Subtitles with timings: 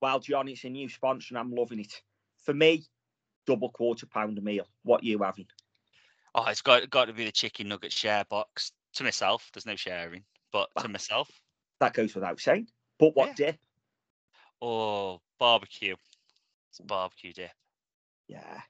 [0.00, 1.92] Well, John, it's a new sponsor and I'm loving it.
[2.44, 2.84] For me,
[3.46, 4.66] double quarter pounder meal.
[4.82, 5.46] What you having?
[6.34, 8.72] Oh, it's got got to be the chicken nugget share box.
[8.94, 11.30] To myself, there's no sharing, but to myself,
[11.78, 12.68] That goes without saying.
[12.98, 13.34] But what Yeah.
[13.52, 13.60] dip?
[14.62, 15.96] oh, barbecue.
[16.70, 17.50] It's a barbecue dip.
[18.28, 18.62] Yeah.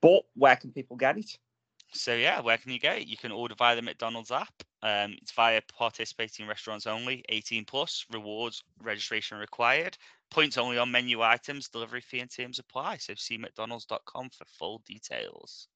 [0.00, 1.38] But where can people get it?
[1.92, 3.08] So yeah, where can you get it?
[3.08, 4.52] You can order via the McDonald's app.
[4.82, 7.24] Um, it's via participating restaurants only.
[7.28, 8.04] 18 plus.
[8.12, 9.96] Rewards registration required.
[10.30, 11.68] Points only on menu items.
[11.68, 12.98] Delivery fee and terms apply.
[12.98, 15.68] So see mcdonalds.com for full details.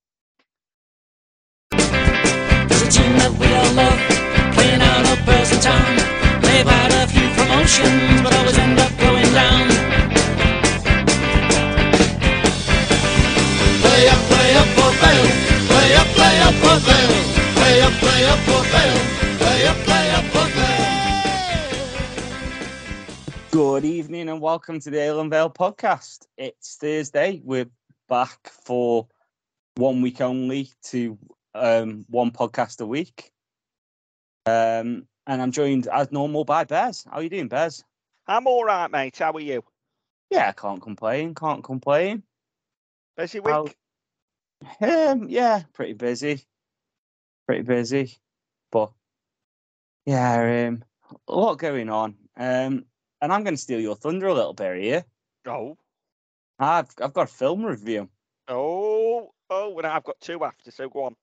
[13.81, 15.40] Play up, play up
[16.51, 17.23] up, for Vale.
[17.55, 19.01] Play up, for Vale.
[19.39, 20.91] Play up, for Vale.
[23.53, 26.27] Good evening and welcome to the Ale and Vale podcast.
[26.37, 27.41] It's Thursday.
[27.45, 27.71] We're
[28.09, 29.07] back for
[29.77, 31.17] one week only to
[31.55, 33.31] um, one podcast a week.
[34.47, 37.05] Um, and I'm joined as normal by Bez.
[37.05, 37.85] How are you doing, Bez?
[38.27, 39.17] I'm all right, mate.
[39.19, 39.63] How are you?
[40.31, 41.35] Yeah, can't complain.
[41.37, 42.25] Can't complain.
[43.17, 43.53] Busy week?
[43.53, 43.67] How-
[44.83, 46.45] Um, yeah, pretty busy.
[47.51, 48.17] Pretty busy,
[48.71, 48.93] but
[50.07, 50.85] yeah, um,
[51.27, 52.15] a lot going on.
[52.37, 52.85] Um,
[53.21, 55.05] and I'm going to steal your thunder a little bit here.
[55.47, 55.77] Oh.
[56.61, 58.09] I've I've got a film review.
[58.47, 59.33] Oh.
[59.51, 61.17] Oh, and I've got two after, so go on.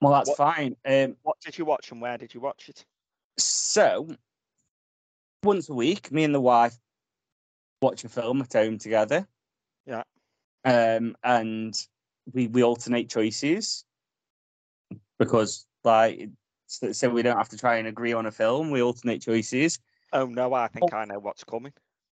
[0.00, 0.74] Well, that's What- fine.
[0.84, 2.84] Um, What did you watch and where did you watch it?
[3.38, 4.08] so
[5.44, 6.76] once a week, me and the wife
[7.80, 9.28] watch a film at home together.
[9.86, 10.02] Yeah.
[10.64, 11.76] Um, and
[12.32, 13.84] we we alternate choices
[15.18, 16.28] because like
[16.66, 18.70] so, so we don't have to try and agree on a film.
[18.70, 19.78] We alternate choices.
[20.12, 21.72] Oh, no, I think I know what's coming.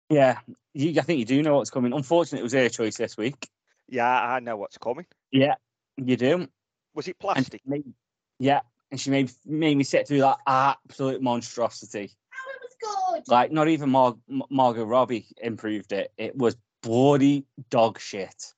[0.09, 0.39] Yeah,
[0.73, 1.93] you, I think you do know what's coming.
[1.93, 3.49] Unfortunately, it was her choice this week.
[3.89, 5.05] Yeah, I know what's coming.
[5.31, 5.55] Yeah,
[5.97, 6.47] you do.
[6.93, 7.61] Was it plastic?
[7.63, 7.93] she made-
[8.39, 12.11] yeah, and she made made me sit through that absolute monstrosity.
[12.33, 13.31] Oh, it was good.
[13.31, 16.11] Like not even Mar- M- Margot Robbie improved it.
[16.17, 18.53] It was bloody dog shit.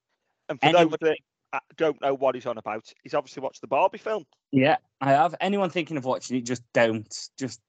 [0.49, 1.17] And for those anyone that
[1.53, 4.25] uh, don't know what he's on about, he's obviously watched the Barbie film.
[4.51, 5.35] Yeah, I have.
[5.41, 7.29] Anyone thinking of watching it, just don't.
[7.37, 7.59] Just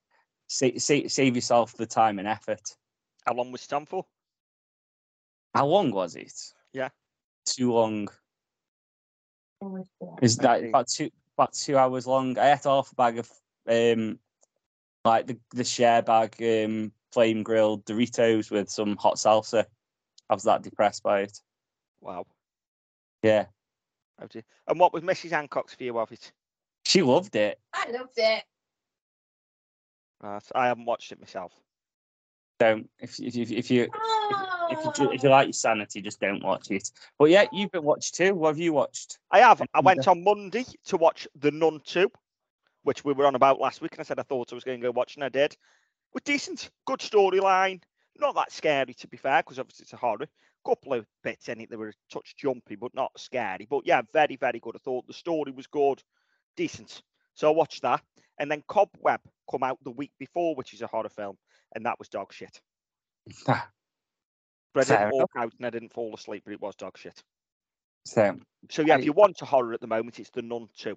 [0.48, 2.76] sa- sa- save yourself the time and effort.
[3.26, 4.04] How long was it on for?
[5.54, 6.32] How long was it?
[6.72, 6.88] Yeah.
[7.44, 8.08] too long.
[10.22, 12.38] Is that about two about two hours long?
[12.38, 13.30] I ate half a bag of
[13.68, 14.18] um,
[15.04, 19.64] like the the share bag um flame grilled Doritos with some hot salsa.
[20.28, 21.38] I was that depressed by it.
[22.00, 22.24] Wow.
[23.22, 23.59] Yeah, How do you-
[24.66, 25.30] And what was Mrs.
[25.30, 26.32] Hancock's view of it?
[26.84, 27.58] she loved it.
[27.72, 28.44] I loved it.
[30.22, 31.52] Right, I haven't watched it myself.
[32.58, 33.88] Don't if if if, if you
[34.70, 35.32] if, if you if you Oh.
[35.32, 36.90] like your sanity, just don't watch it.
[37.18, 37.56] But yeah, oh.
[37.56, 38.34] you've been watched too.
[38.34, 39.18] What have you watched?
[39.30, 39.62] I have.
[39.72, 42.10] I went on Monday to watch The Nun 2,
[42.82, 44.80] which we were on about last week, and I said I thought I was going
[44.80, 45.56] to go watch, and I did.
[46.12, 47.82] Was decent, good storyline.
[48.18, 50.26] Not that scary, to be fair, because obviously it's a horror.
[50.64, 53.66] Couple of bits in it that were a touch jumpy, but not scary.
[53.68, 54.76] But yeah, very, very good.
[54.76, 56.02] I thought the story was good,
[56.56, 57.02] decent.
[57.34, 58.02] So I watched that,
[58.38, 59.20] and then Cobweb
[59.50, 61.38] come out the week before, which is a horror film,
[61.74, 62.60] and that was dog shit.
[64.72, 67.20] But I didn't walk out and I didn't fall asleep, but it was dog shit.
[68.04, 68.38] So
[68.70, 70.96] So yeah, I- if you want a horror at the moment, it's The Nun 2.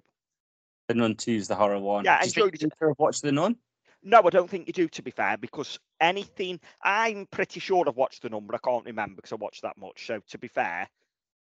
[0.88, 2.04] the Nun 2 is the horror one.
[2.04, 2.72] Yeah, I enjoyed it.
[2.80, 3.56] Have watched the Nun.
[4.06, 7.96] No, I don't think you do, to be fair, because anything I'm pretty sure I've
[7.96, 8.54] watched the number.
[8.54, 10.06] I can't remember because I watched that much.
[10.06, 10.88] So to be fair,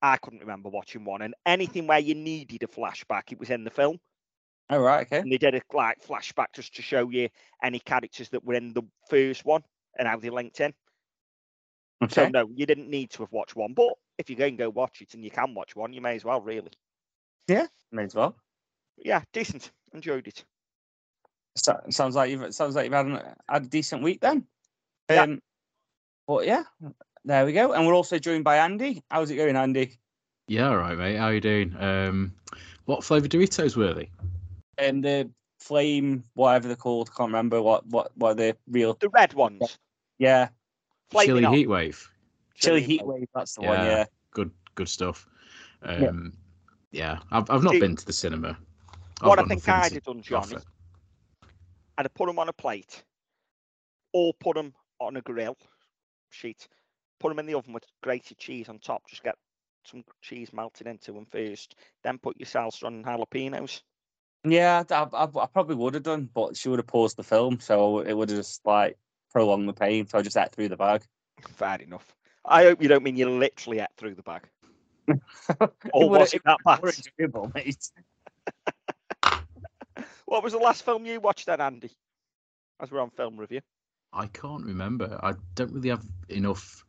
[0.01, 1.21] I couldn't remember watching one.
[1.21, 3.99] And anything where you needed a flashback, it was in the film.
[4.69, 5.19] Oh right, okay.
[5.19, 7.29] And they did a like flashback just to show you
[7.61, 9.63] any characters that were in the first one
[9.97, 10.73] and how they linked in.
[12.03, 12.13] Okay.
[12.13, 13.73] So no, you didn't need to have watched one.
[13.73, 16.15] But if you're going to go watch it and you can watch one, you may
[16.15, 16.71] as well really.
[17.47, 18.37] Yeah, may as well.
[18.97, 19.71] Yeah, decent.
[19.93, 20.45] Enjoyed it.
[21.57, 24.45] So, sounds like you've sounds like you've had, an, had a decent week then.
[25.09, 25.23] Yeah.
[25.23, 25.41] Um,
[26.27, 26.63] but yeah,
[27.25, 27.73] there we go.
[27.73, 29.03] And we're also joined by Andy.
[29.09, 29.97] How's it going, Andy?
[30.47, 31.17] Yeah, all right, mate.
[31.17, 31.75] How you doing?
[31.79, 32.33] Um,
[32.85, 34.09] what flavour Doritos were they?
[34.77, 38.93] And the flame, whatever they're called, can't remember what what what the real.
[38.99, 39.77] The red ones.
[40.19, 40.49] Yeah,
[41.09, 41.55] Flaming Chili hot.
[41.55, 42.07] Heatwave.
[42.55, 43.27] chili Chili heat wave.
[43.33, 43.79] That's the one.
[43.79, 43.85] Yeah.
[43.85, 44.05] Yeah.
[44.31, 45.27] Good, good stuff.
[45.83, 46.07] Yeah.
[46.07, 46.33] Um,
[46.91, 48.57] yeah, I've I've not See, been to the cinema.
[49.21, 50.61] I've What I think I'd to have done, offer.
[51.97, 53.03] I'd have put them on a plate,
[54.13, 55.57] or put them on a grill
[56.29, 56.67] sheet,
[57.19, 59.07] put them in the oven with grated cheese on top.
[59.07, 59.35] Just get
[59.83, 63.81] some cheese melted into them first, then put your salsa on and jalapenos.
[64.43, 67.59] Yeah, I, I, I probably would have done, but she would have paused the film,
[67.59, 68.97] so it would have just like
[69.31, 70.07] prolonged the pain.
[70.07, 71.03] So I just ate through the bag.
[71.55, 72.15] Fair enough.
[72.45, 74.43] I hope you don't mean you literally ate through the bag.
[75.93, 76.79] Or was it that bad?
[76.83, 77.89] enjoyable, mate.
[80.27, 81.89] What was the last film you watched then, Andy?
[82.81, 83.61] As we're on film review.
[84.11, 85.17] I can't remember.
[85.23, 86.85] I don't really have enough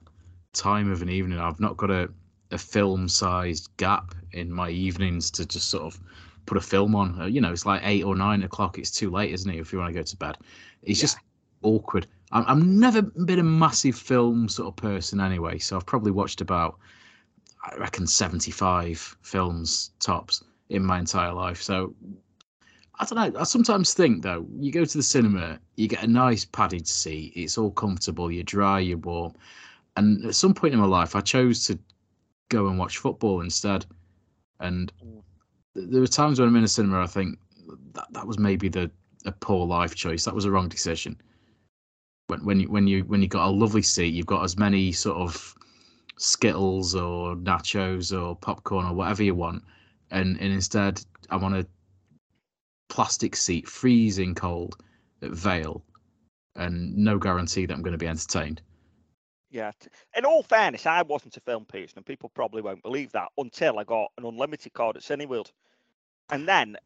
[0.52, 1.38] time of an evening.
[1.38, 2.10] I've not got a,
[2.50, 6.00] a film sized gap in my evenings to just sort of
[6.46, 7.20] put a film on.
[7.20, 8.76] Uh, you know, it's like eight or nine o'clock.
[8.76, 9.58] It's too late, isn't it?
[9.58, 10.36] If you want to go to bed,
[10.82, 11.04] it's Yeah.
[11.04, 11.18] just
[11.62, 12.08] awkward.
[12.32, 15.58] I'm, I've never been a massive film sort of person anyway.
[15.58, 16.76] So I've probably watched about,
[17.62, 21.62] I reckon, 75 films tops in my entire life.
[21.62, 21.94] So
[23.00, 23.40] I don't know.
[23.40, 27.32] I sometimes think though, you go to the cinema, you get a nice padded seat.
[27.36, 28.30] It's all comfortable.
[28.30, 28.80] You're dry.
[28.80, 29.34] You're warm.
[29.96, 31.78] And at some point in my life, I chose to
[32.48, 33.86] go and watch football instead.
[34.60, 34.92] And
[35.74, 37.38] there were times when I'm in a cinema, I think
[37.94, 38.90] that that was maybe the
[39.24, 40.24] a poor life choice.
[40.24, 41.20] That was a wrong decision.
[42.28, 44.92] When when you when you when you got a lovely seat, you've got as many
[44.92, 45.54] sort of
[46.16, 49.62] skittles or nachos or popcorn or whatever you want,
[50.10, 51.66] and and instead I want a
[52.88, 54.76] plastic seat, freezing cold
[55.22, 55.82] at Vale,
[56.56, 58.62] and no guarantee that I'm going to be entertained.
[59.50, 59.72] Yeah.
[60.16, 63.78] In all fairness, I wasn't a film person, and people probably won't believe that until
[63.78, 65.50] I got an unlimited card at Cineworld.
[66.30, 66.76] And then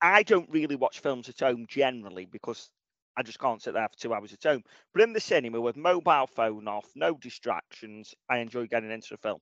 [0.00, 2.70] I don't really watch films at home generally because
[3.16, 4.64] I just can't sit there for two hours at home.
[4.92, 9.18] But in the cinema with mobile phone off, no distractions, I enjoy getting into the
[9.18, 9.38] film.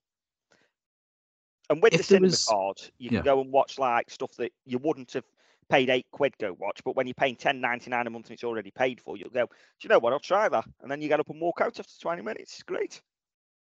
[1.71, 3.19] And with If the cinema was- card, you yeah.
[3.19, 5.25] can go and watch like stuff that you wouldn't have
[5.71, 6.81] paid eight quid go watch.
[6.85, 9.31] But when you're paying ten ninety nine a month and it's already paid for, you'll
[9.31, 9.53] go, Do
[9.83, 10.13] you know what?
[10.13, 10.65] I'll try that.
[10.83, 12.55] And then you get up and walk out after 20 minutes.
[12.55, 13.01] It's great.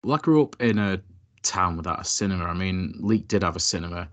[0.03, 1.01] Well, I grew up in a
[1.41, 2.45] town without a cinema.
[2.45, 4.09] I mean, Leek did have a cinema,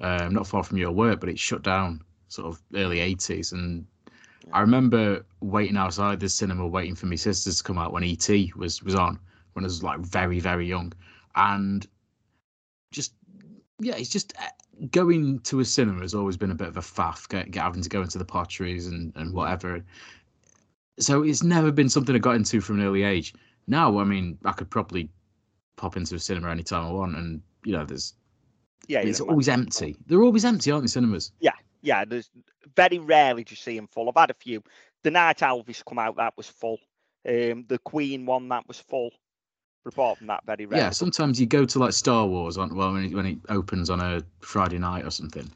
[0.00, 3.52] um, not far from your work, but it shut down sort of early 80s.
[3.52, 3.86] And
[4.52, 8.28] I remember waiting outside the cinema, waiting for my sisters to come out when ET
[8.56, 9.18] was, was on,
[9.52, 10.92] when I was like very, very young.
[11.36, 11.86] And
[12.90, 13.14] just,
[13.80, 14.48] yeah, it's just uh,
[14.90, 17.82] going to a cinema has always been a bit of a faff, get, get having
[17.82, 19.84] to go into the potteries and, and whatever.
[20.98, 23.34] So it's never been something I got into from an early age.
[23.66, 25.08] Now, I mean, I could probably
[25.76, 28.14] pop into a cinema anytime I want, and you know, there's
[28.88, 29.96] Yeah, it's always empty.
[30.06, 30.88] They're always empty, aren't they?
[30.88, 31.32] Cinemas.
[31.40, 32.30] Yeah, yeah, there's
[32.76, 34.08] very rarely do you see them full.
[34.08, 34.62] I've had a few.
[35.02, 36.78] The night Elvis come out, that was full.
[37.26, 39.10] Um, the Queen one, that was full.
[39.84, 40.80] But apart from that, very rare.
[40.80, 43.88] Yeah, sometimes you go to like Star Wars on well when it, when it opens
[43.88, 45.50] on a Friday night or something.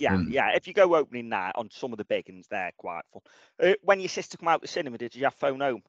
[0.00, 0.50] yeah, um, yeah.
[0.54, 3.22] If you go opening night on some of the big ones, they're quite full.
[3.62, 5.82] Uh, when your sister come out the cinema, did you have phone home?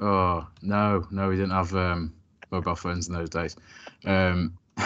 [0.00, 2.14] Oh no, no, we didn't have um,
[2.50, 3.56] mobile phones in those days.
[4.04, 4.56] Um,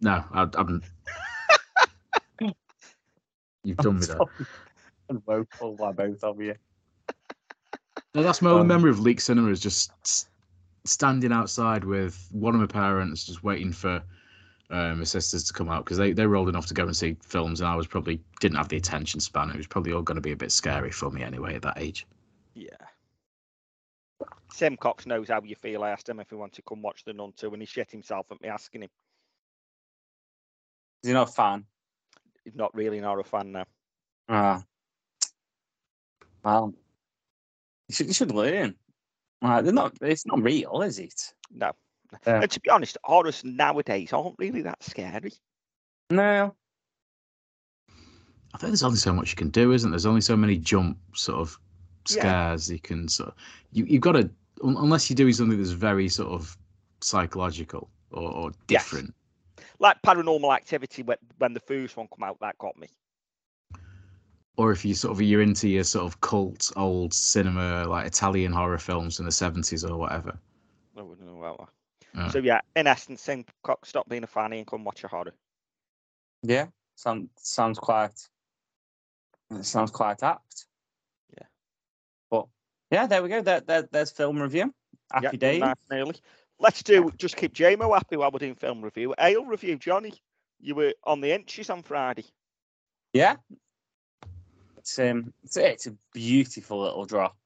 [0.00, 0.82] no, I, I'm.
[3.64, 4.18] You've done me there.
[5.08, 6.54] And woeful by both of you.
[8.14, 10.28] No, that's my only Um, memory of Leek Cinema is just
[10.84, 14.02] standing outside with one of my parents, just waiting for
[14.70, 16.96] um, my sisters to come out because they, they were old enough to go and
[16.96, 19.50] see films, and I was probably didn't have the attention span.
[19.50, 21.78] It was probably all going to be a bit scary for me anyway at that
[21.78, 22.06] age.
[22.54, 22.68] Yeah.
[24.52, 25.82] Sim Cox knows how you feel.
[25.82, 27.90] I asked him if he wanted to come watch the Nun 2, and he shit
[27.90, 28.90] himself at me asking him.
[31.02, 31.64] Is he not a fan?
[32.44, 33.64] He's not really not a fan now.
[34.28, 34.62] Ah.
[36.44, 36.74] Well,
[37.92, 38.74] you should, you should learn.
[39.42, 39.92] Like, they're not.
[40.00, 41.34] It's not real, is it?
[41.50, 41.72] No.
[42.26, 42.40] Yeah.
[42.42, 45.32] And to be honest, horrors nowadays aren't really that scary.
[46.10, 46.54] No.
[48.54, 49.94] I think there's only so much you can do, isn't there?
[49.96, 51.58] There's only so many jump sort of
[52.08, 52.20] Yeah.
[52.20, 53.30] scares you can sort.
[53.30, 53.34] Of,
[53.72, 54.30] you you've got to
[54.62, 56.56] un- unless you're doing something that's very sort of
[57.02, 58.84] psychological or, or Yes.
[58.84, 59.14] different.
[59.78, 62.88] Like Paranormal Activity, when, when the first one come out, that got me.
[64.56, 68.52] Or if you sort of you're into your sort of cult old cinema like Italian
[68.52, 70.38] horror films in the seventies or whatever.
[70.96, 71.68] I wouldn't know about that.
[72.14, 72.28] Yeah.
[72.30, 75.32] So yeah, in essence, Sim Cox, stop being a fanny and come watch a horror.
[76.42, 76.66] Yeah,
[76.96, 78.28] sounds sounds quite.
[79.60, 80.66] Sounds quite apt.
[81.36, 81.46] Yeah.
[82.30, 82.46] But
[82.90, 83.42] yeah, there we go.
[83.42, 84.72] There, there there's film review.
[85.12, 85.60] Happy Yeah, days.
[85.60, 86.20] nice and.
[86.58, 89.14] Let's do just keep JMO happy while we're doing film review.
[89.18, 90.14] Ale review, Johnny.
[90.60, 92.24] You were on the inches on Friday.
[93.12, 93.36] Yeah.
[94.82, 97.36] It's um, it's, it's a beautiful little drop.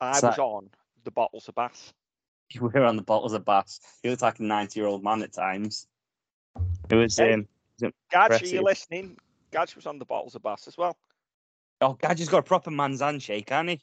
[0.00, 0.70] I So- was on
[1.02, 1.92] the bottles of Bass.
[2.50, 3.80] You were on the bottles of Bass.
[4.04, 5.88] You looked like a ninety-year-old man at times.
[6.88, 7.32] It was Hey.
[7.32, 7.48] um.
[8.12, 9.16] Gadge, are you listening?
[9.50, 10.96] Gadge was on the bottles of Bass as well.
[11.80, 13.80] Oh, God, has got a proper man's handshake, hasn't he?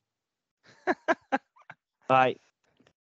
[2.09, 2.37] like,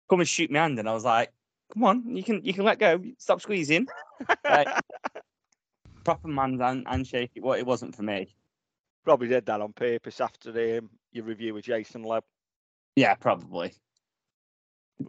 [0.08, 1.30] come and shoot me hand, and I was like,
[1.72, 3.00] "Come on, you can, you can let go.
[3.18, 3.86] Stop squeezing."
[4.44, 4.66] Like,
[6.04, 7.30] proper man's handshake.
[7.36, 8.34] It, wa- it wasn't for me.
[9.04, 12.20] Probably did that on purpose after um, your review with Jason Lowe.
[12.96, 13.72] Yeah, probably.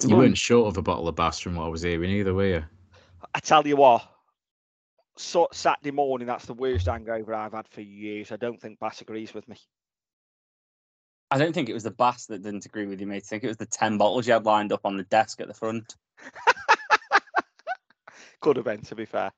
[0.01, 2.45] You weren't short of a bottle of Bass from what I was hearing either, were
[2.45, 2.63] you?
[3.35, 4.07] I tell you what,
[5.17, 8.31] so Saturday morning, that's the worst hangover I've had for years.
[8.31, 9.57] I don't think Bass agrees with me.
[11.29, 13.23] I don't think it was the bass that didn't agree with you, mate.
[13.25, 15.47] I think it was the ten bottles you had lined up on the desk at
[15.47, 15.95] the front.
[18.41, 19.31] Could have been, to be fair.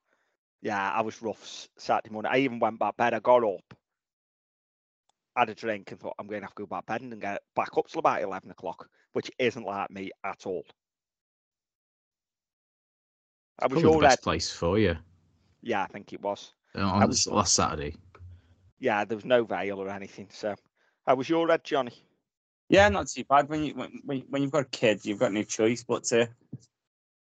[0.62, 2.32] Yeah, I was rough Saturday morning.
[2.34, 3.14] I even went back bed.
[3.14, 3.74] I got up,
[5.36, 7.42] had a drink, and thought I'm going to have to go back bed and get
[7.56, 10.64] back up till about eleven o'clock, which isn't like me at all.
[13.60, 14.98] I was Probably the your best place for you
[15.62, 16.54] Yeah, I think it was.
[16.76, 17.96] uh, on was- last Saturday.
[18.80, 20.28] Yeah, there was no Vale or anything.
[20.32, 20.56] So,
[21.08, 21.94] how was your red, Johnny?
[22.70, 23.48] Yeah, not too bad.
[23.48, 26.28] When you when, when when you've got a kid, you've got no choice but to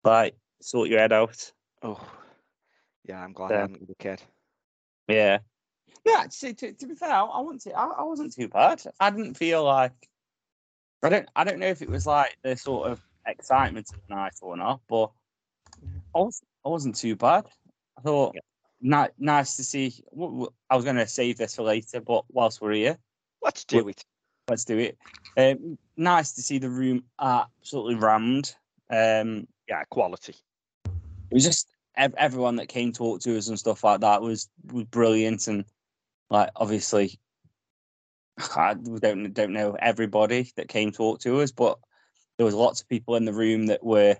[0.04, 1.50] like sort your head out.
[1.82, 2.00] Oh,
[3.04, 3.56] yeah, I'm glad Yeah.
[3.56, 4.22] I hadn't with a kid.
[5.08, 5.38] Yeah.
[6.04, 8.82] Yeah, to, to, to be fair, I, I wasn't too, I, I wasn't too bad.
[8.98, 9.92] I didn't feel like
[11.02, 14.14] I don't I don't know if it was like the sort of excitement of the
[14.14, 15.10] night or not, but
[16.14, 17.46] I was I wasn't too bad.
[17.98, 18.34] I thought
[18.80, 20.02] ni- nice to see.
[20.70, 22.98] I was going to save this for later, but whilst we're here,
[23.42, 24.04] Let's do it.
[24.48, 24.98] let's do it.
[25.36, 28.54] Um, nice to see the room absolutely rammed.
[28.90, 30.34] Um, Yeah, quality.
[31.30, 34.50] it was just ev- everyone that came talk to us and stuff like that was
[34.72, 35.64] was brilliant and
[36.30, 37.18] like obviously
[38.56, 41.78] I don't don't know everybody that came to talk to us, but
[42.38, 44.16] there was lots of people in the room that were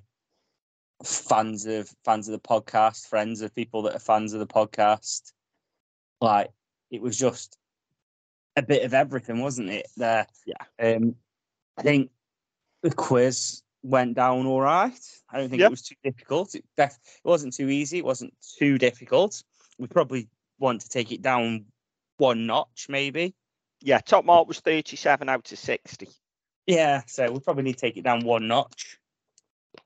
[1.05, 5.33] fans of fans of the podcast, friends of people that are fans of the podcast.
[6.21, 6.51] Like
[6.91, 7.57] it was just
[8.57, 9.87] a bit of everything, wasn't it?
[9.97, 10.97] There, Yeah.
[10.97, 11.15] Um,
[11.79, 12.11] I think
[12.83, 14.99] the quiz went down all right.
[15.31, 15.69] I don't think Yep.
[15.69, 16.55] it was too difficult.
[16.55, 17.99] It, def- it wasn't too easy.
[17.99, 19.43] It wasn't too difficult.
[19.79, 21.65] We probably want to take it down
[22.21, 23.35] one notch, maybe.
[23.81, 26.09] Yeah, top mark was 37 out of 60.
[26.67, 28.99] Yeah, so we probably need to take it down one notch.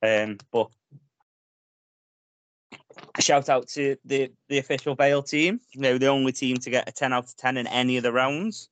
[0.02, 0.68] Um, but
[3.16, 5.60] a shout out to the the official Vale team.
[5.72, 8.02] You know, the only team to get a ten out of ten in any of
[8.02, 8.68] the rounds.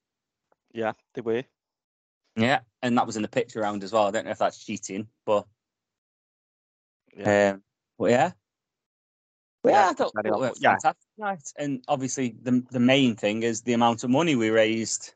[0.72, 1.44] Yeah, they were.
[2.36, 4.06] Yeah, and that was in the picture round as well.
[4.06, 5.46] I don't know if that's cheating, but
[7.16, 7.52] Yeah.
[7.52, 7.62] um,
[7.98, 8.32] but yeah.
[9.62, 10.70] But Yeah, yeah, I thought it was put, yeah.
[10.70, 11.52] fantastic night.
[11.56, 15.14] And obviously, the the main thing is the amount of money we raised.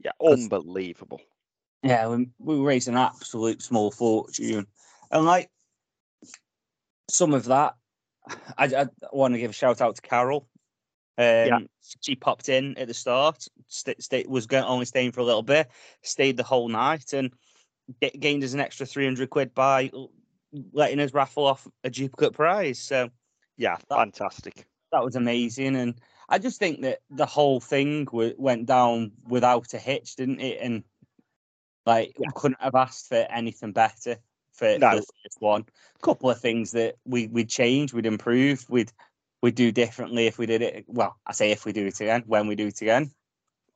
[0.00, 1.20] Yeah, unbelievable.
[1.82, 4.66] Yeah, we, we raised an absolute small fortune,
[5.10, 5.50] and like
[7.10, 7.74] some of that,
[8.56, 10.48] I, I want to give a shout out to Carol.
[11.18, 11.68] Um,
[12.00, 13.46] she popped in at the start.
[13.68, 15.70] St- sta- was going only staying for a little bit,
[16.02, 17.32] stayed the whole night, and
[18.00, 19.90] ga- gained us an extra three hundred quid by
[20.72, 22.78] letting us raffle off a duplicate prize.
[22.78, 23.10] So
[23.56, 24.66] Yeah, That- fantastic.
[24.92, 29.74] that was amazing, and I just think that the whole thing w- went down without
[29.74, 30.58] a hitch, didn't it?
[30.60, 30.84] And
[31.86, 34.16] like, we couldn't have asked for anything better
[34.52, 34.90] for, No.
[34.96, 35.66] the first one.
[35.96, 38.92] A couple of things that we we'd change, we'd improve, we'd
[39.42, 40.84] we'd do differently if we did it.
[40.88, 43.12] Well, I say if we do it again, when we do it again.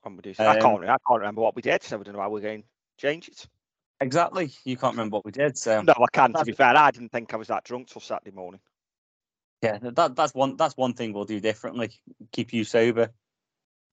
[0.00, 0.84] When we do- I Um, can't.
[0.84, 3.28] I can't remember what we did, so I don't know how we're going to change
[3.28, 3.46] it.
[4.00, 4.50] Exactly.
[4.64, 6.34] You can't remember what we did, so No, I can't.
[6.36, 8.60] To be fair, I didn't think I was that drunk till Saturday morning.
[9.62, 11.90] Yeah, that that's one that's one thing we'll do differently.
[12.32, 13.10] Keep you sober.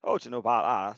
[0.04, 0.98] Oh, do you know about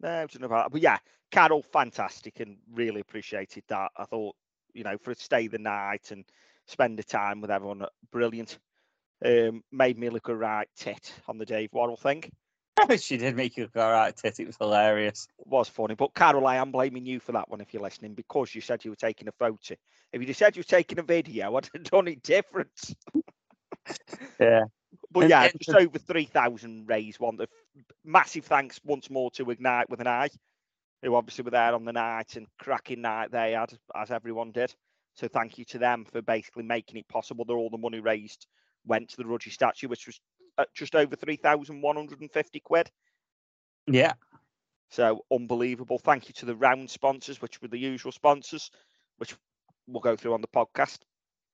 [0.00, 0.06] that?
[0.06, 0.72] No, you know about that?
[0.72, 0.98] But yeah,
[1.30, 3.90] Carol, fantastic, and really appreciated that.
[3.96, 4.36] I thought,
[4.74, 6.24] you know, for to stay the night and
[6.66, 8.58] spend the time with everyone, brilliant.
[9.24, 12.30] Um, made me look a right tit on the Dave Worrell thing.
[12.98, 14.40] she did make you all right, Tit.
[14.40, 15.28] It was hilarious.
[15.38, 18.14] It was funny, but Carol, I am blaming you for that one if you're listening
[18.14, 19.74] because you said you were taking a photo.
[20.12, 22.94] If you'd said you were taking a video, I'd have done it different.
[24.40, 24.64] Yeah.
[25.10, 27.36] But yeah, just over 3,000 raised one.
[27.36, 27.48] The
[28.04, 30.30] massive thanks once more to Ignite with an eye,
[31.02, 34.74] who obviously were there on the night and cracking night they had, as everyone did.
[35.14, 38.46] So thank you to them for basically making it possible that all the money raised
[38.86, 40.20] went to the Rudgy statue, which was
[40.58, 42.90] at just over 3,150 quid.
[43.86, 44.12] Yeah.
[44.90, 45.98] So unbelievable.
[45.98, 48.70] Thank you to the round sponsors, which were the usual sponsors,
[49.18, 49.34] which
[49.86, 50.98] we'll go through on the podcast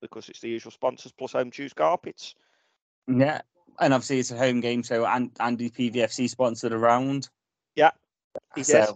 [0.01, 2.35] because it's the usual sponsors plus home choose carpets.
[3.07, 3.41] Yeah.
[3.79, 7.29] And obviously it's a home game, so Andy PVFC sponsored a round.
[7.77, 7.93] Yeah,
[8.55, 8.95] he so, did.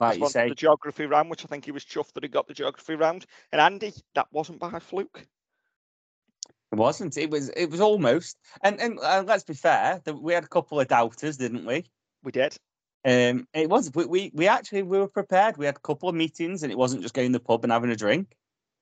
[0.00, 2.46] like you say, the geography round, which I think he was chuffed that he got
[2.46, 3.24] the geography round.
[3.52, 5.26] And Andy, that wasn't by fluke.
[6.72, 7.16] It wasn't.
[7.18, 7.50] It was.
[7.50, 8.38] It was almost.
[8.62, 11.84] And and let's be fair, that we had a couple of doubters, didn't we?
[12.24, 12.56] We did.
[13.04, 13.90] Um, it was.
[13.94, 15.58] We, we we actually we were prepared.
[15.58, 17.72] We had a couple of meetings, and it wasn't just going to the pub and
[17.72, 18.34] having a drink.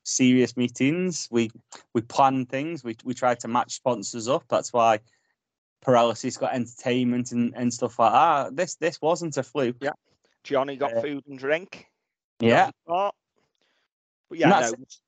[0.04, 1.26] Serious meetings.
[1.30, 1.50] We
[1.92, 2.85] we planned things.
[2.85, 4.44] We we tried to match sponsors up.
[4.49, 5.00] That's why
[5.82, 8.56] paralysis got entertainment and, and stuff like that.
[8.56, 9.78] This this wasn't a fluke.
[9.80, 9.92] Yeah.
[10.44, 11.87] Johnny got Uh, food and drink.
[12.38, 12.70] Yeah.
[12.87, 13.14] But
[14.30, 15.00] yeah, no, that's it was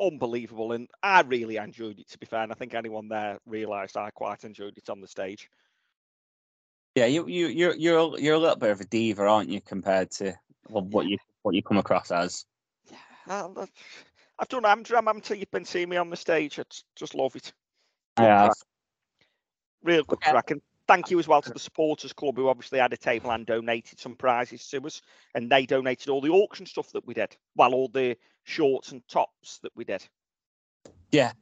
[0.00, 0.72] unbelievable.
[0.72, 2.42] And I really enjoyed it, to be fair.
[2.42, 5.50] And I think anyone there realised I quite enjoyed it on the stage.
[6.94, 10.10] Yeah, you you you're you're you're a little bit of a diva, aren't you, compared
[10.12, 10.34] to
[10.68, 12.44] what you what you come across as?
[13.26, 13.70] Yeah, I've-
[14.48, 16.58] done Amdram until you've been seeing me on the stage.
[16.58, 16.64] I
[16.96, 17.52] just- love it.
[18.18, 18.50] Yeah.
[19.82, 20.30] Real good Yeah.
[20.30, 20.50] crack.
[20.88, 23.46] And thank you as well to the supporters club who obviously had a table and
[23.46, 25.02] donated some prizes to us.
[25.34, 27.36] And they donated all the auction stuff that we did.
[27.56, 30.06] Well, all the shorts and tops that we did.
[31.10, 31.32] Yeah.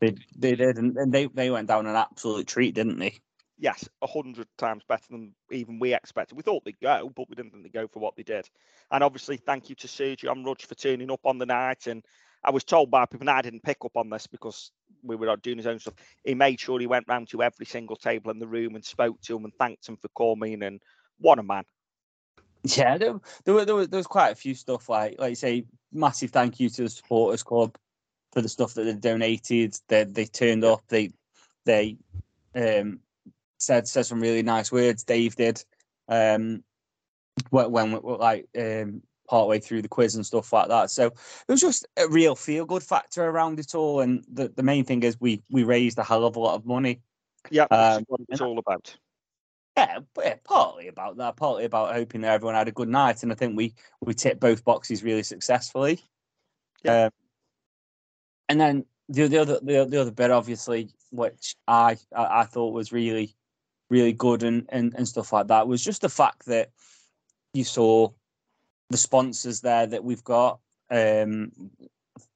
[0.00, 3.20] They they did, and, and they they went down an absolute treat, didn't they?
[3.58, 6.36] yes, a hundred times better than even we expected.
[6.36, 8.48] We thought they'd go, but we didn't think they'd go for what they did.
[8.90, 11.86] And obviously, thank you to Sergio and Rudge for turning up on the night.
[11.86, 12.04] And
[12.44, 14.70] I was told by people, and I didn't pick up on this because
[15.02, 15.94] we were doing his own stuff.
[16.24, 19.20] He made sure he went round to every single table in the room and spoke
[19.22, 20.62] to them and thanked them for coming.
[20.62, 20.80] And
[21.18, 21.64] what a man!
[22.64, 25.64] Yeah, there, there, were, there, was, there was quite a few stuff like like say,
[25.92, 27.76] massive thank you to the supporters club
[28.32, 29.76] for the stuff that they donated.
[29.88, 30.82] They they turned up.
[30.88, 31.12] They
[31.64, 31.98] they
[32.54, 33.00] um
[33.58, 35.04] said said some really nice words.
[35.04, 35.64] Dave did
[36.08, 36.64] um
[37.50, 40.90] when, when like um partway through the quiz and stuff like that.
[40.90, 44.00] So there was just a real feel good factor around it all.
[44.00, 46.66] And the, the main thing is we we raised a hell of a lot of
[46.66, 47.00] money.
[47.50, 48.96] Yeah, Um, what it was all about.
[49.76, 53.32] Yeah, yeah, partly about that, partly about hoping that everyone had a good night, and
[53.32, 56.00] I think we we ticked both boxes really successfully.
[56.84, 57.06] Yeah.
[57.06, 57.10] Um,
[58.48, 62.72] and then the the other the, the other bit, obviously, which I, I I thought
[62.72, 63.34] was really
[63.90, 66.70] really good and, and and stuff like that, was just the fact that
[67.52, 68.10] you saw
[68.90, 70.60] the sponsors there that we've got.
[70.90, 71.50] Um,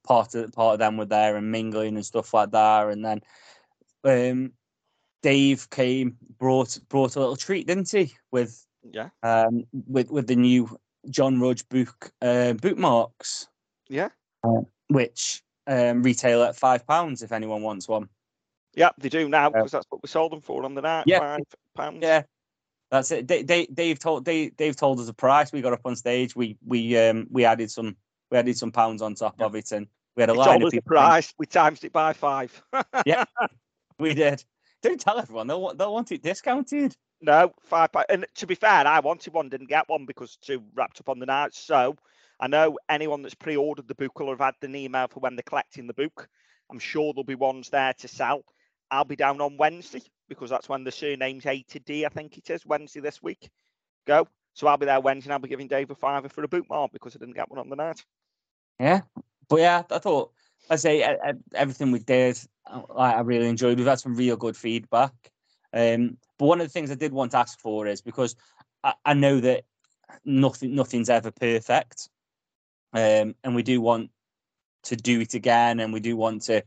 [0.03, 3.21] part of part of them were there and mingling and stuff like that, and then
[4.03, 4.51] um,
[5.21, 8.13] Dave came brought brought a little treat, didn't he?
[8.31, 10.77] With Yeah, um with with the new
[11.09, 13.47] John Rudge book uh, bookmarks,
[13.87, 14.09] yeah,
[14.89, 18.09] which um retail at five pounds if anyone wants one.
[18.73, 18.89] yeah.
[18.97, 21.03] They do now Uh, because that's what we sold them for on the night.
[21.07, 21.41] yeah, five
[21.75, 21.99] pounds.
[22.01, 22.23] Yeah,
[22.91, 23.27] that's it.
[23.27, 25.51] Dave, Dave, Dave told Dave, Dave told us a price.
[25.51, 26.35] We got up on stage.
[26.35, 27.95] We we um we added some
[28.31, 30.95] we added some pounds on top of it, and we had a line of people.
[30.95, 31.33] price.
[31.37, 32.61] We times it by five.
[33.05, 33.25] Yeah.
[33.99, 34.43] We did.
[34.81, 35.47] Don't tell everyone.
[35.47, 36.95] They'll they'll want it discounted.
[37.21, 38.05] No, five pounds.
[38.09, 41.19] And to be fair, I wanted one, didn't get one because too wrapped up on
[41.19, 41.53] the night.
[41.53, 41.97] So
[42.39, 45.43] I know anyone that's pre-ordered the book will have had an email for when they're
[45.43, 46.29] collecting the book.
[46.71, 48.43] I'm sure there'll be ones there to sell.
[48.89, 52.37] I'll be down on Wednesday because that's when the surname's A to D, I think
[52.37, 53.49] it is, Wednesday this week.
[54.05, 54.27] Go.
[54.53, 56.91] So I'll be there Wednesday and I'll be giving Dave a fiver for a bookmark
[56.91, 58.03] because I didn't get one on the night.
[58.79, 59.01] Yeah,
[59.49, 60.31] but yeah, I thought
[60.69, 61.05] I say
[61.53, 63.77] everything we did, I I really enjoyed.
[63.77, 65.13] We've had some real good feedback.
[65.73, 68.35] Um, but one of the things I did want to ask for is because
[68.83, 69.65] I, I know that
[70.25, 72.09] nothing nothing's ever perfect,
[72.93, 74.11] um, and we do want
[74.83, 76.63] to do it again, and we do want to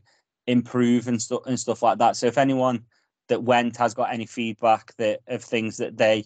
[0.47, 2.15] improve and stuff and stuff like that.
[2.15, 2.85] So if anyone
[3.33, 6.23] that went has got any feedback that of things that they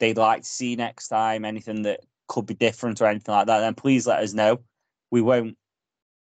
[0.00, 3.60] they'd like to see next time, anything that could be different or anything like that,
[3.60, 4.58] then please let us know.
[5.12, 5.56] We won't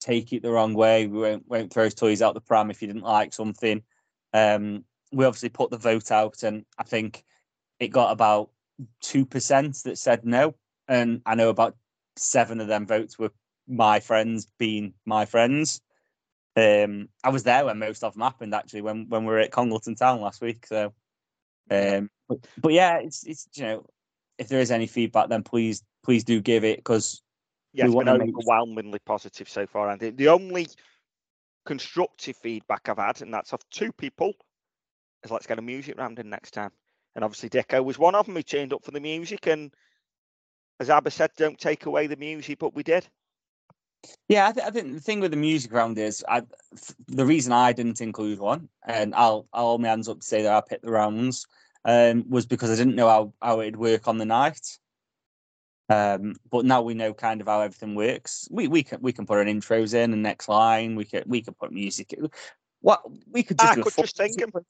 [0.01, 1.07] take it the wrong way.
[1.07, 3.83] We won't won't throw toys out the pram if you didn't like something.
[4.35, 7.23] Um, we obviously put the vote out, and I think
[7.79, 8.51] it got about
[9.01, 10.57] two percent that said no,
[10.89, 11.77] and I know about
[12.17, 13.31] seven of them votes were
[13.69, 15.81] my friends being my friends.
[16.57, 19.53] Um, I was there when most of them happened actually when when we were at
[19.53, 20.67] Congleton Town last week.
[20.67, 20.93] So,
[21.71, 23.87] um, but, but yeah, it's it's you know
[24.39, 27.23] if there is any feedback, then please please do give it because
[27.73, 29.91] Yeah, it's been overwhelmingly positive so far.
[29.91, 30.67] And the only
[31.67, 34.33] constructive feedback I've had, and that's of two people,
[35.25, 36.71] is let's get a music round in next time.
[37.15, 39.47] And obviously, Dicko was one of them who turned up for the music.
[39.47, 39.75] And
[40.81, 43.07] as Abba said, don't take away the music, but we did.
[44.29, 46.43] Yeah, I, th- I think the thing with the music round is I,
[47.07, 50.43] the reason I didn't include one, and I'll I'll hold my hands up to say
[50.43, 51.47] that I picked the rounds,
[51.85, 54.79] um, was because I didn't know how, how it'd work on the night.
[55.89, 58.49] Um, but now we know kind of how everything works.
[58.51, 60.97] We we can we can put an intros in and next line.
[60.97, 62.13] We can we can put music.
[62.13, 62.29] in.
[62.81, 64.51] What we could just I do could just sing music 'em.
[64.51, 64.65] quiz.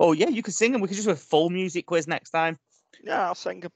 [0.00, 0.80] Oh yeah, you could sing them.
[0.80, 2.58] We could just do a full music quiz next time.
[3.02, 3.72] Yeah, I'll sing them.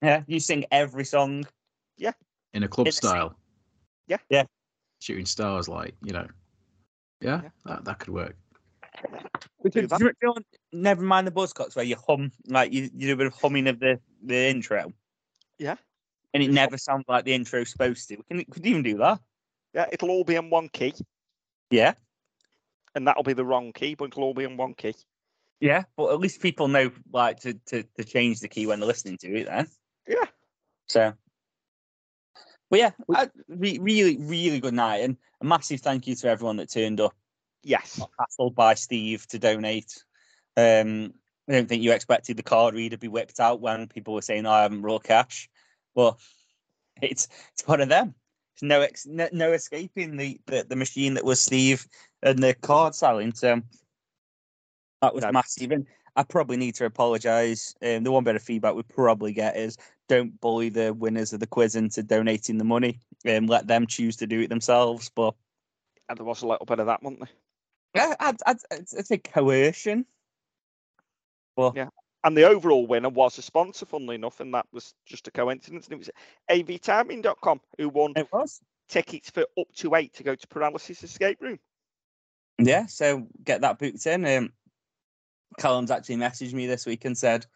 [0.00, 1.46] Yeah, you sing every song.
[2.54, 3.36] In a club It's- style.
[4.08, 4.18] Yeah.
[4.28, 4.44] Yeah.
[5.00, 6.26] Shooting stars, like you know.
[7.20, 7.48] Yeah, Yeah.
[7.66, 8.36] That, that could work.
[9.62, 9.98] We Do could, that.
[10.00, 10.36] do you know-
[10.72, 13.68] never mind the buzzcocks where you hum like you, you do a bit of humming
[13.68, 14.92] of the, the intro.
[15.58, 15.76] Yeah.
[16.34, 18.16] And it never sounds like the intro's supposed to.
[18.16, 19.20] We can we could even do that.
[19.74, 20.92] Yeah, it'll all be in one key,
[21.70, 21.94] Yeah.
[22.94, 24.94] and that'll be the wrong key, but it'll all be in one key.
[25.60, 25.84] Yeah.
[25.96, 29.16] But at least people know like to, to, to change the key when they're listening
[29.18, 29.68] to it then.
[30.06, 30.24] Yeah.
[30.88, 31.14] So
[32.72, 35.02] but yeah, I, re- really, really good night.
[35.02, 37.14] And a massive thank you to everyone that turned up.
[37.62, 38.00] Yes.
[38.18, 40.02] Hassled by Steve to donate.
[40.56, 41.12] Um,
[41.46, 44.22] I don't think you expected the card reader to be whipped out when people were
[44.22, 45.50] saying, oh, I haven't brought cash.
[45.94, 46.16] But
[47.02, 48.14] it's it's one of them.
[48.58, 51.86] There's no ex- no, no escaping the, the, the machine that was Steve
[52.22, 53.34] and the card selling.
[53.34, 53.60] So
[55.02, 55.32] that was No.
[55.32, 55.72] massive.
[55.72, 57.74] And I probably need to apologise.
[57.82, 59.76] Um, the one bit of feedback we probably get is
[60.12, 64.16] don't bully the winners of the quiz into donating the money and let them choose
[64.18, 65.10] to do it themselves.
[65.14, 65.34] But
[66.08, 67.30] And there was a little bit of that, wasn't there?
[67.94, 70.04] yeah, I'd, I'd, I'd I'd say coercion.
[71.56, 71.88] But Yeah.
[72.24, 75.86] And the overall winner was a sponsor, funnily enough, and that was just a coincidence.
[75.86, 76.10] And it was
[76.50, 78.60] avtiming.com who won it was.
[78.88, 81.58] tickets for up to eight to go to Paralysis Escape Room.
[82.58, 84.24] Yeah, so get that booked in.
[84.24, 84.52] Um,
[85.58, 87.46] Callum's actually messaged me this week and said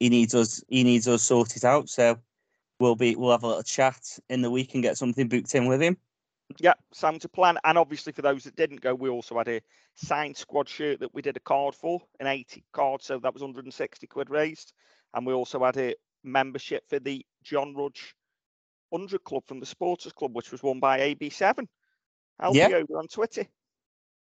[0.00, 0.62] he needs us.
[0.68, 1.88] He needs us sorted out.
[1.88, 2.18] So
[2.80, 5.66] we'll be we'll have a little chat in the week and get something booked in
[5.66, 5.96] with him.
[6.58, 7.58] Yeah, sounds a plan.
[7.64, 9.60] And obviously, for those that didn't go, we also had a
[9.96, 13.02] signed squad shirt that we did a card for, an 80 card.
[13.02, 14.72] So that was 160 quid raised.
[15.14, 18.14] And we also had a membership for the John Rudge
[18.90, 21.66] 100 Club from the Supporters Club, which was won by AB7.
[22.40, 22.68] Alfie Yeah.
[22.68, 23.46] over on Twitter.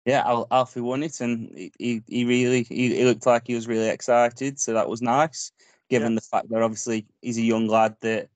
[0.06, 3.56] Yeah, Al- Alfie won it, and he, he, he really he, he looked like he
[3.56, 4.60] was really excited.
[4.60, 5.52] So that was nice,
[5.89, 8.30] given the fact that obviously he's a young lad that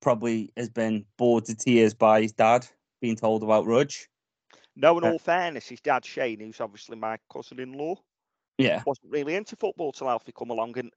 [0.00, 2.66] probably has been bored to tears by his dad
[3.00, 4.08] being told about Rudge.
[4.74, 5.12] No, in Yeah.
[5.12, 7.94] all fairness, his dad Shane, who's obviously my cousin-in-law,
[8.58, 10.92] Yeah, wasn't really into football till Alfie come along, and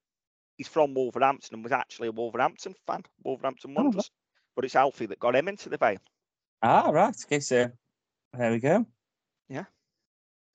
[0.58, 3.84] he's from Wolverhampton and was actually a Wolverhampton fan, Wolverhampton Oh.
[3.84, 4.10] Wanderers.
[4.56, 5.98] But it's Alfie that got him into the Vale.
[6.64, 7.16] Ah, right.
[7.26, 7.70] Okay, so
[8.34, 8.86] there we go.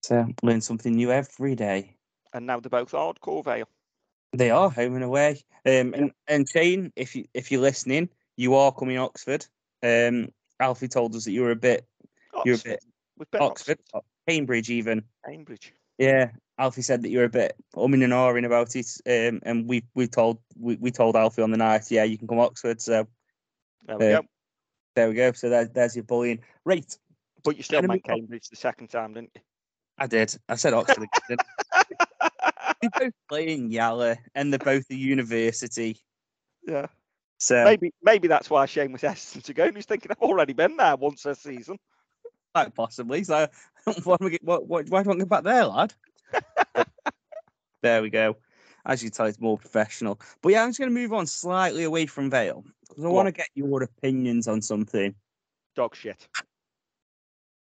[0.03, 1.97] So learn something new every day.
[2.33, 3.69] and now they're both hardcore Vale.
[4.33, 5.43] They are home and away.
[5.67, 9.45] Um, and and Shane, if you if you're listening, you are coming to Oxford.
[9.83, 10.29] Um,
[10.61, 11.85] Alfie told us that you were a bit
[12.45, 12.71] you're a Oxford.
[12.71, 12.85] bit
[13.19, 15.03] We've been Oxford, uh, Cambridge even.
[15.27, 15.73] Cambridge.
[15.99, 18.87] Yeah, Alfie said that you were a bit umming and ahhing about it.
[19.07, 22.29] Um, and we we told we, we told Alfie on the night, yeah, you can
[22.29, 22.81] come Oxford.
[22.81, 23.07] So
[23.87, 24.27] There we Uh, go.
[24.95, 25.33] there we go.
[25.33, 26.41] So there, there's your bullying.
[26.65, 26.97] Right,
[27.45, 28.01] But you still on.
[28.01, 29.43] Cambridge the second time, didn't you?
[30.01, 30.35] I did.
[30.49, 31.39] I said Oxford again.
[31.73, 31.85] I?
[32.99, 35.99] both play in Yala, and they're both a university.
[36.67, 36.87] yeah.
[37.39, 39.65] So Maybe maybe that's why Shane was hesitant to go.
[39.65, 41.79] And he's thinking, I've already been there once this season.
[42.55, 43.25] Quite possibly.
[43.25, 43.47] So,
[44.05, 45.95] what, do we get- why don't we get back there, lad?
[47.83, 48.37] there we go.
[48.85, 50.21] As you tell, it's more professional.
[50.43, 53.29] But yeah, I'm just going to move on slightly away from Vale because I want
[53.29, 55.15] to get your opinions on something.
[55.77, 56.29] Dog shit.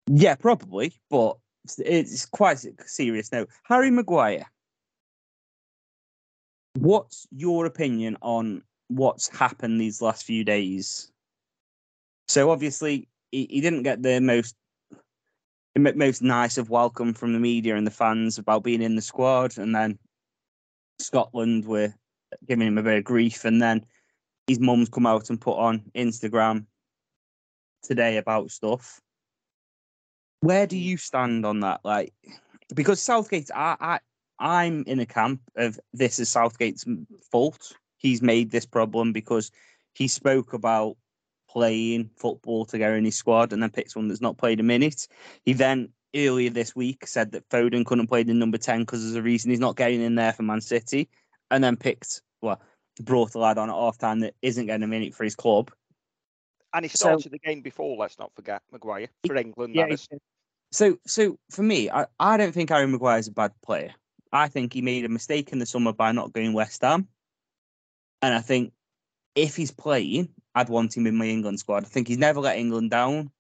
[0.07, 1.39] Yeah, probably, but
[1.79, 3.49] it's quite serious note.
[3.65, 4.47] Harry Maguire.
[6.75, 11.11] What's your opinion on what's happened these last few days?
[12.29, 14.55] So obviously, he, he didn't get the most
[15.77, 19.59] most nice of welcome from the media and the fans about being in the squad,
[19.59, 19.99] and then
[20.99, 21.93] Scotland were
[22.47, 23.85] giving him a bit of grief, and then
[24.47, 26.67] his mum's come out and put on Instagram
[27.83, 29.01] today about stuff
[30.45, 30.83] where do mm.
[30.83, 31.81] you stand on that?
[31.85, 32.13] Like,
[32.75, 33.99] because Southgate, I, I,
[34.39, 36.85] I'm in a camp of this is Southgate's
[37.31, 37.73] fault.
[37.99, 39.51] He's made this problem because
[39.95, 40.97] he spoke about
[41.49, 45.07] playing football together in his squad and then picked someone that's not played a minute.
[45.45, 49.17] He then earlier this week said that Foden couldn't play the number 10 because there's
[49.17, 51.09] a reason he's not getting in there for Man City
[51.51, 52.61] and then picked, well,
[53.01, 55.71] brought a lad on at half time that isn't getting a minute for his club.
[56.73, 59.77] And he So- started the game before, let's not forget, Maguire, for England.
[59.77, 60.09] that he is.
[60.09, 60.21] did.
[60.75, 63.95] So, so for me, I, I don't think Harry Maguire is a bad player.
[64.33, 67.07] I think he made a mistake in the summer by not going West Ham,
[68.21, 68.73] and I think
[69.37, 71.85] if he's playing, I'd want him in my England squad.
[71.85, 73.31] I think he's never let England down.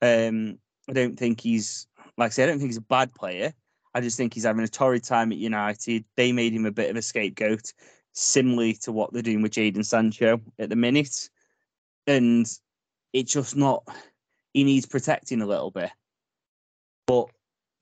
[0.00, 3.52] Um, I don't think he's like I said, I don't think he's a bad player.
[3.92, 6.04] I just think he's having a torrid time at United.
[6.16, 7.72] They made him a bit of a scapegoat,
[8.12, 11.30] similarly to what they're doing with Jadon Sancho at the minute.
[12.06, 12.46] And
[13.12, 13.82] it's just not
[14.54, 15.90] he needs protecting a little bit.
[17.10, 17.26] But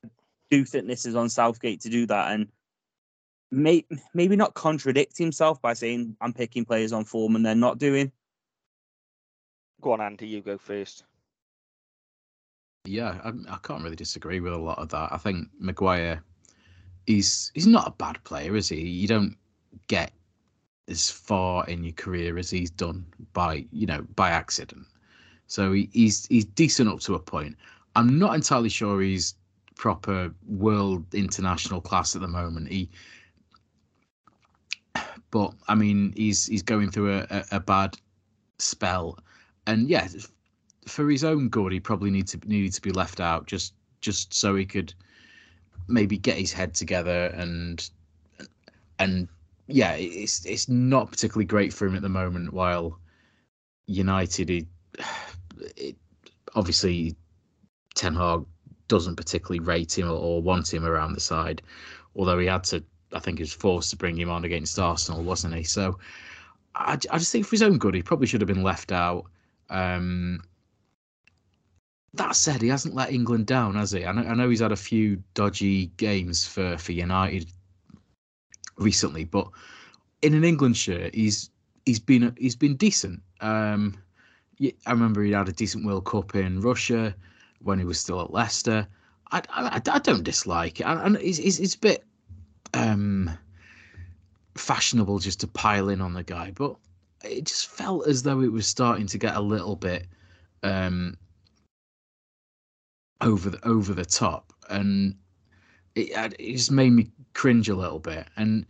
[0.07, 0.09] I
[0.51, 2.49] do think this is on Southgate to do that and
[3.51, 7.77] may, maybe not contradict himself by saying I'm picking players on form and they're not
[7.79, 8.11] doing.
[9.83, 11.05] Go on, Andy, you go first.
[12.87, 15.13] Yeah, I, I can't really disagree with a lot of that.
[15.13, 16.25] I think Maguire,
[17.07, 18.81] he's he's not a bad player, is he?
[18.81, 19.37] You don't
[19.89, 20.13] get
[20.89, 24.87] as far in your career as he's done by you know by accident.
[25.49, 27.57] So he, he's he's decent up to a point.
[27.99, 29.35] I'm not entirely sure he's
[29.75, 32.69] proper world international class at the moment.
[32.69, 32.89] He,
[35.33, 37.97] but I mean, he's he's going through a, a, a bad
[38.61, 39.19] spell,
[39.67, 40.07] and yeah,
[40.87, 44.33] for his own good, he probably needs to needed to be left out just just
[44.33, 44.95] so he could
[45.89, 47.91] maybe get his head together and
[49.01, 49.27] and
[49.67, 52.53] yeah, it's it's not particularly great for him at the moment.
[52.53, 53.01] While
[53.89, 54.69] United, he,
[55.77, 55.97] it,
[56.55, 57.17] obviously
[57.99, 58.45] Ten Hag
[58.87, 61.61] doesn't particularly rate him or, or want him around the side,
[62.15, 62.83] although he had to.
[63.13, 65.65] I think he was forced to bring him on against Arsenal, wasn't he?
[65.65, 65.99] So
[66.75, 69.25] I, I just think for his own good, he probably should have been left out.
[69.69, 70.41] Um,
[72.15, 74.05] that said, he hasn't let England down, has he?
[74.05, 77.51] I know, I know he's had a few dodgy games for, for United
[78.77, 79.49] recently, but
[80.23, 81.51] in an England shirt, he's
[81.85, 83.23] he's been he's been decent.
[83.41, 83.97] Um,
[84.61, 87.15] I remember he had a decent World Cup in Russia
[87.61, 88.87] when he was still at Leicester.
[89.31, 92.05] I, I, I don't dislike it, and it's, it's, it's a bit
[92.75, 93.31] um,
[94.57, 96.77] fashionable just to pile in on the guy, but
[97.25, 100.07] it just felt as though it was starting to get a little bit
[100.63, 101.17] um,
[103.21, 105.15] over the over the top, and
[105.95, 108.27] it, it just made me cringe a little bit.
[108.37, 108.65] And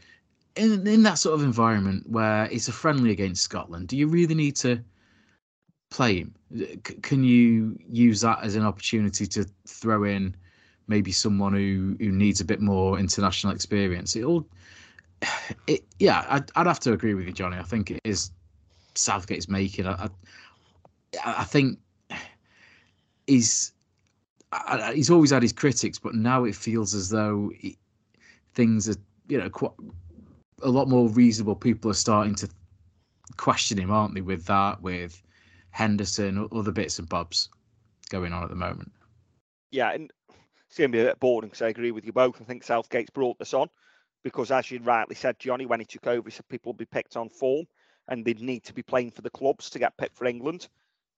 [0.57, 4.35] in in that sort of environment where it's a friendly against Scotland, do you really
[4.35, 4.83] need to
[5.90, 6.35] play him?
[6.57, 10.35] C- can you use that as an opportunity to throw in
[10.87, 14.16] maybe someone who who needs a bit more international experience?
[14.16, 14.46] It all,
[15.66, 17.59] it yeah, I'd, I'd have to agree with you, Johnny.
[17.59, 18.31] I think it is
[18.94, 19.87] Southgate's making.
[19.87, 20.09] I, I,
[21.24, 21.79] I think
[23.27, 23.72] he's
[24.53, 27.77] I, he's always had his critics, but now it feels as though he,
[28.55, 28.96] things are,
[29.29, 29.72] you know, quite
[30.62, 31.55] a lot more reasonable.
[31.55, 32.48] People are starting to
[33.37, 34.20] question him, aren't they?
[34.20, 35.22] With that, with
[35.70, 37.50] Henderson, other bits and bobs
[38.11, 38.92] going on at the moment.
[39.70, 40.11] Yeah, and
[40.68, 42.40] it's going to be a bit boring because I agree with you both.
[42.40, 43.68] I think Southgate's brought this on
[44.24, 46.87] because, as you rightly said, Johnny, when he took over, he said people would be
[46.87, 47.66] picked on form
[48.09, 50.68] and they'd need to be playing for the clubs to get picked for England.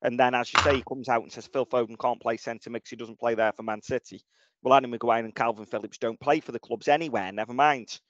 [0.02, 2.70] And then, as you say, he comes out and says Phil Foden can't play centre
[2.70, 2.90] mix.
[2.90, 4.22] He doesn't play there for Man City.
[4.62, 7.32] Well, Andy Maguire and Kalvin Phillips don't play for the clubs anywhere.
[7.32, 8.00] Never mind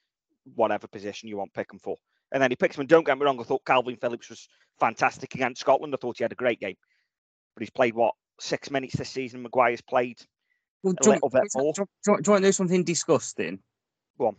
[0.54, 1.96] whatever position you want pick them for.
[2.32, 2.82] And then he picks them.
[2.82, 5.94] And don't get me wrong, I thought Kalvin Phillips was fantastic against Scotland.
[5.94, 6.76] I thought he had a great game.
[7.54, 9.42] But he's played what six minutes this season.
[9.42, 10.18] Maguire's played
[10.82, 11.72] Well, a do, little bit more.
[11.74, 13.58] do, you- do, you want to know something disgusting?
[14.18, 14.36] Go on.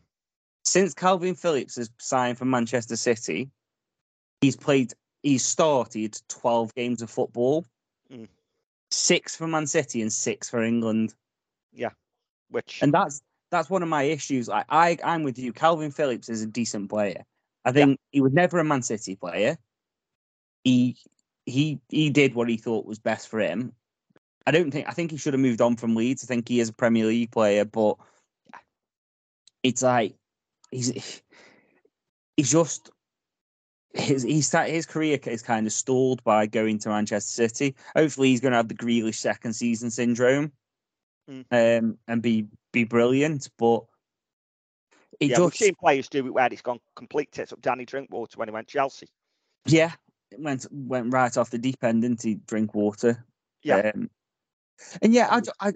[0.63, 3.49] Since Kalvin Phillips has signed for Manchester City,
[4.41, 7.65] he's played, he's started 12 games of football,
[8.11, 8.27] Mm.
[8.91, 11.13] six for Man City and six for England.
[11.73, 11.91] Yeah,
[12.49, 14.49] which And that's that's one of my issues.
[14.49, 15.51] I, I I'm with you.
[15.53, 17.23] Calvin Phillips is a decent player.
[17.63, 19.57] I think he was never a Man City player.
[20.63, 20.97] He
[21.45, 23.73] he he did what he thought was best for him.
[24.45, 26.23] I don't think I think he should have moved on from Leeds.
[26.23, 27.97] I think he is a Premier League player, but
[29.63, 30.15] it's like
[30.71, 31.21] he's
[32.37, 32.89] he's just
[33.93, 37.75] his he's his career is kind of stalled by going to Manchester City.
[37.95, 40.51] Hopefully, he's going to have the Grealish second season syndrome,
[41.29, 41.45] Mm.
[41.51, 43.49] um, and be be brilliant.
[43.57, 43.83] But
[45.19, 47.61] it yeah, we've seen players do it where it's gone complete tits up.
[47.61, 49.07] Danny Drinkwater when he went Chelsea.
[49.65, 49.91] yeah,
[50.31, 52.35] it went went right off the deep end, didn't he?
[52.35, 53.25] Drink water.
[53.63, 53.91] Yeah.
[53.93, 54.09] Um,
[55.01, 55.73] and yeah, I, ju- I,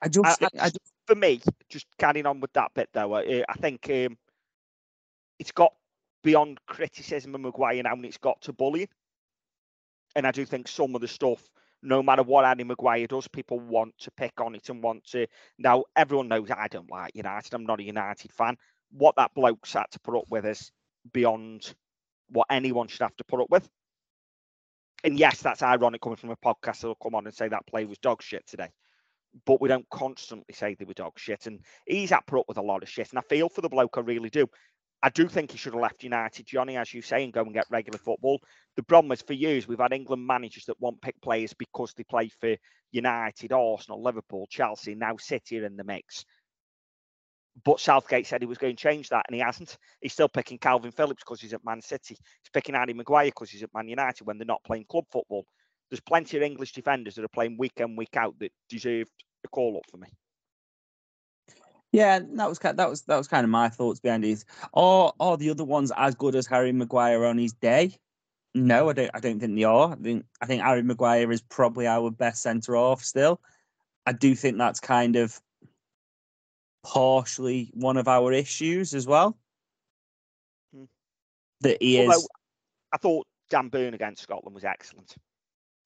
[0.00, 3.44] I just, I- I, just- for me, just carrying on with that bit though, I,
[3.48, 4.16] I think um,
[5.38, 5.74] it's got
[6.22, 8.88] beyond criticism of Maguire now, and it's got to bullying.
[10.14, 11.50] And I do think some of the stuff,
[11.82, 15.26] no matter what Andy Maguire does, people want to pick on it and want to.
[15.58, 17.54] Now, everyone knows I don't like United.
[17.54, 18.56] I'm not a United fan.
[18.90, 20.70] What that bloke's had to put up with is
[21.12, 21.74] beyond
[22.28, 23.68] what anyone should have to put up with.
[25.04, 27.84] And yes, that's ironic coming from a podcast that'll come on and say that play
[27.84, 28.68] was dog shit today
[29.46, 31.46] but we don't constantly say they were dog shit.
[31.46, 33.10] And he's had put up with a lot of shit.
[33.10, 34.46] And I feel for the bloke, I really do.
[35.02, 37.52] I do think he should have left United, Johnny, as you say, and go and
[37.52, 38.40] get regular football.
[38.76, 42.04] The problem is for years we've had England managers that won't pick players because they
[42.04, 42.56] play for
[42.92, 46.24] United, Arsenal, Liverpool, Chelsea, now City are in the mix.
[47.64, 49.76] But Southgate said he was going to change that, and he hasn't.
[50.00, 52.14] He's still picking Kalvin Phillips because he's at Man City.
[52.14, 55.44] He's picking Harry Maguire because he's at Man United when they're not playing club football.
[55.90, 59.10] There's plenty of English defenders that are playing week in, week out that deserved
[59.44, 60.08] a call up for me.
[61.92, 64.44] Yeah, that was kind that was that was kind of my thoughts behind it.
[64.72, 67.94] Are are the other ones as good as Harry Maguire on his day?
[68.54, 69.10] No, I don't.
[69.14, 69.92] I don't think they are.
[69.92, 73.40] I think I think Harry Maguire is probably our best centre half still.
[74.06, 75.38] I do think that's kind of
[76.82, 79.38] partially one of our issues as well.
[80.74, 80.84] Hmm.
[81.60, 82.28] That he Although is
[82.92, 85.14] I thought Dan Burn against Scotland was excellent.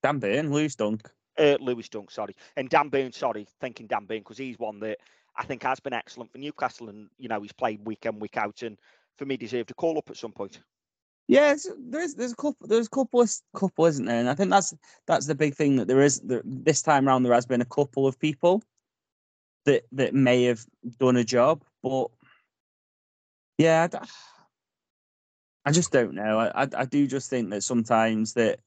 [0.02, 1.10] Dan Burn, Lewis Dunk.
[1.38, 4.98] Uh, Lewis Dunk, sorry, and Dan Burn, sorry, thinking Dan Burn because he's one that
[5.36, 8.36] I think has been excellent for Newcastle, and you know he's played week in, week
[8.36, 8.78] out, and
[9.16, 10.60] for me deserved a call up at some point.
[11.28, 14.20] Yeah, there's there's a couple there's a couple of couple, isn't there?
[14.20, 14.74] And I think that's
[15.06, 17.24] that's the big thing that there is there, this time around.
[17.24, 18.62] There has been a couple of people
[19.64, 20.64] that that may have
[20.98, 22.08] done a job, but
[23.58, 23.88] yeah,
[25.64, 26.38] I just don't know.
[26.38, 28.60] I, I I do just think that sometimes that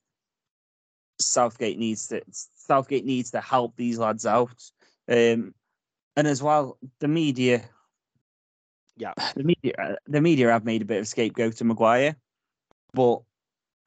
[1.22, 4.62] Southgate needs to Southgate needs to help these lads out,
[5.08, 5.54] um,
[6.20, 7.64] and as well the media.
[8.98, 9.14] Yeah.
[9.36, 12.16] the media the media have made a bit of scapegoat to Maguire,
[12.94, 13.22] but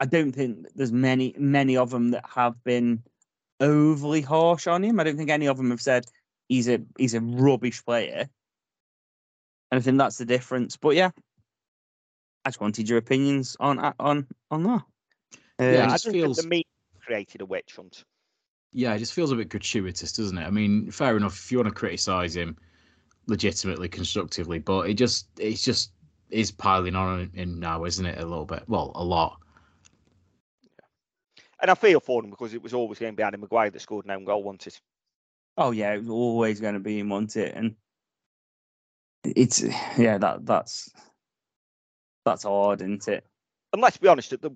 [0.01, 3.03] I don't think there's many many of them that have been
[3.61, 4.99] overly harsh on him.
[4.99, 6.07] I don't think any of them have said
[6.49, 8.29] he's a he's a rubbish player.
[9.71, 10.77] And I think that's the difference.
[10.77, 11.11] But yeah,
[12.45, 14.83] I just wanted your opinions on on on that.
[15.59, 16.64] Yeah, Um, I just feels- think the media
[17.01, 18.05] created a witch hunt.
[18.72, 20.46] Yeah, it just feels a bit gratuitous, doesn't it?
[20.46, 22.56] I mean, fair enough if you want to criticise him
[23.26, 25.92] legitimately, constructively, but it just it's just
[26.30, 28.18] is piling on in now, isn't it?
[28.18, 28.62] A little bit.
[28.66, 29.38] Well, a lot.
[31.61, 33.80] And I feel for him because it was always going to be Adam Maguire that
[33.80, 34.80] scored an own goal, wasn't it?
[35.56, 37.54] Oh yeah, it was always going to be him, wasn't it?
[37.54, 37.76] And
[39.24, 39.62] it's
[39.98, 40.90] yeah, that that's
[42.24, 43.24] that's hard, isn't it?
[43.72, 44.50] And let's be honest, at the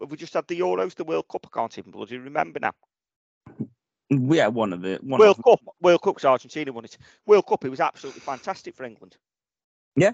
[0.00, 1.46] have we just had the Euros, the World Cup?
[1.46, 2.72] I can't even bloody remember now.
[4.10, 6.98] Yeah, one of the one World of Cup, World Cup's Argentina won it.
[7.26, 9.16] World Cup, it was absolutely fantastic for England.
[9.96, 10.12] Yeah.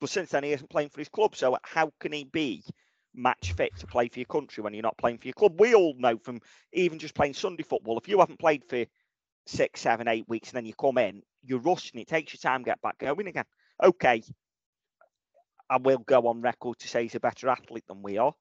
[0.00, 1.34] But since then, he isn't playing for his club.
[1.34, 2.62] So how can he be
[3.14, 5.60] match fit to play for your country when you're not playing for your club?
[5.60, 6.40] We all know from
[6.72, 8.84] even just playing Sunday football, if you haven't played for
[9.46, 12.00] six, seven, eight weeks and then you come in, you're rusting.
[12.00, 13.44] It takes your time to get back going again.
[13.82, 14.22] Okay.
[15.70, 18.34] I will go on record to say he's a better athlete than we are.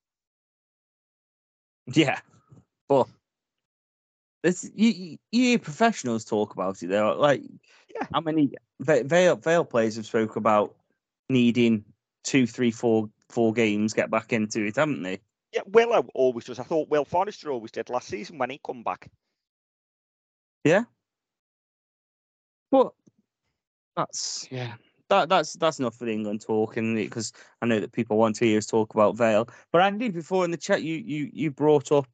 [1.88, 2.20] Yeah,
[2.88, 3.08] but
[4.42, 6.88] this you you you hear professionals talk about it.
[6.88, 7.44] They're like,
[7.94, 8.08] Yeah.
[8.14, 10.76] how many Va- Vale Vale players have spoke about
[11.30, 11.84] needing
[12.24, 15.20] two, three, four, four games get back into it, haven't they?
[15.52, 16.60] Yeah, Willow always does.
[16.60, 19.10] I thought Will Forrester always did last season when he come back.
[20.64, 20.86] Yeah.
[22.72, 22.94] But
[23.96, 24.74] that's yeah.
[25.10, 28.36] That, that's that's enough for the England talk, and because I know that people want
[28.38, 29.48] to hear us talk about Vale.
[29.72, 32.08] But Andy, before in the chat, you you you brought up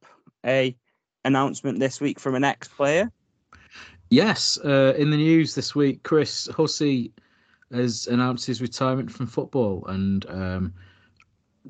[0.44, 0.76] a
[1.24, 3.10] announcement this week from an ex player.
[4.10, 7.12] Yes, uh, in the news this week, Chris Hussey
[7.72, 10.74] has announced his retirement from football, and um,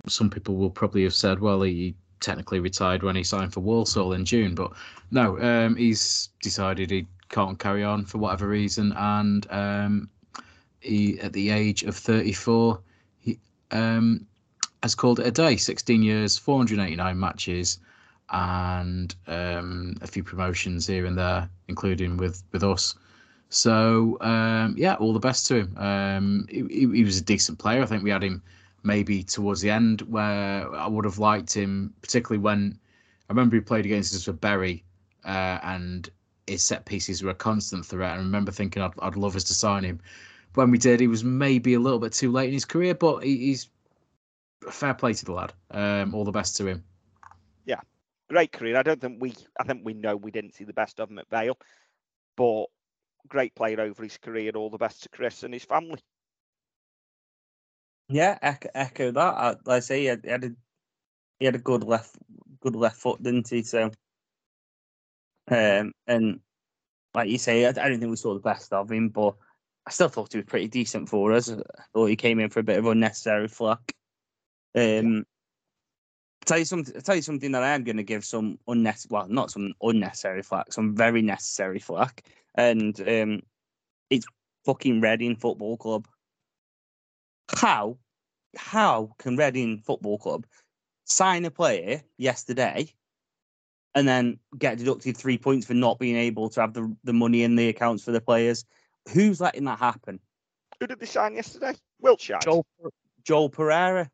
[0.08, 4.14] some people will probably have said, "Well, he technically retired when he signed for Walsall
[4.14, 4.72] in June," but
[5.10, 10.08] no, um, he's decided he can't carry on for whatever reason, and um,
[10.80, 12.80] he, at the age of 34,
[13.18, 13.38] he
[13.70, 14.26] um,
[14.82, 15.56] has called it a day.
[15.56, 17.78] 16 years, 489 matches,
[18.30, 22.94] and um, a few promotions here and there, including with with us.
[23.50, 25.76] So um, yeah, all the best to him.
[25.76, 27.82] Um, he, he was a decent player.
[27.82, 28.42] I think we had him
[28.82, 32.78] maybe towards the end where I would have liked him, particularly when
[33.28, 34.84] I remember he played against us for Bury,
[35.24, 36.08] uh, and
[36.46, 38.14] his set pieces were a constant threat.
[38.14, 40.00] I remember thinking I'd, I'd love us to sign him.
[40.54, 43.22] When we did, he was maybe a little bit too late in his career, but
[43.22, 43.68] he, he's
[44.68, 45.52] fair play to the lad.
[45.70, 46.84] Um, all the best to him.
[47.64, 47.80] Yeah,
[48.28, 48.76] great career.
[48.76, 49.34] I don't think we.
[49.58, 51.56] I think we know we didn't see the best of him at Vale,
[52.36, 52.66] but
[53.28, 54.50] great player over his career.
[54.54, 56.00] All the best to Chris and his family.
[58.08, 59.34] Yeah, echo, echo that.
[59.34, 60.50] I, like I say, he had, he had a
[61.38, 62.16] he had a good left
[62.60, 63.62] good left foot, didn't he?
[63.62, 63.90] So,
[65.48, 66.40] um, and
[67.14, 69.34] like you say, I, I don't think we saw the best of him, but
[69.90, 71.50] I still thought he was pretty decent for us.
[71.50, 73.92] I thought he came in for a bit of unnecessary flack.
[74.76, 75.24] Um,
[76.46, 77.00] tell you something.
[77.02, 80.42] Tell you something that I am going to give some unnecessary, well, not some unnecessary
[80.42, 82.22] flack, some very necessary flack,
[82.54, 83.42] and um,
[84.10, 84.26] it's
[84.64, 86.06] fucking Reading Football Club.
[87.56, 87.98] how
[88.56, 90.46] how can Reading Football Club
[91.04, 92.94] sign a player yesterday
[93.96, 97.42] and then get deducted three points for not being able to have the, the money
[97.42, 98.64] in the accounts for the players?
[99.12, 100.20] Who's letting that happen?
[100.78, 101.74] Who did they sign yesterday?
[102.00, 102.38] Wiltshire.
[102.42, 102.66] Joel,
[103.24, 104.10] Joel Pereira,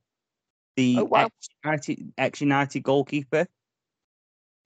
[0.76, 1.26] the Oh, wow.
[1.26, 3.46] ex-United, ex-United goalkeeper.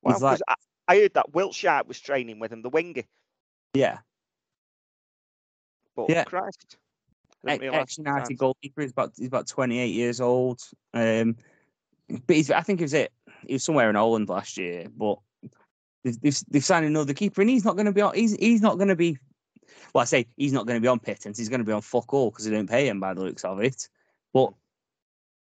[0.03, 0.55] Wow, like- I,
[0.89, 3.03] I heard that Wiltshire was training with him, the winger.
[3.75, 3.99] Yeah,
[5.97, 6.25] But Yeah.
[6.25, 6.77] Christ.
[7.47, 8.83] I didn't ex- realise ex-United goalkeeper.
[8.83, 10.61] He's about he's about 28 years old.
[10.93, 11.37] Um,
[12.27, 13.13] but he's, I think it was it.
[13.47, 15.19] He was somewhere in Holland last year, but
[16.05, 18.03] they've, they've, they've signed another keeper, and he's not going to be.
[18.19, 19.17] He's he's not going to be.
[19.93, 21.39] Well, I say he's not going to be on pittance.
[21.39, 23.45] He's going to be on fuck all because they don't pay him by the looks
[23.45, 23.89] of it.
[24.33, 24.53] But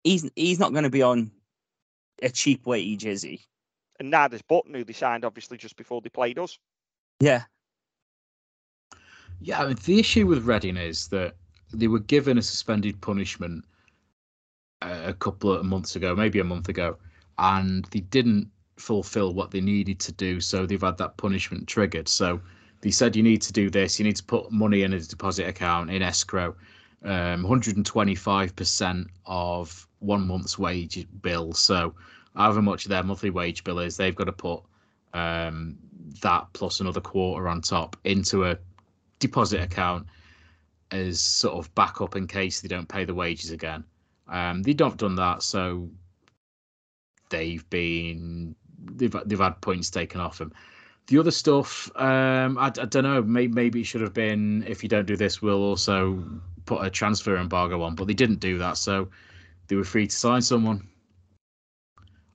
[0.03, 1.31] he's he's not going to be on
[2.23, 3.41] a cheap wage, is he?
[3.99, 6.59] And neither's Button, who they signed obviously just before they played us.
[7.21, 7.45] Yeah,
[9.41, 11.35] Yeah, I mean, the issue with Reading is that
[11.73, 13.65] they were given a suspended punishment
[14.83, 16.97] uh, a couple of months ago, maybe a month ago,
[17.39, 20.41] and they didn't fulfill what they needed to do.
[20.41, 22.09] So they've had that punishment triggered.
[22.09, 22.41] So
[22.85, 23.99] they said you need to do this.
[23.99, 26.55] You need to put money in a deposit account in escrow.
[27.03, 31.55] Um, 125% of one month's wage bill.
[31.55, 31.95] So
[32.37, 34.61] however much their monthly wage bill is, they've got to put
[35.15, 35.79] um,
[36.21, 38.59] that plus another quarter on top into a
[39.19, 40.07] deposit account
[40.91, 43.83] as sort of backup in case they don't pay the wages again.
[44.29, 45.89] Um, they don't have done that, so
[47.31, 50.53] they've been they've they've had points taken off them.
[51.07, 53.23] The other stuff, um, I, I don't know.
[53.23, 56.25] Maybe, maybe it should have been if you don't do this, we'll also
[56.65, 57.95] put a transfer embargo on.
[57.95, 59.09] But they didn't do that, so
[59.69, 60.89] they were free to sign someone.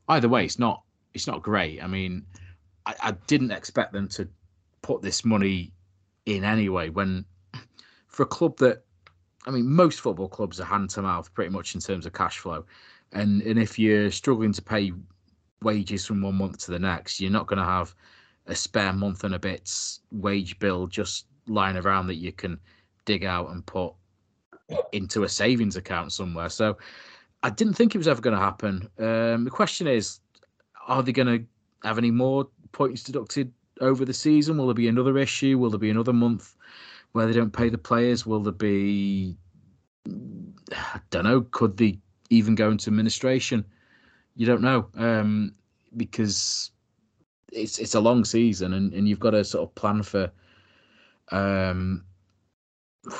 [0.07, 1.83] Either way, it's not it's not great.
[1.83, 2.25] I mean,
[2.85, 4.27] I, I didn't expect them to
[4.81, 5.73] put this money
[6.25, 6.89] in anyway.
[6.89, 7.25] When
[8.07, 8.83] for a club that,
[9.47, 12.37] I mean, most football clubs are hand to mouth pretty much in terms of cash
[12.37, 12.65] flow,
[13.13, 14.91] and and if you're struggling to pay
[15.63, 17.95] wages from one month to the next, you're not going to have
[18.49, 22.59] a spare month and a bit's wage bill just lying around that you can
[23.05, 23.93] dig out and put
[24.91, 26.49] into a savings account somewhere.
[26.49, 26.77] So
[27.43, 28.89] I didn't think it was ever going to happen.
[28.97, 30.19] Um, the question is,
[30.87, 34.57] are they going to have any more points deducted over the season?
[34.57, 35.57] Will there be another issue?
[35.57, 36.55] Will there be another month
[37.13, 38.25] where they don't pay the players?
[38.25, 39.35] Will there be,
[40.71, 43.65] I don't know, could they even go into administration?
[44.35, 45.53] You don't know um,
[45.97, 46.71] because
[47.51, 50.31] it's it's a long season and, and you've got to sort of plan for
[51.31, 52.03] um,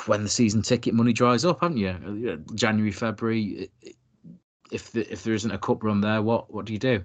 [0.06, 2.44] when the season ticket money dries up, haven't you?
[2.54, 3.70] January, February.
[4.70, 7.02] If the, if there isn't a cup run there, what what do you do?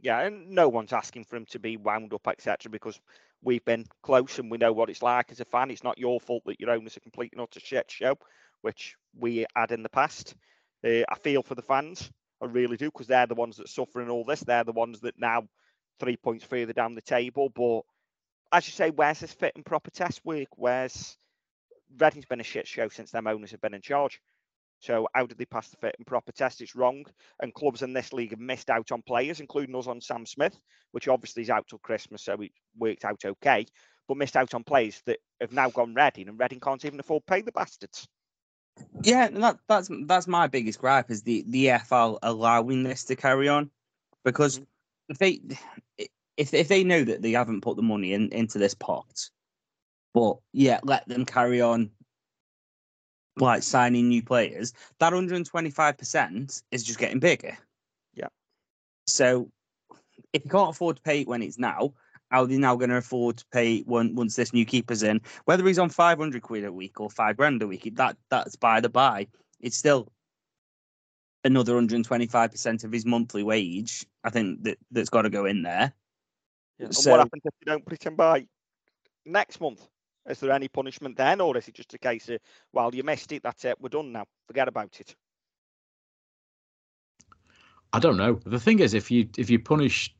[0.00, 3.00] Yeah, and no one's asking for him to be wound up, etc., because
[3.42, 5.70] we've been close and we know what it's like as a fan.
[5.70, 8.16] It's not your fault that your owner's a complete and utter shit show,
[8.62, 10.34] which we had in the past.
[10.84, 14.00] Uh, I feel for the fans, I really do, because they're the ones that suffer
[14.00, 14.40] in all this.
[14.40, 15.48] They're the ones that now
[15.98, 17.48] three points further down the table.
[17.54, 17.82] But
[18.56, 20.48] as you say, where's this fit and proper test work?
[20.56, 21.16] Where's
[21.98, 24.20] Reading's been a shit show since them owners have been in charge.
[24.80, 26.60] So how did they pass the fit and proper test?
[26.60, 27.04] It's wrong.
[27.40, 30.56] And clubs in this league have missed out on players, including us on Sam Smith,
[30.92, 33.66] which obviously is out till Christmas, so it worked out okay.
[34.06, 37.24] But missed out on players that have now gone Reading, and Reading can't even afford
[37.26, 38.06] to pay the bastards.
[39.02, 39.28] yeah.
[39.28, 43.70] That that's that's my biggest gripe is the the EFL allowing this to carry on
[44.24, 44.64] because mm-hmm.
[45.08, 45.40] If they
[46.36, 49.28] if if they know that they haven't put the money in into this pot,
[50.14, 51.90] but yeah, let them carry on
[53.36, 54.72] like signing new players.
[54.98, 57.56] That 125% is just getting bigger.
[58.14, 58.28] Yeah.
[59.06, 59.50] So
[60.32, 61.94] if you can't afford to pay it when it's now,
[62.30, 65.20] how are they now going to afford to pay when, once this new keeper's in?
[65.44, 68.80] Whether he's on 500 quid a week or five grand a week, that that's by
[68.80, 69.28] the by.
[69.60, 70.12] It's still
[71.48, 74.06] another 125% of his monthly wage.
[74.22, 75.92] I think that that's got to go in there.
[76.78, 78.46] And So- what happens if they don't put it in by
[79.26, 79.86] next month?
[80.28, 82.38] Is there any punishment then, or is it just a case of,
[82.72, 85.16] well, you missed it, that's it, we're done now, forget about it?
[87.94, 88.38] I don't know.
[88.44, 90.14] The thing is, if you if you punish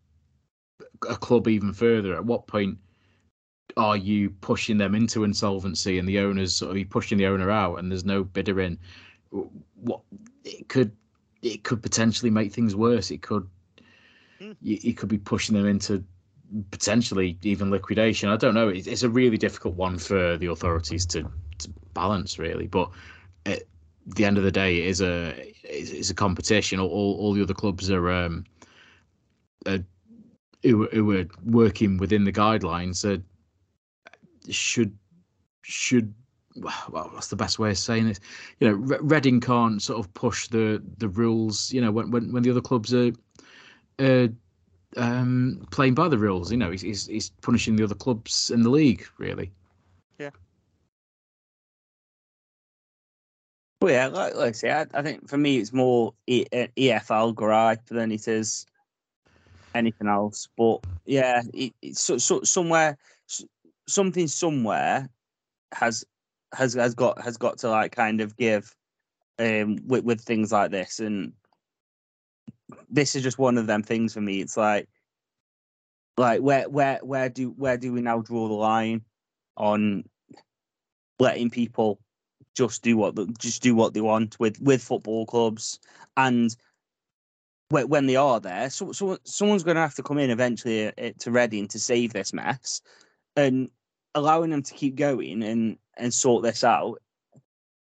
[1.08, 2.78] a club even further, at what point
[3.76, 7.78] are you pushing them into insolvency and the owners are you pushing the owner out
[7.78, 8.78] and there's no bidder in?
[9.30, 10.00] What
[10.44, 10.96] it could
[11.42, 13.10] it could potentially make things worse.
[13.10, 13.48] It could
[14.38, 14.52] Hmm.
[14.60, 16.04] you, you could be pushing them into
[16.70, 18.28] potentially even liquidation.
[18.28, 18.68] I don't know.
[18.68, 21.28] It's, it's a really difficult one for the authorities to,
[21.58, 22.66] to balance, really.
[22.66, 22.90] But
[23.46, 23.64] at
[24.06, 25.34] the end of the day, it is a
[25.64, 26.80] it's, it's a competition.
[26.80, 28.44] All, all all the other clubs are um
[29.66, 29.80] are,
[30.62, 33.04] who, who are working within the guidelines.
[33.04, 33.20] Uh,
[34.50, 34.96] should
[35.62, 36.14] should
[36.62, 38.20] well, what's the best way of saying this?
[38.60, 41.72] You know, Re- Reading can't sort of push the the rules.
[41.72, 43.12] You know, when when, when the other clubs are
[43.98, 44.28] uh,
[44.96, 48.62] um, playing by the rules, you know, he's, he's he's punishing the other clubs in
[48.62, 49.52] the league, really.
[53.80, 56.66] But yeah, like, like I say, I, I think for me it's more e, uh,
[56.76, 58.66] EFL gripe than it is
[59.74, 60.48] anything else.
[60.56, 62.98] But yeah, it, it's so, so, somewhere,
[63.86, 65.08] something somewhere
[65.72, 66.04] has
[66.54, 68.74] has has got has got to like kind of give
[69.38, 71.32] um with with things like this, and
[72.90, 74.40] this is just one of them things for me.
[74.40, 74.88] It's like
[76.16, 79.02] like where where where do where do we now draw the line
[79.56, 80.04] on
[81.18, 82.00] letting people
[82.54, 85.78] just do what just do what they want with with football clubs
[86.16, 86.56] and
[87.70, 90.88] when, when they are there so, so someone's going to have to come in eventually
[90.88, 92.82] uh, to Reading to save this mess
[93.36, 93.70] and
[94.14, 96.98] allowing them to keep going and and sort this out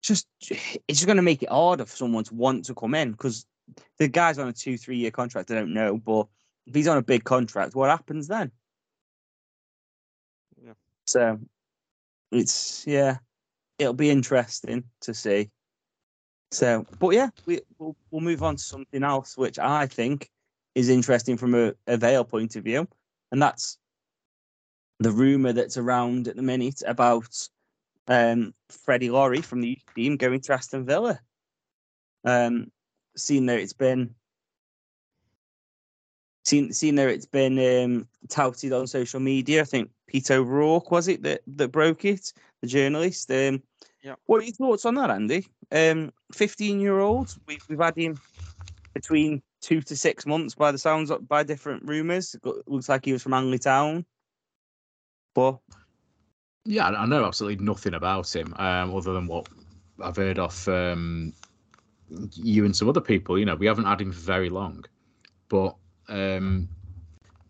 [0.01, 3.11] just it's just going to make it harder for someone to want to come in
[3.11, 3.45] because
[3.97, 6.27] the guy's on a two three year contract I don't know but
[6.67, 8.51] if he's on a big contract what happens then
[10.63, 10.73] Yeah.
[11.05, 11.39] so
[12.31, 13.17] it's yeah
[13.79, 15.49] it'll be interesting to see.
[16.51, 20.29] So, but yeah, we we'll, we'll move on to something else, which I think
[20.73, 22.87] is interesting from a, a Vale point of view,
[23.31, 23.77] and that's
[24.99, 27.49] the rumor that's around at the minute about
[28.07, 31.19] um, Freddie Laurie from the youth team going to Aston Villa.
[32.23, 32.71] Um,
[33.15, 34.15] seeing that it's been
[36.43, 39.61] seen seen that it's been um, touted on social media.
[39.61, 43.31] I think Peter O'Rourke was it that that broke it, the journalist.
[43.31, 43.63] Um,
[44.03, 44.15] Yeah.
[44.27, 45.47] What are your thoughts on that, Andy?
[45.71, 47.35] Um, fifteen year old.
[47.47, 48.19] We've we've had him
[48.93, 52.35] between two to six months by the sounds of, by different rumours.
[52.67, 54.05] Looks like he was from Hanley Town.
[55.33, 55.57] But
[56.65, 59.47] Yeah, I know absolutely nothing about him, um, other than what
[60.01, 61.31] I've heard off um,
[62.33, 63.37] you and some other people.
[63.37, 64.83] You know, we haven't had him for very long,
[65.47, 65.75] but
[66.09, 66.67] um,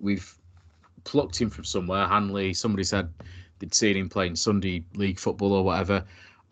[0.02, 0.38] we've
[1.06, 2.06] plucked him from somewhere.
[2.08, 3.10] Hanley, somebody said
[3.60, 6.04] they'd seen him playing Sunday League football or whatever.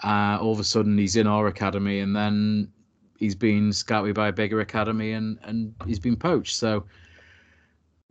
[0.02, 2.72] Uh, all of a sudden, he's in our academy, and then
[3.18, 6.56] he's been scouted by a bigger academy, and and he's been poached.
[6.56, 6.86] So,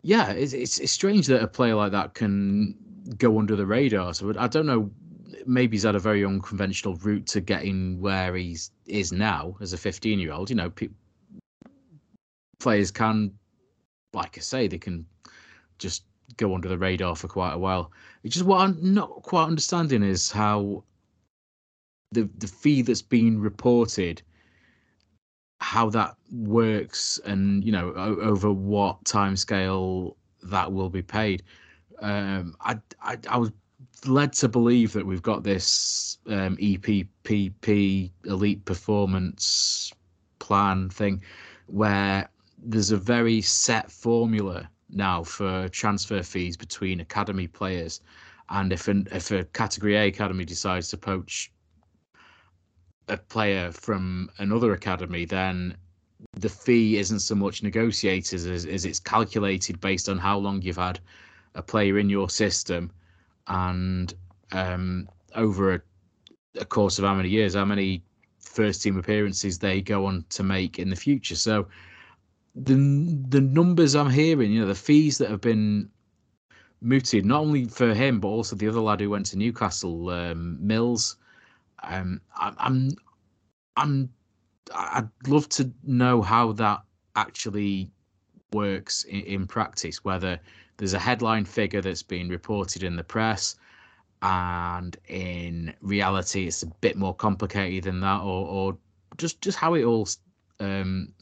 [0.03, 2.77] yeah, it's it's, it's strange that a player like that can
[3.17, 4.13] go under the radar.
[4.13, 4.91] So I don't know.
[5.45, 9.77] Maybe he's had a very unconventional route to getting where he's is now as a
[9.77, 10.49] 15 year old.
[10.49, 10.89] You know, pe-
[12.59, 13.31] players can,
[14.13, 15.05] like I say, they can
[15.79, 16.03] just
[16.37, 17.91] go under the radar for quite a while.
[18.23, 20.83] It's just what I'm not quite understanding is how
[22.11, 24.21] the the fee that's been reported,
[25.59, 31.43] how that works, and you know o- over what time scale that will be paid.
[31.99, 33.51] Um, I, I I was
[34.05, 39.91] led to believe that we've got this um, EPPP elite performance
[40.39, 41.21] plan thing
[41.67, 48.01] where there's a very set formula now for transfer fees between academy players.
[48.49, 51.51] And if an if a category A academy decides to poach
[53.07, 55.75] a player from another academy then
[56.37, 60.77] the fee isn't so much negotiated as, as it's calculated based on how long you've
[60.77, 60.99] had
[61.55, 62.91] a player in your system
[63.47, 64.13] and
[64.51, 65.81] um, over a,
[66.59, 68.03] a course of how many years, how many
[68.39, 71.35] first team appearances they go on to make in the future.
[71.35, 71.67] So
[72.55, 72.75] the
[73.29, 75.89] the numbers I'm hearing, you know, the fees that have been
[76.81, 80.57] mooted, not only for him but also the other lad who went to Newcastle, um,
[80.65, 81.17] Mills.
[81.83, 82.91] Um, I, I'm
[83.75, 84.09] I'm
[84.73, 86.81] I'd love to know how that
[87.15, 87.91] actually
[88.53, 90.03] works in, in practice.
[90.03, 90.39] Whether
[90.77, 93.55] there's a headline figure that's been reported in the press,
[94.21, 98.77] and in reality, it's a bit more complicated than that, or, or
[99.17, 100.07] just just how it all
[100.59, 101.13] um,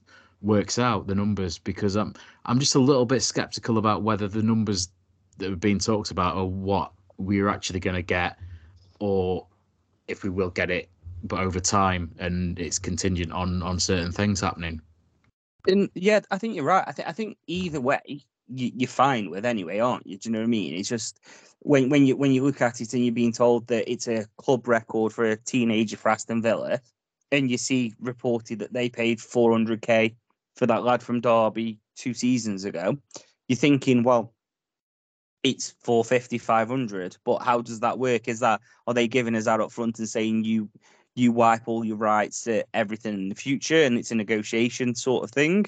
[0.42, 1.58] works out the numbers.
[1.58, 2.14] Because I'm
[2.46, 4.90] I'm just a little bit skeptical about whether the numbers
[5.38, 8.38] that have been talked about are what we're actually going to get,
[9.00, 9.48] or
[10.08, 10.90] if we will get it,
[11.24, 14.82] but over time, and it's contingent on on certain things happening.
[15.68, 16.84] And yeah, I think you're right.
[16.88, 18.00] I think I think either way,
[18.48, 20.18] you, you're fine with anyway, aren't you?
[20.18, 20.74] Do you know what I mean?
[20.74, 21.20] It's just
[21.60, 24.26] when when you when you look at it and you're being told that it's a
[24.38, 26.80] club record for a teenager for Aston Villa,
[27.32, 30.16] and you see reported that they paid 400k
[30.56, 32.98] for that lad from Derby two seasons ago,
[33.48, 34.34] you're thinking, well,
[35.44, 38.28] it's 450, 500, but how does that work?
[38.28, 40.70] Is that are they giving us that up front and saying you
[41.16, 45.24] you wipe all your rights to everything in the future and it's a negotiation sort
[45.24, 45.66] of thing?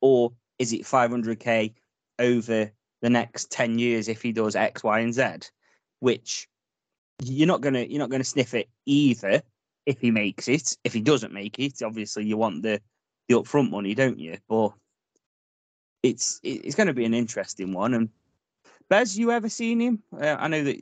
[0.00, 1.74] Or is it 500k
[2.18, 2.70] over
[3.02, 5.48] the next 10 years if he does X, Y, and Z?
[6.00, 6.48] Which
[7.22, 9.42] you're not gonna you're not gonna sniff it either
[9.86, 10.76] if he makes it.
[10.84, 12.80] If he doesn't make it, obviously you want the
[13.28, 14.38] the upfront money, don't you?
[14.48, 14.72] But
[16.02, 17.94] it's it's going to be an interesting one.
[17.94, 18.08] And
[18.88, 20.02] Bez, you ever seen him?
[20.12, 20.80] Uh, I know that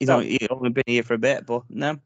[0.00, 0.16] he's No.
[0.16, 1.98] only, he's only been here for a bit, but no.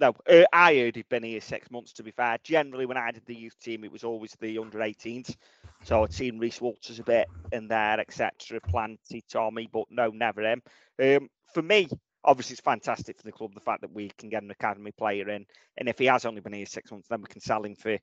[0.00, 1.92] No, uh, I heard he'd been here six months.
[1.94, 4.78] To be fair, generally when I did the youth team, it was always the under
[4.78, 5.34] 18s.
[5.82, 8.60] So I'd seen Reese Walters a bit in there, etc.
[8.68, 10.62] Planty, Tommy, but no, never him.
[11.02, 11.88] Um, for me,
[12.24, 15.28] obviously, it's fantastic for the club the fact that we can get an academy player
[15.30, 15.46] in,
[15.76, 17.98] and if he has only been here six months, then we can sell him for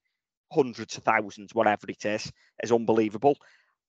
[0.51, 2.31] hundreds of thousands, whatever it is,
[2.61, 3.37] is unbelievable.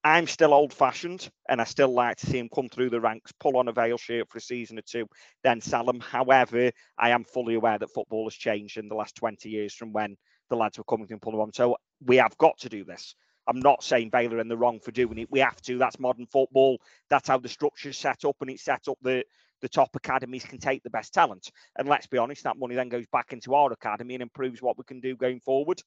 [0.07, 3.33] I'm still old fashioned and I still like to see him come through the ranks,
[3.41, 5.09] pull on a Vale shirt for a season or two,
[5.43, 5.99] then sell him.
[5.99, 9.93] However, I am fully aware that football has changed in the last 20 years from
[9.93, 10.17] when
[10.49, 11.53] the lads were coming and pulling on.
[11.53, 13.17] So we have got to do this.
[13.49, 15.31] I'm not saying are in the wrong for doing it.
[15.31, 15.77] We have to.
[15.77, 16.79] That's modern football.
[17.11, 19.25] That's how the structure's set up, and it's set up that
[19.61, 21.51] the top academies can take the best talent.
[21.77, 24.79] And let's be honest, that money then goes back into our academy and improves what
[24.79, 25.83] we can do going forward.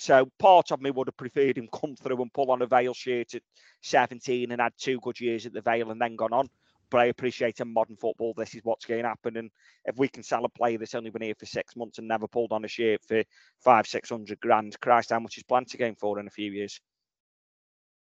[0.00, 2.94] So part of me would have preferred him come through and pull on a Vale
[2.94, 3.42] shirt at
[3.82, 6.48] 17 and had two good years at the Vale and then gone on.
[6.90, 9.36] But I appreciate in modern football, this is what's going to happen.
[9.36, 9.50] And
[9.84, 12.26] if we can sell a player that's only been here for six months and never
[12.26, 13.22] pulled on a shirt for
[13.62, 16.80] five, six hundred grand, Christ, how much is Blanty going for in a few years?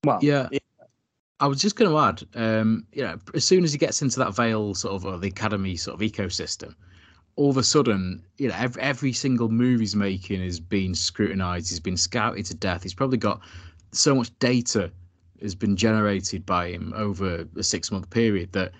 [0.03, 0.47] Well, Yeah.
[1.39, 4.19] I was just going to add, um, you know, as soon as he gets into
[4.19, 6.75] that Vale sort of or the academy sort of ecosystem,
[7.39, 11.69] all of a sudden, you know, every, every single move he's making is being scrutinized.
[11.69, 12.83] He's been scouted to death.
[12.83, 13.39] He's probably got
[13.93, 14.91] so much data
[15.41, 18.73] has been generated by him over a six month period that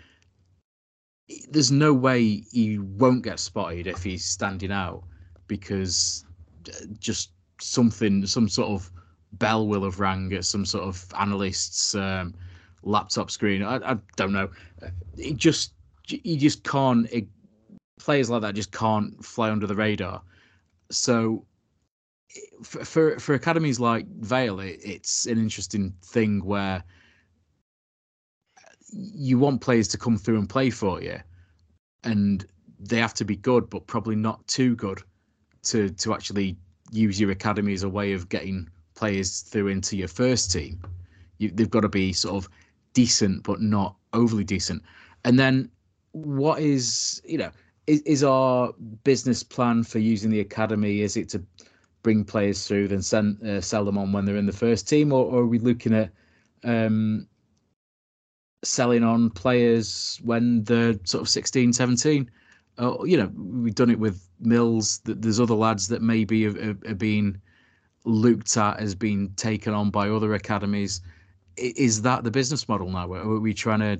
[1.49, 5.03] there's no way he won't get spotted if he's standing out
[5.47, 6.26] because
[6.68, 7.32] uh, just
[7.62, 8.91] something, some sort of
[9.32, 12.34] bell will have rang at some sort of analyst's um,
[12.84, 13.64] laptop screen.
[13.64, 14.49] I, I don't know.
[15.16, 15.72] It just
[16.10, 17.07] you just can't.
[18.00, 20.22] Players like that just can't fly under the radar.
[20.89, 21.45] So
[22.64, 26.84] for for, for academies like Vale, it, it's an interesting thing where
[28.91, 31.20] you want players to come through and play for you,
[32.04, 32.45] and
[32.80, 35.02] they have to be good, but probably not too good
[35.64, 36.58] to to actually
[36.91, 40.80] use your academy as a way of getting players through into your first team.
[41.38, 42.50] You, they've got to be sort of
[42.93, 44.84] decent, but not overly decent.
[45.24, 45.70] And then,
[46.12, 47.52] what is you know
[47.89, 48.71] is, is our
[49.03, 51.01] business plan for using the academy?
[51.01, 51.43] Is it to
[52.03, 55.11] bring players through, then send uh, sell them on when they're in the first team,
[55.11, 56.11] or, or are we looking at
[56.63, 57.27] um,
[58.63, 62.29] selling on players when they're sort of 16, 17?
[62.77, 65.01] Uh, you know, we've done it with Mills.
[65.03, 67.41] There's other lads that maybe have, have, have been
[68.05, 71.01] looked at as being taken on by other academies.
[71.57, 73.11] Is that the business model now?
[73.11, 73.99] Are we trying to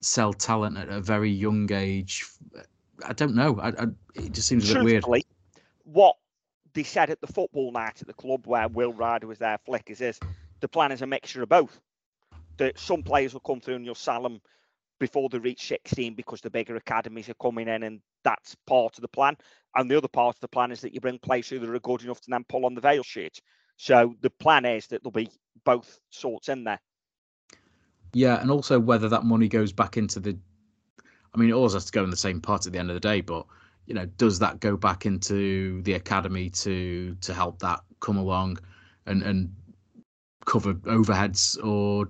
[0.00, 2.24] sell talent at a very young age?
[3.04, 3.58] I don't know.
[3.60, 5.24] I, I, it just seems a bit weird.
[5.84, 6.16] What
[6.74, 9.90] they said at the football night at the club where Will Ryder was there, Flick,
[9.90, 10.20] is
[10.60, 11.80] the plan is a mixture of both.
[12.58, 14.40] That some players will come through and you'll sell them
[14.98, 19.02] before they reach 16 because the bigger academies are coming in and that's part of
[19.02, 19.36] the plan.
[19.74, 21.78] And the other part of the plan is that you bring players who that are
[21.78, 23.40] good enough to then pull on the Vale sheet.
[23.76, 25.30] So the plan is that there'll be
[25.64, 26.80] both sorts in there.
[28.12, 30.38] Yeah, and also whether that money goes back into the.
[31.34, 32.94] I mean, it always has to go in the same pot at the end of
[32.94, 33.46] the day, but
[33.86, 38.58] you know, does that go back into the academy to to help that come along
[39.06, 39.54] and and
[40.44, 42.08] cover overheads, or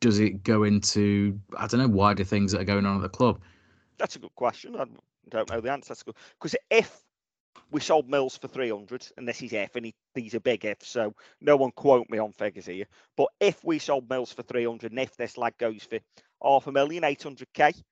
[0.00, 3.08] does it go into I don't know wider things that are going on at the
[3.08, 3.40] club?
[3.98, 4.76] That's a good question.
[4.76, 4.84] I
[5.28, 5.88] don't know the answer.
[5.88, 6.14] That's good.
[6.40, 7.04] Because if
[7.70, 10.88] we sold Mills for 300, and this is if, and he, these are big ifs,
[10.88, 12.86] so no one quote me on figures here.
[13.16, 15.98] But if we sold Mills for 300, and if this lad goes for
[16.42, 17.82] half a million, 800k,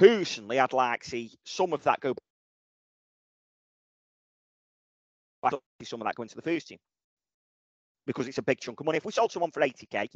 [0.00, 2.14] personally, I'd like to see some of that go.
[5.42, 6.78] I'd like to see some of that go into the first team
[8.06, 8.96] because it's a big chunk of money.
[8.96, 10.08] If we sold someone for 80k,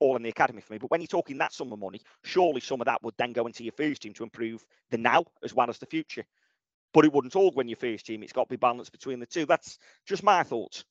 [0.00, 0.78] all in the academy for me.
[0.78, 3.46] But when you're talking that sum of money, surely some of that would then go
[3.46, 6.24] into your first team to improve the now as well as the future.
[6.92, 8.22] But it wouldn't all go in your first team.
[8.22, 9.46] It's got to be balanced between the two.
[9.46, 10.84] That's just my thoughts.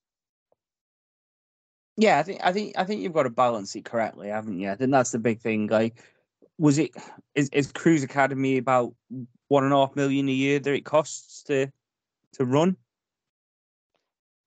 [1.98, 4.72] Yeah, I think I think I think you've got to balance it correctly, haven't you?
[4.72, 5.68] I think that's the big thing.
[5.68, 6.02] Like,
[6.58, 6.92] was it
[7.36, 8.94] is is Crewe's Academy about
[9.48, 11.68] one and a half million a year that it costs to
[12.34, 12.78] to run?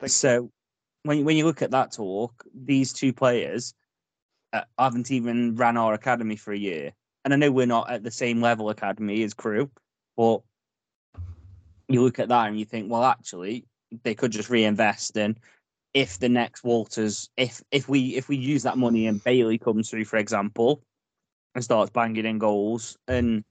[0.06, 0.50] So,
[1.02, 3.74] when you- when you look at that talk, these two players
[4.52, 6.92] uh, haven't even ran our academy for a year,
[7.24, 9.70] and I know we're not at the same level academy as Crewe,
[10.16, 10.42] but
[11.88, 13.64] you look at that and you think, well, actually,
[14.02, 15.36] they could just reinvest in
[15.94, 19.88] if the next Walters, if if we if we use that money and Bailey comes
[19.90, 20.82] through, for example,
[21.56, 23.42] and starts banging in goals, and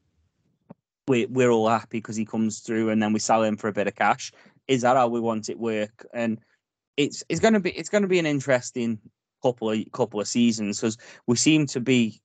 [1.07, 3.73] we we're all happy because he comes through and then we sell him for a
[3.73, 4.31] bit of cash.
[4.69, 6.05] Is that how we want it work?
[6.13, 6.39] And
[6.95, 8.99] it's it's going to be it's going to be an interesting
[9.43, 10.97] couple of couple of seasons because
[11.27, 12.21] we seem to be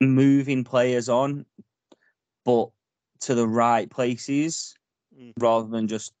[0.00, 1.46] moving players on,
[2.44, 2.68] but
[3.20, 4.74] to the right places
[5.18, 5.32] Mm.
[5.38, 6.12] rather than just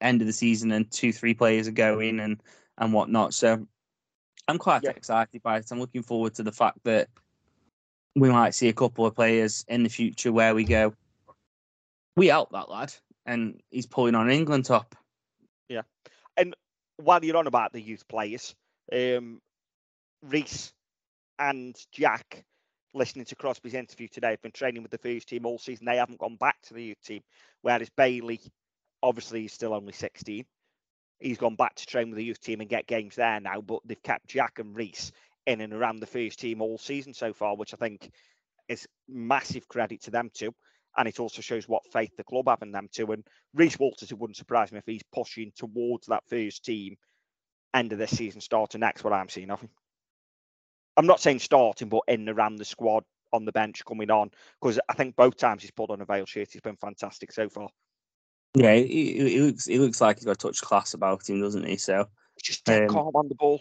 [0.00, 2.42] end of the season and two three players are going and
[2.78, 3.34] and whatnot.
[3.34, 3.66] So
[4.50, 4.90] I'm quite Yeah.
[4.90, 5.70] excited by it.
[5.70, 7.08] I'm looking forward to the fact that
[8.16, 10.92] we might see a couple of players in the future where we go,
[12.16, 12.92] we help that lad,
[13.24, 14.96] and he's pulling on an England top.
[15.68, 15.82] Yeah,
[16.36, 16.56] and
[16.96, 18.56] while you're on about the youth players,
[18.92, 19.40] um,
[20.22, 20.72] Reese
[21.38, 22.44] and Jack,
[22.92, 25.86] listening to Crosby's interview today, have been training with the first team all season.
[25.86, 27.22] They haven't gone back to the youth team,
[27.62, 28.40] whereas Bailey,
[29.00, 30.44] obviously, is still only 16.
[31.20, 33.80] He's gone back to train with the youth team and get games there now, but
[33.84, 35.12] they've kept Jack and Reese
[35.46, 38.10] in and around the first team all season so far, which I think
[38.68, 40.54] is massive credit to them too.
[40.96, 43.12] And it also shows what faith the club have in them too.
[43.12, 46.96] And Reese Walters, it wouldn't surprise me if he's pushing towards that first team
[47.74, 49.70] end of this season, starting next, what I'm seeing of him.
[50.96, 54.30] I'm not saying starting, but in and around the squad, on the bench, coming on,
[54.60, 57.48] because I think both times he's pulled on a Vale shirt, he's been fantastic so
[57.48, 57.68] far.
[58.54, 61.66] Yeah, he, he, looks he looks like he's got a touch class about him, doesn't
[61.66, 61.76] he?
[61.76, 62.08] So
[62.42, 63.60] just Um, calm on the ball.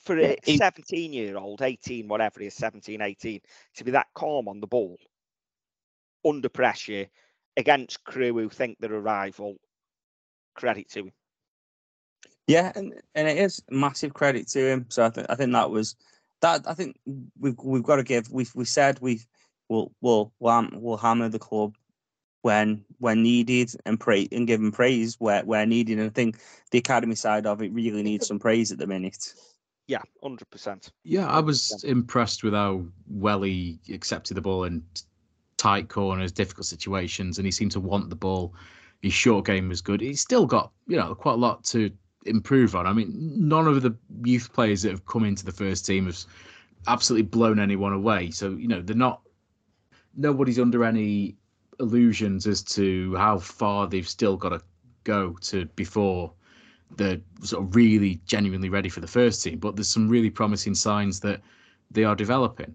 [0.00, 3.40] For a he- 17 year old, 18, whatever he is, 17, 18,
[3.76, 4.98] to be that calm on the ball,
[6.24, 7.06] under pressure,
[7.56, 9.56] against Crewe who think they're a rival,
[10.54, 11.12] credit to him.
[12.46, 14.86] yeah, and, and it is massive credit to him.
[14.88, 15.94] So I think I think that was
[16.40, 16.66] that.
[16.66, 16.98] I think
[17.38, 18.30] we've we've got to give.
[18.32, 19.20] We've we said we
[19.68, 21.76] will will we'll, ham- we'll hammer the club
[22.42, 25.98] when when needed and pray and give him praise where where needed.
[25.98, 26.38] And I think
[26.70, 29.34] the academy side of it really needs some praise at the minute.
[29.86, 30.90] Yeah, 100%.
[31.02, 34.84] Yeah, I was impressed with how well he accepted the ball in
[35.56, 38.54] tight corners, difficult situations, and he seemed to want the ball.
[39.02, 40.00] His short game was good.
[40.00, 41.90] He's still got, you know, quite a lot to
[42.24, 42.86] improve on.
[42.86, 46.18] I mean, none of the youth players that have come into the first team have
[46.86, 48.30] absolutely blown anyone away.
[48.30, 49.22] So, you know, they're not,
[50.16, 51.36] nobody's under any
[51.80, 54.60] illusions as to how far they've still got to
[55.04, 56.32] go to before
[56.96, 59.58] they're sort of really genuinely ready for the first team.
[59.58, 61.40] But there's some really promising signs that
[61.90, 62.74] they are developing.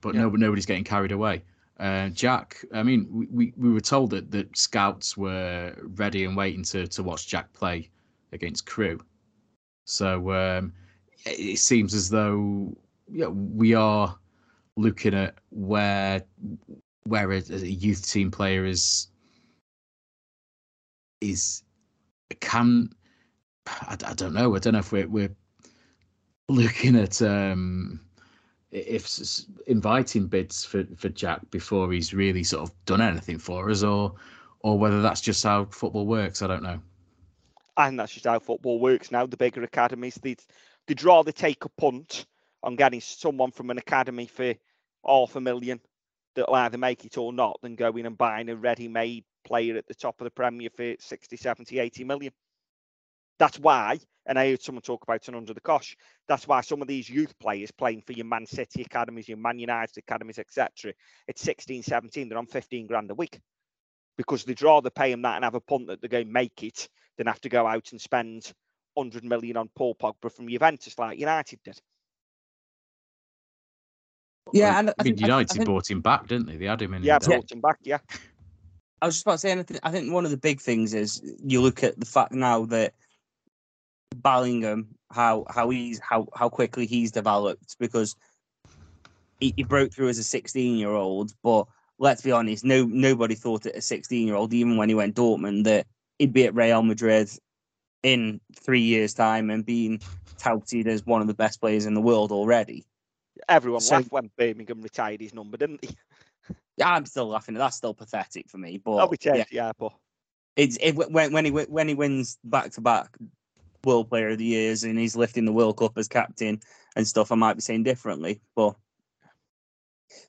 [0.00, 0.22] But Yeah.
[0.22, 1.42] no, nobody's getting carried away.
[1.78, 6.36] Uh, Jack, I mean, we, we, we were told that, that scouts were ready and
[6.36, 7.88] waiting to, to watch Jack play
[8.32, 9.00] against Crewe.
[9.84, 10.72] So um,
[11.24, 12.76] it, it seems as though
[13.10, 14.16] yeah, we are
[14.76, 16.22] looking at where
[17.08, 19.08] where a, youth team player is
[21.20, 21.62] is
[22.40, 22.90] can
[23.66, 24.54] I, I don't know.
[24.54, 25.34] I don't know if we're we're
[26.48, 28.00] looking at um
[28.70, 29.08] if
[29.66, 34.14] inviting bids for for Jack before he's really sort of done anything for us, or
[34.60, 36.42] or whether that's just how football works.
[36.42, 36.80] I don't know.
[37.76, 39.24] I think that's just how football works now.
[39.24, 40.42] The bigger academies, they'd,
[40.86, 42.26] they'd rather take a punt
[42.64, 44.52] on getting someone from an academy for
[45.06, 45.80] half a million
[46.34, 49.94] that'll either make it or not than going and buying a ready-made player at the
[49.94, 52.32] top of the Premier for 60, 70, 80 million.
[53.38, 56.82] That's why, and I heard someone talk about it under the cosh, that's why some
[56.82, 60.92] of these youth players playing for your Man City academies, your Man United academies, etc.,
[61.28, 63.38] at 16, 17, they're on 15 grand a week
[64.16, 66.62] because they'd rather pay him that and have a punt that they're going to make
[66.62, 68.52] it than have to go out and spend
[68.94, 71.80] 100 million on Paul Pogba from Juventus like United did.
[74.52, 76.56] Yeah, um, I and I mean, think- I United think- bought him back, didn't they?
[76.56, 77.02] They had him in.
[77.02, 77.78] Yeah, the- brought him back.
[77.82, 77.98] Yeah,
[79.02, 80.60] I was just about to say, and I think, I think one of the big
[80.60, 82.94] things is you look at the fact now that
[84.16, 88.16] Bellingham, how how he's how how quickly he's developed because
[89.40, 91.66] he, he broke through as a 16 year old, but
[91.98, 95.14] let's be honest, no nobody thought at a 16 year old, even when he went
[95.14, 95.86] Dortmund, that
[96.18, 97.30] he'd be at Real Madrid
[98.02, 100.00] in three years' time and being
[100.38, 102.84] touted as one of the best players in the world already.
[103.48, 105.90] Everyone So- laughed when Birmingham retired his number, didn't he?
[106.78, 107.56] Yeah, I'm still laughing.
[107.56, 108.78] That's still pathetic for me.
[108.78, 109.92] But Oh, we yeah, yeah, but
[110.54, 113.16] it's it, when when he when he wins back to back
[113.84, 116.60] World Player of the Years and he's lifting the World Cup as captain
[116.94, 118.76] and stuff, I might be saying differently, but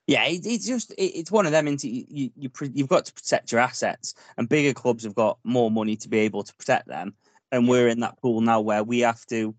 [0.08, 1.68] yeah, it, it's just it, it's one of them.
[1.68, 5.38] Into you, you, you you've got to protect your assets, and bigger clubs have got
[5.44, 7.14] more money to be able to protect them,
[7.52, 9.54] and we're in that pool now where we have to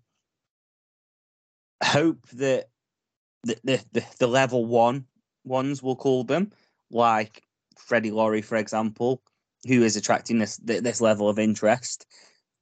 [1.83, 2.67] hope that
[3.43, 5.05] the the, the, the level one
[5.43, 6.51] ones we'll call them
[6.91, 7.43] like
[7.77, 9.21] Freddie Laurie, for example,
[9.67, 12.05] who is attracting this this level of interest,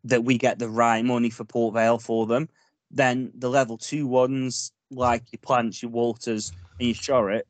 [0.04, 2.50] that we get the right money for Port Vale for them.
[2.92, 7.44] Then the level two ones, like your Plants, your Walters, and your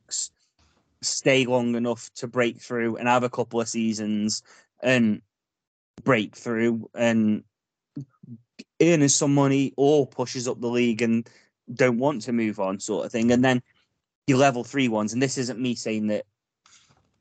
[1.02, 4.42] stay long enough to break through and have a couple of seasons
[4.82, 5.22] and
[6.04, 7.42] break through and
[8.82, 11.28] earning some money or pushes up the league and
[11.72, 13.30] don't want to move on, sort of thing.
[13.32, 13.62] And then
[14.26, 16.24] your level three ones, and this isn't me saying that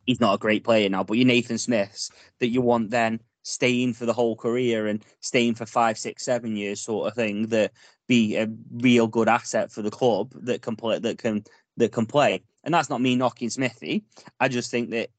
[0.06, 3.93] he's not a great player now, but your Nathan Smiths that you want then staying
[3.93, 7.72] for the whole career and staying for five, six, seven years, sort of thing, that
[8.08, 11.43] be a real good asset for the club that can play that can
[11.78, 12.41] that can play.
[12.64, 14.04] And that's not me knocking Smithy.
[14.39, 15.10] I just think that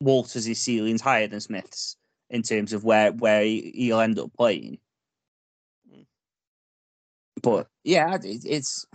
[0.00, 1.96] Walters' is ceiling's higher than Smith's
[2.28, 4.78] in terms of where where he'll end up playing.
[7.42, 8.86] But yeah, it, it's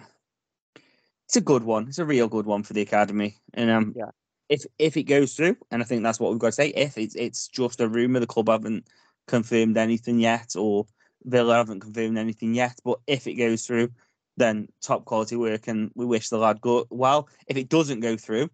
[1.27, 1.87] it's a good one.
[1.87, 3.37] It's a real good one for the academy.
[3.53, 4.11] And um, Yeah.
[4.49, 6.69] if if it goes through, and I think that's what we've got to say.
[6.69, 8.87] If it's it's just a rumor, the club haven't
[9.27, 10.85] confirmed anything yet, or
[11.23, 12.77] Villa haven't confirmed anything yet.
[12.83, 13.89] But if it goes through,
[14.37, 16.85] then top quality work, and we wish the lad good.
[16.89, 18.49] Well, if it doesn't go through,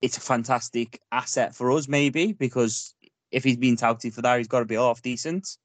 [0.00, 2.94] it's a fantastic asset for us, maybe because
[3.30, 5.56] if he's been touted for that, he's got to be half decent.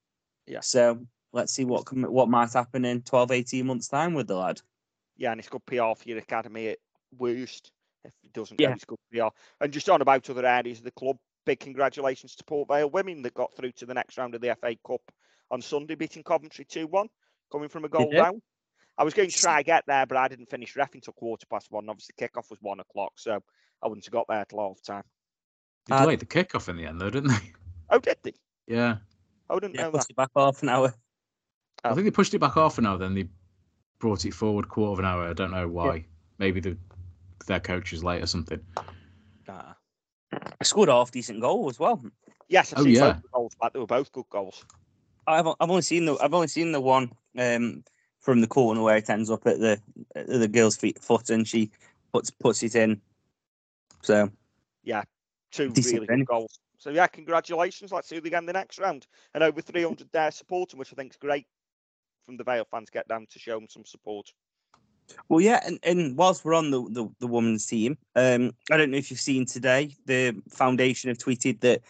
[0.46, 0.62] Yeah.
[0.62, 1.06] So
[1.38, 4.60] let's see what com- what might happen in 12, 18 months' time with the lad.
[5.16, 6.80] Yeah, and it's good PR for your academy at
[7.18, 7.72] worst.
[8.04, 8.70] If it doesn't Yeah.
[8.70, 9.28] go, it's good PR.
[9.62, 13.22] And just on about other areas of the club, big congratulations to Port Vale women
[13.22, 15.02] that got through to the next round of the FA Cup
[15.52, 17.08] on Sunday, beating Coventry 2 1,
[17.52, 18.42] coming from a goal down.
[18.98, 21.68] I was going to try get there, but I didn't finish ref until quarter past
[21.70, 21.88] one.
[21.88, 23.44] Obviously, kickoff was one o'clock, so
[23.82, 25.04] I wouldn't have got there till half time.
[25.86, 27.54] They Uh, delayed the kickoff in the end, though, didn't they?
[27.90, 28.34] Oh, did they?
[28.68, 28.98] Yeah.
[29.50, 30.16] I didn't Yeah, know that.
[30.16, 30.94] back half an hour.
[31.92, 33.28] I think they pushed it back half an hour, then they
[34.00, 35.30] brought it forward quarter of an hour.
[35.30, 36.06] I don't know why.
[36.38, 36.78] Maybe the
[37.46, 38.60] their coach is late or something.
[39.48, 39.74] Nah.
[40.34, 42.04] I scored a half decent goal as well.
[42.50, 43.14] Yes, I've Oh, seen yeah.
[43.14, 43.74] both goals back.
[43.74, 44.66] They were both good goals.
[45.28, 47.84] I've I've only seen the I've only seen the one um,
[48.20, 49.80] from the corner where it ends up at the
[50.16, 51.72] at the girl's feet foot and she
[52.14, 53.02] puts puts it in.
[54.02, 54.30] So
[54.84, 55.04] yeah,
[55.52, 56.26] Two Decent really finish.
[56.28, 56.60] good goals.
[56.78, 57.92] So yeah, congratulations.
[57.92, 59.08] Let's see who they get in the next round.
[59.34, 61.48] And over 300 there supporting, which I think is great
[62.28, 64.32] from the Vale fans get down to show them some support.
[65.30, 68.92] well, yeah, and, and whilst we're on the, the the women's team, um, I don't
[68.92, 71.82] know if you've seen today the foundation have tweeted that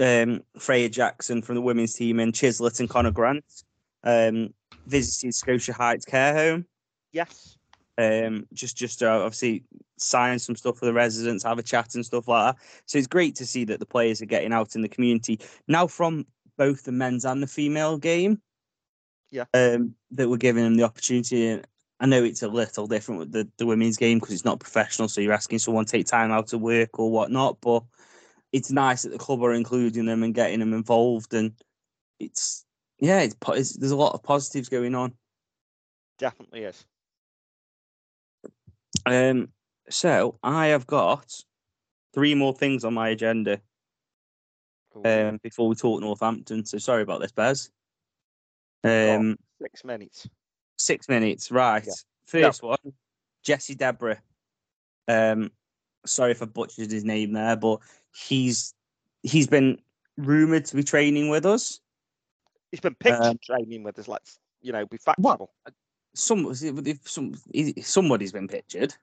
[0.00, 3.44] um, Freya Jackson from the women's team and Chislett and Conor Grant
[4.02, 4.52] um,
[4.86, 6.66] visited Scotia Heights Care Home.
[7.12, 7.58] Yes.
[7.98, 9.64] um, just just to obviously
[9.98, 12.62] sign some stuff for the residents, have a chat and stuff like that.
[12.86, 15.38] So it's great to see that the players are getting out in the community
[15.68, 18.40] now from both the men's and the female game.
[19.30, 19.44] Yeah.
[19.54, 21.48] um, that we're giving them the opportunity.
[21.48, 21.66] And
[22.00, 25.08] I know it's a little different with the, the women's game because it's not professional,
[25.08, 27.60] so you're asking someone to take time out of work or whatnot.
[27.60, 27.84] But
[28.52, 31.52] it's nice that the club are including them and getting them involved, and
[32.18, 32.64] it's
[32.98, 35.14] yeah, it's, it's there's a lot of positives going on.
[36.18, 36.84] Definitely is.
[39.06, 39.48] Um,
[39.88, 41.42] so I have got
[42.12, 43.60] three more things on my agenda
[44.96, 46.64] Ooh, um, before we talk Northampton.
[46.64, 47.70] So sorry about this, Bez.
[48.84, 50.28] Um, Six minutes.
[50.78, 51.84] six minutes, right?
[51.86, 51.92] Yeah.
[52.26, 52.78] First one,
[53.42, 54.18] Jesse Debrah.
[55.06, 55.50] Um,
[56.06, 57.80] sorry if I butchered his name there, but
[58.14, 58.74] he's
[59.22, 59.78] he's been
[60.16, 61.80] rumored to be training with us.
[62.70, 64.08] He's been pictured Um, training with us.
[64.08, 65.52] Let's, you know, be factual.
[66.14, 67.34] Some if some
[67.82, 68.94] somebody's been pictured.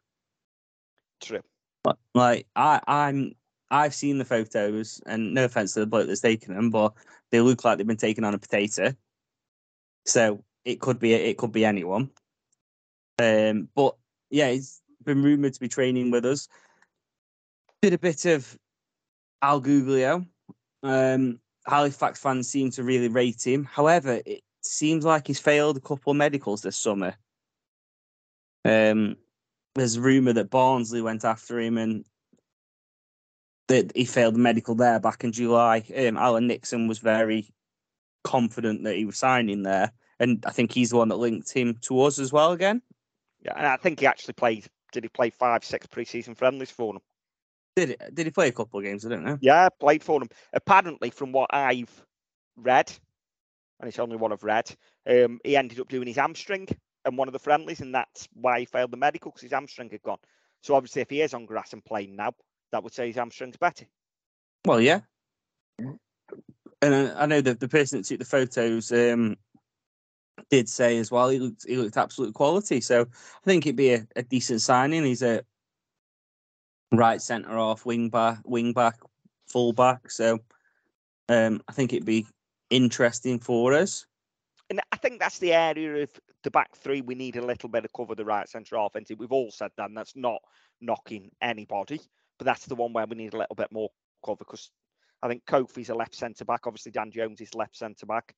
[1.21, 1.41] True.
[1.83, 3.33] But like I, I'm,
[3.69, 6.93] I've seen the photos, and no offense to the bloke that's taken them, but
[7.31, 8.93] they look like they've been taken on a potato.
[10.07, 12.09] So it could be, it could be anyone.
[13.19, 13.95] Um, but
[14.29, 16.47] yeah, he's been rumored to be training with us.
[17.81, 18.57] Did a bit of
[19.41, 20.25] Al Guglio.
[20.83, 23.65] Um, Halifax fans seem to really rate him.
[23.65, 27.15] However, it seems like he's failed a couple of medicals this summer.
[28.65, 29.17] Um,
[29.75, 32.05] there's rumor that Barnsley went after him and
[33.67, 35.83] that he failed the medical there back in July.
[35.95, 37.49] Um, Alan Nixon was very
[38.27, 41.77] confident that he was signing there, and I think he's the one that linked him
[41.83, 42.81] to us as well again.
[43.41, 44.67] Yeah, and I think he actually played.
[44.91, 47.01] Did he play five, six preseason friendlies for them?
[47.77, 48.15] Did it?
[48.15, 49.05] Did he play a couple of games?
[49.05, 49.37] I don't know.
[49.41, 50.29] Yeah, played for them.
[50.51, 52.05] Apparently, from what I've
[52.57, 52.91] read,
[53.79, 54.69] and it's only what I've read,
[55.09, 56.67] um, he ended up doing his hamstring
[57.05, 59.89] and one of the friendlies, and that's why he failed the medical because his hamstring
[59.89, 60.19] had gone.
[60.63, 62.33] So obviously, if he is on grass and playing now,
[62.73, 63.85] that would say his hamstring's better.
[64.65, 65.01] Well, yeah.
[66.81, 69.35] And uh, I know that the person that took the photos um,
[70.49, 72.81] did say as well he looked he looked absolute quality.
[72.81, 75.03] So I think it'd be a, a decent signing.
[75.03, 75.43] He's a
[76.91, 78.99] right centre off, wing back, wing back,
[79.47, 80.11] full back.
[80.11, 80.39] So
[81.29, 82.27] um, I think it'd be
[82.69, 84.05] interesting for us.
[84.69, 86.09] And I I think that's the area of
[86.43, 89.05] the back three we need a little bit of cover the right centre half and
[89.17, 90.41] We've all said that, and that's not
[90.81, 92.01] knocking anybody,
[92.37, 93.89] but that's the one where we need a little bit more
[94.25, 94.71] cover because
[95.21, 96.67] I think Kofi's a left centre back.
[96.67, 98.35] Obviously, Dan Jones is left centre back,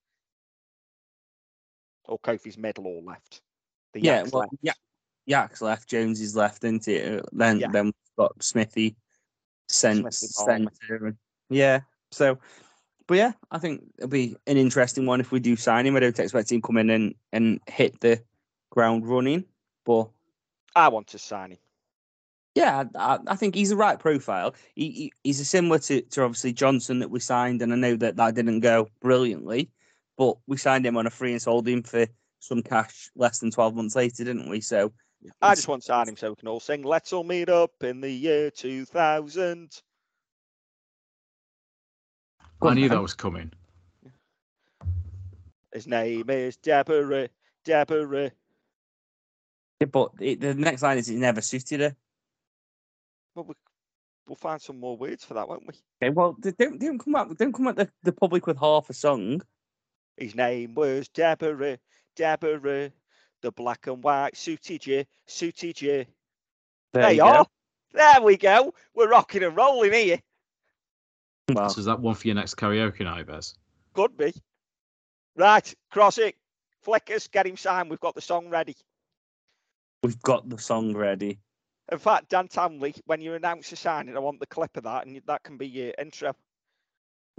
[2.06, 3.42] or Kofi's middle or left.
[3.94, 4.54] The yeah, Yak's well, left.
[4.62, 4.74] yeah,
[5.26, 7.20] Yak's left, Jones is left, isn't it?
[7.20, 7.68] Uh, then Yeah.
[7.72, 8.96] then we've got Smithy,
[9.68, 10.72] cent- Smithy Palmer.
[10.88, 11.18] centre,
[11.50, 11.82] yeah.
[12.12, 12.40] So,
[13.08, 15.96] but yeah, I think it'll be an interesting one if we do sign him.
[15.96, 18.24] I don't expect him to come in and and hit the
[18.70, 19.46] ground running,
[19.86, 20.10] but
[20.76, 21.58] I want to sign him.
[22.56, 24.56] Yeah, I, I think he's the right profile.
[24.76, 27.96] He, he he's a similar to, to obviously Johnson that we signed, and I know
[27.98, 29.70] that that didn't go brilliantly,
[30.18, 32.08] but we signed him on a free and sold him for
[32.40, 34.62] some cash less than twelve months later, didn't we?
[34.62, 34.92] So
[35.42, 37.72] I just want to sign him so we can all sing "Let's all meet up
[37.82, 39.82] in the year 2000."
[42.62, 43.54] I knew that was coming.
[45.74, 47.30] His name is Deborah.
[47.64, 48.32] Deborah.
[49.80, 51.96] Yeah, but it, the next line is he never suited her.
[53.40, 53.56] Well, we,
[54.28, 55.74] we'll find some more words for that, won't we?
[56.04, 58.94] Okay, well, don't don't come up don't come at the, the public with half a
[58.94, 59.42] song.
[60.18, 61.80] His name was Deborah.
[62.18, 62.92] Deborah.
[63.42, 65.06] The black and white suited you.
[65.26, 66.06] Suited you.
[66.92, 67.28] There, you go.
[67.28, 67.46] are.
[67.94, 68.74] There we go.
[68.94, 70.20] We're rocking and rolling here.
[71.48, 71.56] Hmm.
[71.56, 73.56] Well, So is that one for your next karaoke night, Bez?
[73.94, 74.34] Could be.
[75.38, 76.36] Right, cross it.
[76.82, 77.90] Flickers, get him signed.
[77.90, 78.76] We've got the song ready.
[80.04, 81.40] we've got the song ready.
[81.92, 85.08] In fact, Dan Tamley, when you announce a signing, I want the clip of that,
[85.08, 86.34] and that can be your intro.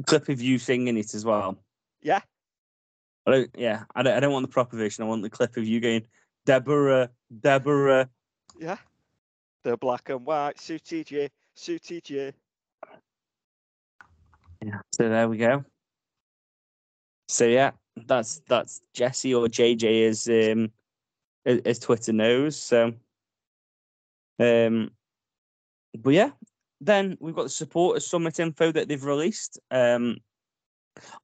[0.07, 1.57] Clip of you singing it as well.
[2.03, 2.21] Yeah.
[3.27, 3.51] I don't.
[3.57, 4.17] Yeah, I don't.
[4.17, 5.05] I don't want the proper version.
[5.05, 6.07] I want the clip of you going,
[6.47, 8.09] Deborah, Deborah.
[8.59, 8.79] Yeah.
[9.63, 11.29] The black and white suited you.
[11.55, 12.33] Suited you.
[14.65, 14.81] Yeah.
[14.95, 15.65] So there we go.
[17.29, 17.73] So yeah,
[18.07, 20.73] that's that's Jesse or JJ as um
[21.45, 22.57] as, as Twitter knows.
[22.57, 22.95] So
[24.41, 24.91] um,
[25.99, 26.31] but yeah,
[26.81, 29.59] then we've got the supporters summit info that they've released.
[29.71, 30.19] Um,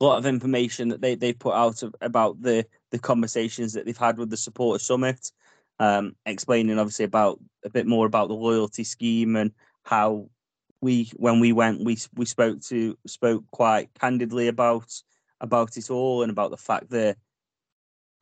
[0.01, 3.87] a lot of information that they they put out of, about the the conversations that
[3.87, 5.33] they've had with the supporter summit.
[5.79, 9.53] Um, explaining obviously about a bit more about the loyalty scheme and
[9.85, 10.31] how
[10.81, 14.91] we when we went we we spoke to spoke quite candidly about
[15.41, 17.19] about it all and about the fact that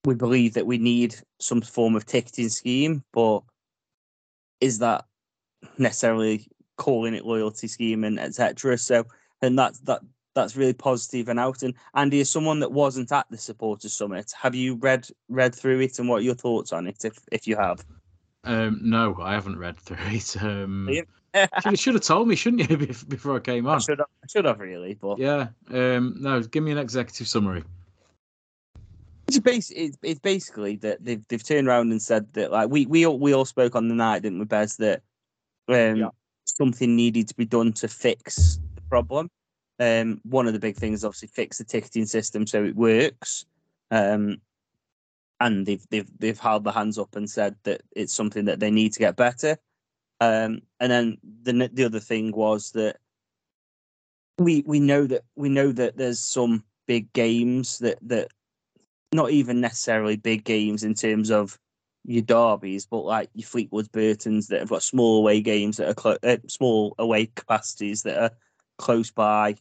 [0.04, 3.42] we believe that we need some form of ticketing scheme, but
[4.64, 5.04] is that
[5.78, 8.78] necessarily calling it loyalty scheme and etc.
[8.78, 9.04] So
[9.42, 10.00] and that's that
[10.34, 11.62] that's really positive and out.
[11.62, 15.80] And Andy, as someone that wasn't at the supporters summit, have you read read through
[15.80, 17.84] it and what are your thoughts on it if if you have?
[18.44, 20.42] Um, no, I haven't read through it.
[20.42, 21.02] Um, Yeah.
[21.74, 22.76] should, have told me, shouldn't you,
[23.08, 23.80] before I came I on?
[23.80, 25.48] should have, I should have really, but Yeah.
[25.70, 27.64] Um, no, give me an executive summary.
[29.26, 32.86] It's basically it's, it's basically that they've they've turned around and said that like we
[32.86, 35.02] we all we all spoke on the night, didn't we, Bez, that
[35.68, 36.08] um Yeah.
[36.44, 39.30] something needed to be done to fix the problem.
[39.80, 43.46] Um one of the big things is obviously fix the ticketing system so it works.
[43.90, 44.40] Um
[45.40, 48.70] and they've they've they've held their hands up and said that it's something that they
[48.70, 49.56] need to get better.
[50.20, 52.98] Um and then the the other thing was that
[54.38, 58.28] we we know that we know that there's some big games that that
[59.12, 61.58] not even necessarily big games in terms of
[62.04, 65.94] your derbies, but like your Fleetwood Burtons that have got small away games that are
[65.94, 68.30] clo- uh, small away capacities that are
[68.78, 69.56] close by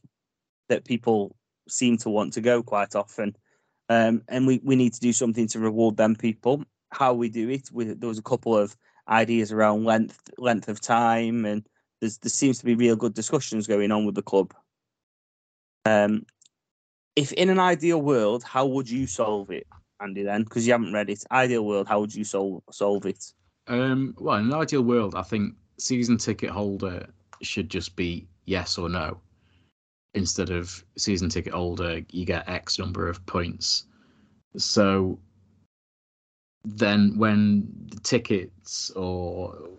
[0.70, 1.36] that people
[1.70, 3.36] seem to want to go quite often.
[3.90, 6.64] Um, and we, we need to do something to reward them people.
[6.92, 8.76] How we do it, we, there was a couple of
[9.08, 11.68] ideas around length length of time, and
[12.02, 14.54] there seems to be real good discussions going on with the club.
[15.86, 16.26] Um,
[17.16, 19.68] if in an ideal world, how would you solve it,
[20.02, 20.24] Andy?
[20.24, 23.34] Then, because you haven't read it, ideal world, how would you solve solve it?
[23.68, 27.08] Um, well, in an ideal world, I think season ticket holder
[27.42, 29.20] should just be yes or no.
[30.16, 33.86] Instead of season ticket holder, you get X number of points.
[34.58, 35.18] So
[36.66, 39.70] then, when the tickets or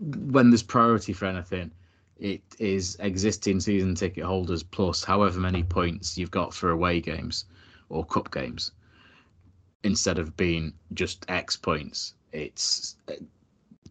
[0.00, 1.70] when there's priority for anything,
[2.18, 7.44] it is existing season ticket holders plus however many points you've got for away games
[7.88, 8.72] or cup games.
[9.84, 13.12] Instead of being just X points, it's uh,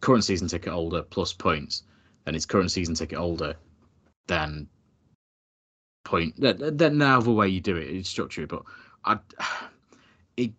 [0.00, 1.84] current season ticket holder plus points,
[2.26, 3.56] and it's current season ticket holder,
[4.26, 4.68] then
[6.04, 6.34] point.
[6.38, 8.50] Then, however way you do it, you structure it.
[8.50, 8.62] But
[9.06, 9.18] I,
[10.36, 10.52] it,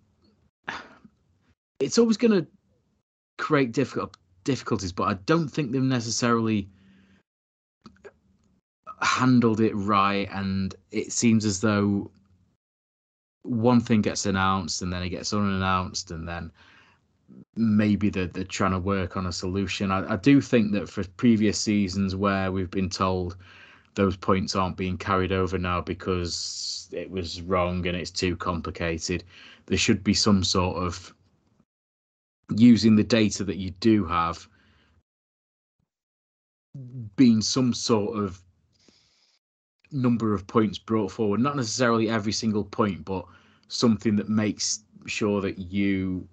[1.79, 2.47] it's always going to
[3.37, 4.91] create difficult difficulties.
[4.91, 6.67] But I don't think they've necessarily
[9.01, 12.11] handled it right, and it seems as though
[13.43, 16.51] one thing gets announced and then it gets unannounced and then
[17.55, 19.91] maybe they're, they're trying to work on a solution.
[19.91, 23.37] I, I do think that for previous seasons where we've been told
[23.95, 29.23] those points aren't being carried over now because it was wrong and it's too complicated,
[29.65, 31.13] there should be some sort of
[32.55, 34.47] using the data that you do have
[37.15, 38.41] being some sort of
[39.91, 41.39] number of points brought forward.
[41.39, 43.25] Not necessarily every single point but
[43.67, 46.27] something that makes sure that you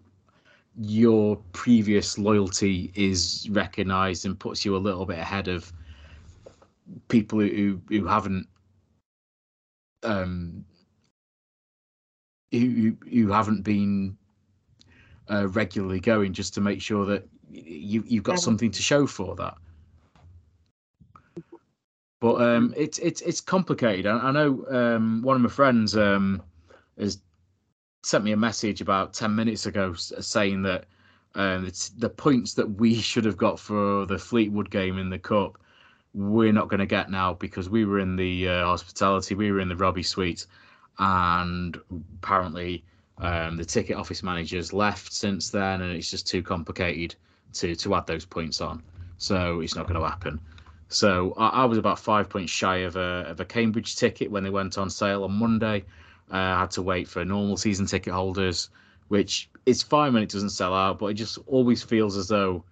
[0.79, 5.73] your previous loyalty is recognized and puts you a little bit ahead of
[7.09, 8.47] people who who haven't
[10.03, 10.65] um
[12.53, 14.17] who who haven't been
[15.31, 19.35] uh, regularly going just to make sure that you you've got something to show for
[19.37, 19.55] that
[22.27, 26.43] but um it's it's it's complicated i, I know um one of my friends um
[26.99, 27.19] has
[28.03, 30.87] sent me a message about 10 minutes ago saying that
[31.35, 35.19] um, it's the points that we should have got for the Fleetwood game in the
[35.19, 35.59] cup,
[36.15, 39.61] we're not going to get now because we were in the uh, hospitality, we were
[39.61, 40.47] in the Robbie suite,
[40.99, 41.79] and
[42.23, 42.85] apparently
[43.19, 47.17] um, the ticket office managers left since then, and it's just too complicated
[47.55, 48.83] to to add those points on.
[49.19, 50.41] So it's not going to happen.
[50.89, 54.45] So I, I was about five points shy of a of a Cambridge ticket when
[54.45, 55.85] they went on sale on Monday.
[56.31, 58.71] Uh, I had to wait for normal season ticket holders,
[59.09, 62.65] which is fine when it doesn't sell out, but it just always feels as though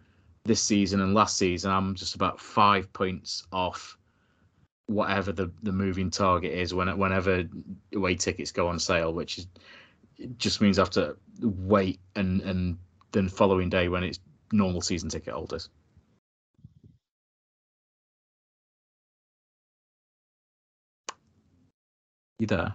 [0.45, 3.97] this season and last season I'm just about five points off
[4.87, 7.45] whatever the, the moving target is when whenever
[7.95, 9.47] away tickets go on sale, which is
[10.37, 12.79] just means I have to wait and and
[13.13, 14.21] then following day when it's
[14.53, 15.71] normal season ticket holders.
[22.39, 22.75] You there?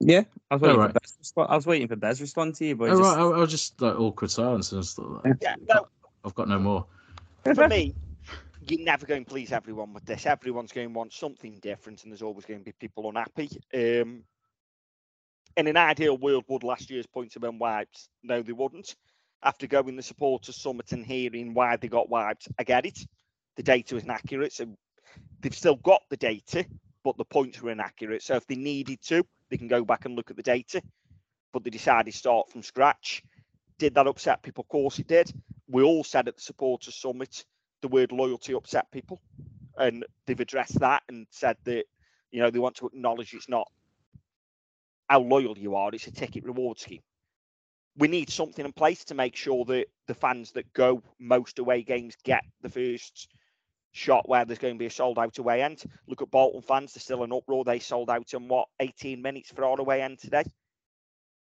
[0.00, 0.92] Yeah, I was waiting Alright.
[0.94, 1.18] for Bez.
[1.22, 3.38] respo- I was waiting for Bez respond to you, but Oh, just, right, I, I
[3.38, 4.70] was just like awkward silence.
[4.70, 5.86] And I was like, Yeah, no,
[6.24, 6.86] I've got no more.
[7.54, 7.94] for me,
[8.68, 10.24] you're never going to please everyone with this.
[10.26, 13.50] Everyone's going to want something different, and there's always going to be people unhappy.
[13.74, 14.22] Um,
[15.56, 18.08] in an ideal world, would last year's points have been wiped?
[18.22, 18.94] No, they wouldn't.
[19.42, 22.98] After going the supporters summit and hearing why they got wiped, I get it.
[23.56, 24.66] The data is inaccurate, so
[25.40, 26.64] they've still got the data,
[27.04, 28.22] but the points were inaccurate.
[28.22, 30.82] So if they needed to, they can go back and look at the data.
[31.52, 33.22] But they decided to start from scratch.
[33.78, 34.62] Did that upset people?
[34.62, 35.32] Of course it did.
[35.68, 37.44] We all said at the supporters summit
[37.80, 39.20] the word loyalty upset people,
[39.76, 41.84] and they've addressed that and said that
[42.30, 43.70] you know they want to acknowledge it's not
[45.08, 47.02] how loyal you are; it's a ticket reward scheme.
[47.96, 51.82] We need something in place to make sure that the fans that go most away
[51.82, 53.28] games get the first
[53.98, 55.82] shot where there's going to be a sold out away end.
[56.06, 57.64] Look at Bolton fans; they're still in uproar.
[57.64, 60.44] They sold out in what 18 minutes for our away end today.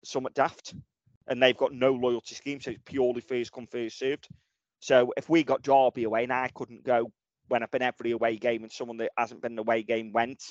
[0.04, 0.74] Summit Daft,
[1.28, 4.28] and they've got no loyalty scheme, so it's purely first come first served.
[4.80, 7.12] So if we got Derby away and I couldn't go
[7.48, 10.42] when I've been every away game and someone that hasn't been an away game went,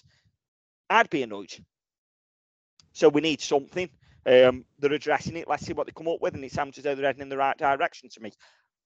[0.89, 1.53] I'd be annoyed.
[2.93, 3.91] So we need something.
[4.27, 5.49] Um, they're addressing it.
[5.49, 7.29] Let's see what they come up with, and it sounds as though they're heading in
[7.29, 8.33] the right direction to me.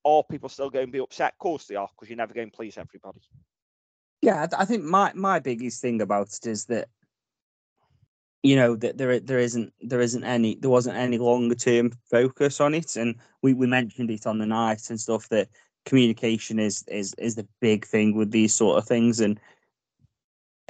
[0.05, 1.33] Are people still going to be upset?
[1.33, 3.21] Of course they are, because you're never going to please everybody.
[4.21, 6.89] Yeah, I think my my biggest thing about it is that
[8.43, 12.61] you know that there there isn't there isn't any there wasn't any longer term focus
[12.61, 15.49] on it, and we, we mentioned it on the night and stuff that
[15.85, 19.41] communication is is is the big thing with these sort of things, and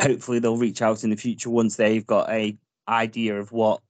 [0.01, 2.57] hopefully they'll reach out in the future once they've got a
[2.89, 3.81] idea of what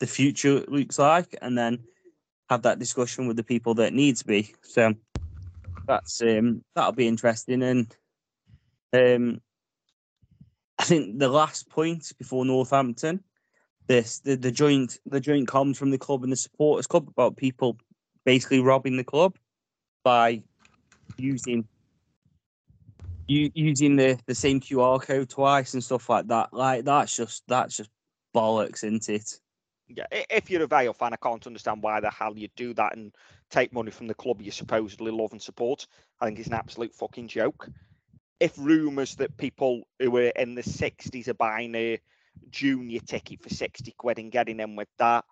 [0.00, 1.78] the future looks like, and then
[2.48, 4.54] have that discussion with the people that needs to be.
[4.62, 4.94] So
[5.86, 7.94] that's um that'll be interesting and
[8.92, 9.40] um,
[10.78, 13.22] I think the last point before Northampton,
[13.88, 17.36] this the, the joint the joint comms from the club and the supporters club about
[17.36, 17.78] people
[18.24, 19.36] basically robbing the club
[20.02, 20.42] by
[21.16, 21.66] using
[23.28, 26.52] u- using the, the same QR code twice and stuff like that.
[26.52, 27.90] Like that's just that's just
[28.34, 29.40] bollocks, isn't it?
[29.88, 32.96] Yeah, if you're a Vale fan, I can't understand why the hell you'd do that
[32.96, 33.14] and
[33.50, 35.86] take money from the club you supposedly love and support.
[36.20, 37.68] I think it's an absolute fucking joke.
[38.40, 42.00] If rumours that people who were in the 60s are buying a
[42.50, 45.24] junior ticket for 60 quid and getting in with that,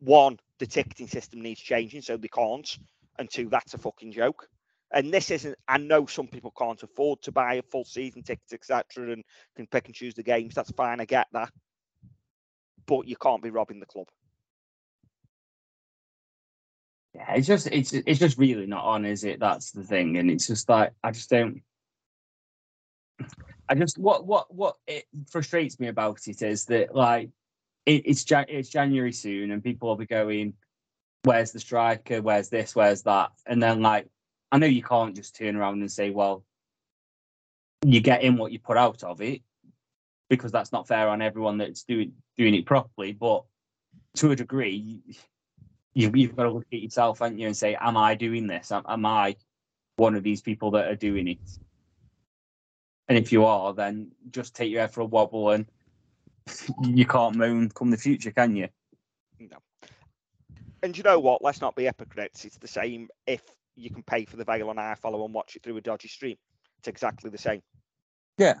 [0.00, 2.78] one, the ticketing system needs changing so they can't,
[3.18, 4.48] and two, that's a fucking joke.
[4.92, 8.52] And this isn't, I know some people can't afford to buy a full season ticket,
[8.52, 9.22] etc., and
[9.54, 10.54] can pick and choose the games.
[10.54, 11.50] That's fine, I get that.
[12.90, 14.08] But you can't be robbing the club.
[17.14, 19.38] Yeah, it's just it's it's just really not on, is it?
[19.38, 21.62] That's the thing, and it's just like I just don't.
[23.68, 27.30] I just what what what it frustrates me about it is that like
[27.86, 30.54] it, it's Jan- it's January soon, and people will be going,
[31.22, 32.20] "Where's the striker?
[32.20, 32.74] Where's this?
[32.74, 34.08] Where's that?" And then like,
[34.50, 36.44] I know you can't just turn around and say, "Well,
[37.86, 39.42] you get in what you put out of it,"
[40.28, 43.12] because that's not fair on everyone that's doing doing it properly.
[43.12, 43.44] But
[44.16, 45.02] to a degree,
[45.92, 48.72] you, you've got to look at yourself, haven't you, and say, "Am I doing this?
[48.72, 49.36] Am, am I
[49.96, 51.58] one of these people that are doing it?"
[53.08, 55.66] And if you are, then just take your head for a wobble, and
[56.82, 58.68] you can't moan come the future, can you?
[59.38, 59.58] No.
[60.82, 61.44] And you know what?
[61.44, 62.46] Let's not be hypocrites.
[62.46, 63.42] It's the same if
[63.76, 66.36] you can pay for the Vale on iFollow and watch it through a dodgy stream.
[66.78, 67.60] It's exactly the same.
[68.38, 68.60] Yeah.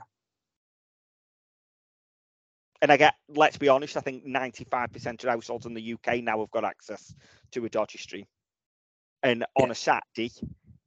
[2.82, 6.40] And I get, let's be honest, I think 95% of households in the UK now
[6.40, 7.14] have got access
[7.52, 8.24] to a dodgy stream.
[9.22, 10.32] And on a Saturday,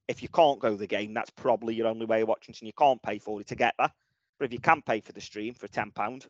[0.08, 2.68] if you can't go to the game, that's probably your only way of watching, and
[2.68, 3.92] you can't pay for it to get that.
[4.40, 6.28] But if you can pay for the stream for £10,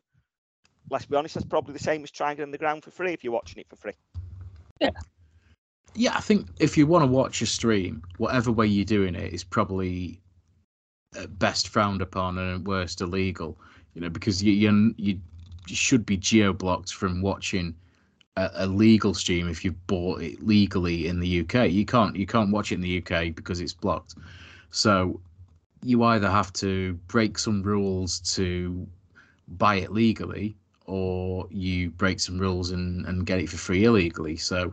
[0.90, 2.90] let's be honest, that's probably the same as trying to get in the ground for
[2.90, 3.94] free if you're watching it for free.
[4.80, 4.90] Yeah,
[5.94, 9.32] Yeah, I think if you want to watch a stream, whatever way you're doing it
[9.32, 10.20] is probably
[11.18, 13.58] uh, best frowned upon and worst illegal.
[13.94, 15.20] You know, because you you, you
[15.66, 17.74] should be geo blocked from watching
[18.36, 21.70] a, a legal stream if you've bought it legally in the UK.
[21.70, 24.14] You can't you can't watch it in the UK because it's blocked.
[24.70, 25.20] So
[25.82, 28.86] you either have to break some rules to
[29.48, 34.36] buy it legally, or you break some rules and, and get it for free illegally.
[34.36, 34.72] So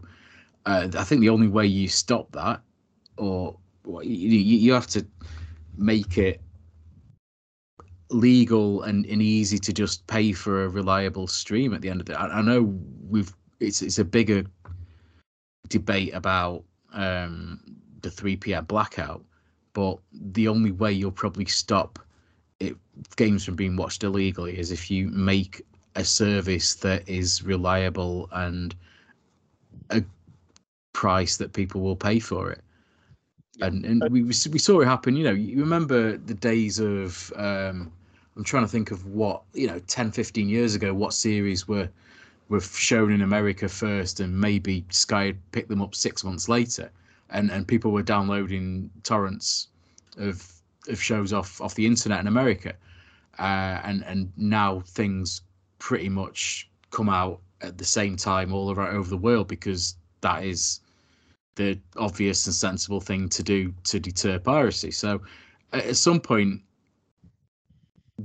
[0.65, 2.61] uh, I think the only way you stop that,
[3.17, 5.05] or you, you you have to
[5.77, 6.41] make it
[8.11, 12.09] legal and, and easy to just pay for a reliable stream at the end of
[12.09, 12.13] it.
[12.13, 12.77] I, I know
[13.09, 14.43] we've it's it's a bigger
[15.69, 16.63] debate about
[16.93, 17.59] um,
[18.01, 18.65] the 3 p.m.
[18.65, 19.23] blackout,
[19.73, 21.99] but the only way you'll probably stop
[22.59, 22.75] it
[23.15, 25.61] games from being watched illegally is if you make
[25.95, 28.75] a service that is reliable and
[29.89, 30.03] a
[30.93, 32.61] price that people will pay for it.
[33.61, 35.15] And and we we saw it happen.
[35.15, 37.91] You know, you remember the days of um,
[38.35, 41.89] I'm trying to think of what you know 10, 15 years ago, what series were
[42.49, 46.91] were shown in America first, and maybe Sky picked them up six months later,
[47.29, 49.67] and and people were downloading torrents
[50.17, 50.51] of
[50.87, 52.73] of shows off off the internet in America,
[53.39, 55.41] uh, and and now things
[55.79, 60.81] pretty much come out at the same time all over the world because that is
[61.55, 64.91] the obvious and sensible thing to do to deter piracy.
[64.91, 65.21] So
[65.73, 66.61] at some point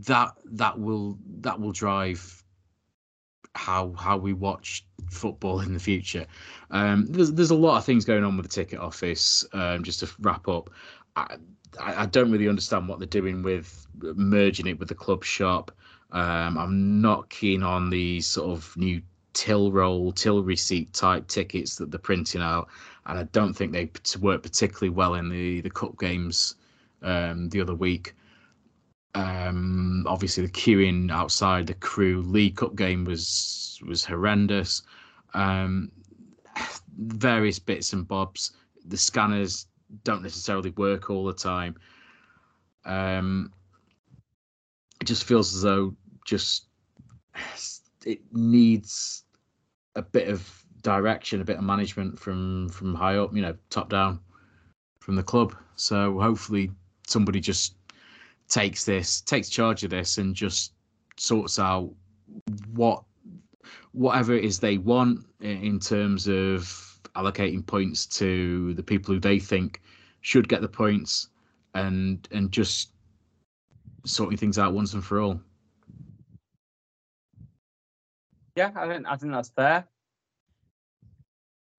[0.05, 2.43] that that will that will drive
[3.55, 6.27] how how we watch football in the future.
[6.71, 9.45] Um, there's there's a lot of things going on with the ticket office.
[9.53, 10.71] Um, just to wrap up,
[11.17, 11.37] I,
[11.81, 15.73] I don't really understand what they're doing with merging it with the club shop.
[16.13, 19.03] Um, I'm not keen on these sort of new
[19.33, 22.69] till roll, till receipt type tickets that they're printing out,
[23.07, 23.91] and I don't think they
[24.21, 26.57] work particularly well in the the cup games
[27.03, 28.15] um, the other week.
[29.17, 34.83] Um, obviously, the queuing outside the Crewe League Cup game was was horrendous.
[35.33, 35.91] Um,
[36.99, 38.53] various bits and bobs.
[38.87, 39.69] The scanners
[40.05, 41.77] don't necessarily work all the time.
[42.85, 43.53] Um,
[45.01, 45.95] it just feels as though
[46.27, 46.67] just
[48.05, 49.25] it needs
[49.95, 50.47] a bit of
[50.83, 54.21] direction, a bit of management from from high up, you know, top down
[55.01, 55.57] from the club.
[55.77, 56.71] So hopefully
[57.07, 57.77] somebody just
[58.49, 60.73] takes this, takes charge of this, and just
[61.17, 61.91] sorts out
[62.73, 63.03] what
[63.93, 69.39] whatever it is they want in terms of allocating points to the people who they
[69.39, 69.81] think
[70.21, 71.29] should get the points,
[71.75, 72.91] and and just
[74.05, 75.41] sorting things out once and for all.
[78.55, 79.87] Yeah, I think I think that's fair.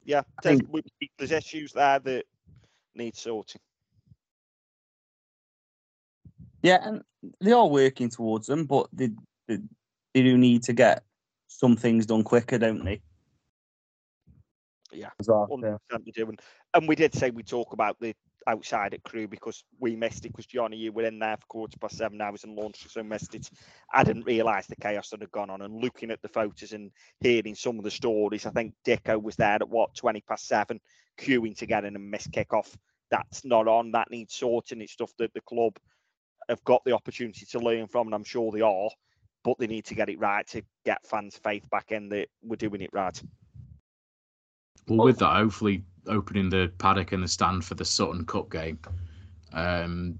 [0.04, 0.86] Yeah, I there's, think-
[1.18, 2.26] there's issues there that
[2.96, 3.62] need sorting.
[6.68, 7.02] Yeah, and
[7.40, 9.10] they are working towards them, but they,
[9.48, 9.60] they
[10.14, 11.04] they do need to get
[11.48, 13.02] some things done quicker, don't they?
[14.92, 15.78] Yeah, As well, hundred yeah.
[15.88, 16.30] percent we do.
[16.30, 16.42] And,
[16.74, 18.14] and we did say we talk about the
[18.48, 21.78] outside at Crewe because we missed it because Johnny, you were in there for quarter
[21.80, 23.50] past seven hours and launched, so missed it.
[23.94, 25.62] I didn't realise the chaos that had gone on.
[25.62, 26.92] And looking at the photos and
[27.22, 30.82] hearing some of the stories, I think Dicko was there at what twenty past seven,
[31.18, 32.76] queuing to get in and miss kickoff.
[33.10, 33.92] That's not on.
[33.92, 34.82] That needs sorting.
[34.82, 35.78] It's stuff that the club
[36.50, 38.90] have got the opportunity to learn from, and I'm sure they are.
[39.44, 42.56] But they need to get it right to get fans' faith back in that we're
[42.58, 43.22] doing it right.
[44.88, 48.80] Well, with that, hopefully opening the paddock and the stand for the Sutton Cup game
[49.54, 50.18] um,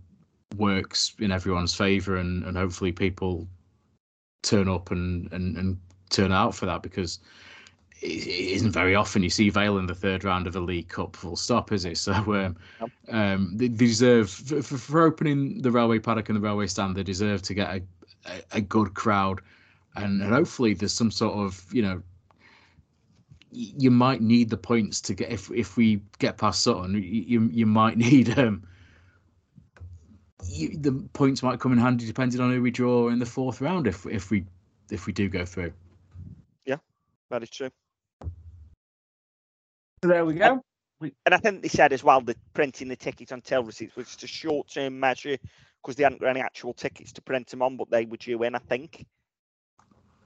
[0.58, 3.48] works in everyone's favour, and, and hopefully people
[4.44, 5.78] turn up and, and, and
[6.10, 7.20] turn out for that because
[8.02, 10.88] it, it isn't very often you see Vale in the third round of a League
[10.90, 11.16] Cup.
[11.16, 11.98] Full stop, is it?
[12.08, 12.90] So um, Yep.
[13.10, 16.96] um, they deserve for, for, for opening the railway paddock and the railway stand.
[16.96, 17.82] They deserve to get a,
[18.26, 19.42] a, a good crowd,
[19.96, 22.02] and, and hopefully there's some sort of you know.
[23.50, 26.94] You might need the points to get if if we get past Sutton.
[27.02, 28.68] You you might need um.
[30.46, 33.60] You, the points might come in handy depending on who we draw in the fourth
[33.60, 34.46] round if if we
[34.92, 35.74] if we do go through.
[36.66, 36.78] Yeah,
[37.32, 37.72] that is true.
[40.04, 40.62] So there we go.
[41.26, 44.08] And I think they said as well that printing the tickets on till receipts was
[44.08, 45.38] just a short term measure
[45.82, 48.44] because they hadn't got any actual tickets to print them on, but they were due
[48.44, 49.06] in, I think.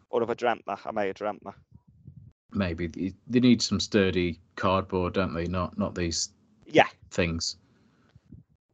[0.09, 0.79] Or have I dreamt that?
[0.85, 1.55] I may have dreamt that.
[2.53, 5.47] maybe they- they need some sturdy cardboard, don't they?
[5.47, 6.29] Not not these
[6.65, 7.57] Yeah, things.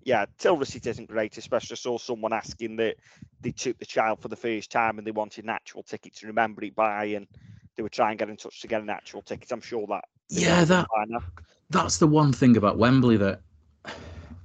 [0.04, 0.26] yeah.
[0.38, 2.98] Till receipt isn't great, especially I saw someone asking that
[3.42, 6.28] they took the child for the first time and they wanted an actual ticket to
[6.28, 7.28] remember it by, and
[7.76, 9.52] they were trying to get in touch to get an actual ticket.
[9.52, 10.06] I'm sure that.
[10.36, 11.24] They Yeah, might have done that by now.
[11.70, 13.42] that's the one thing about Wembley that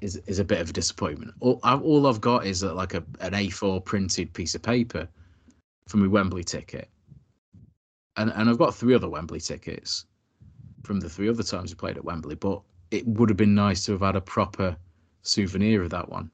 [0.01, 1.35] is is a bit of a disappointment.
[1.41, 5.09] All, I, all I've got is uh, like a an A4 printed piece of paper
[5.89, 6.89] from my Wembley ticket,
[8.17, 10.07] and and I've got three other Wembley tickets
[10.85, 12.35] from the three other times we played at Wembley.
[12.35, 14.77] But it would have been nice to have had a proper
[15.23, 16.31] souvenir of that one.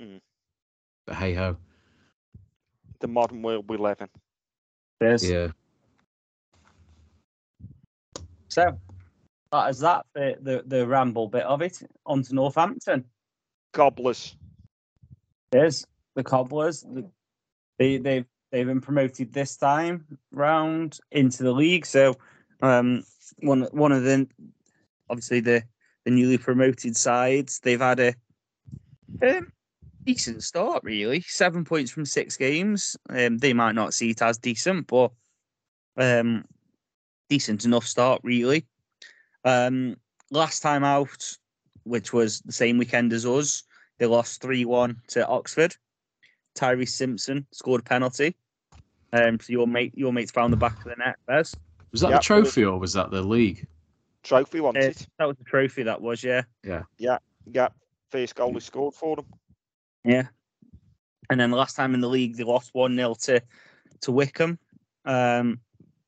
[0.00, 0.20] Mm.
[1.06, 1.56] But hey ho,
[3.00, 4.08] The modern world we live in.
[5.00, 5.48] There's yeah.
[8.52, 8.78] So
[9.50, 11.82] that is that the, the the ramble bit of it.
[12.04, 13.06] On to Northampton.
[13.72, 14.36] Gobblers.
[15.50, 16.82] There's the Cobblers.
[16.82, 17.08] The,
[17.78, 21.86] they they've they've been promoted this time round into the league.
[21.86, 22.14] So
[22.60, 23.04] um
[23.38, 24.28] one one of the
[25.08, 25.62] obviously the
[26.04, 28.14] the newly promoted sides they've had a
[29.22, 29.50] um,
[30.04, 31.22] decent start really.
[31.22, 32.98] Seven points from six games.
[33.08, 35.10] Um, they might not see it as decent, but
[35.96, 36.44] um,
[37.32, 38.66] decent enough start really.
[39.46, 39.96] Um,
[40.30, 41.24] last time out,
[41.84, 43.62] which was the same weekend as us,
[43.98, 45.74] they lost 3 1 to Oxford.
[46.54, 48.36] Tyreece Simpson scored a penalty.
[49.14, 51.56] Um, so your mate, your mate's found the back of the net, Bez.
[51.90, 52.20] Was that Yep.
[52.20, 53.66] the trophy or was that the league?
[54.22, 54.94] Trophy wanted.
[54.94, 55.82] Uh, that was the trophy.
[55.84, 56.82] That was, yeah, Yeah.
[56.98, 57.68] yeah
[58.10, 59.26] First goal he scored for them.
[60.04, 60.28] yeah.
[61.30, 63.42] And then the last time in the league, they lost one 0 to
[64.02, 64.58] to Wycombe.
[65.06, 65.60] Um,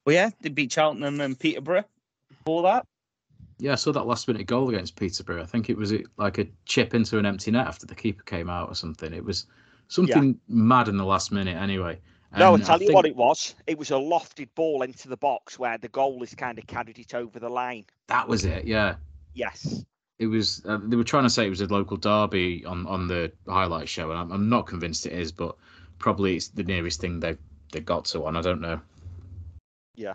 [0.05, 1.85] but yeah, they beat Cheltenham and Peterborough
[2.45, 2.87] for that.
[3.59, 5.43] Yeah, I saw that last minute goal against Peterborough.
[5.43, 8.51] I think it was like a chip into an empty net after the keeper came
[8.51, 9.13] out or something.
[9.15, 9.47] It was
[9.89, 11.99] something mad in the last minute anyway.
[12.37, 13.55] No, I'll And I tell you think what it was.
[13.69, 17.15] It was a lofted ball into the box where the goalie's kind of carried it
[17.15, 17.85] over the line.
[18.09, 18.65] That was it.
[18.65, 18.97] Yeah,
[19.35, 19.85] Yes.
[20.19, 20.63] it was.
[20.67, 23.89] Uh, they were trying to say it was a local derby on on the highlight
[23.89, 25.55] show, and I'm, I'm not convinced it is, but
[26.01, 27.37] probably it's the nearest thing they
[27.73, 28.37] they got to one.
[28.37, 28.81] I don't know.
[29.95, 30.15] Yeah.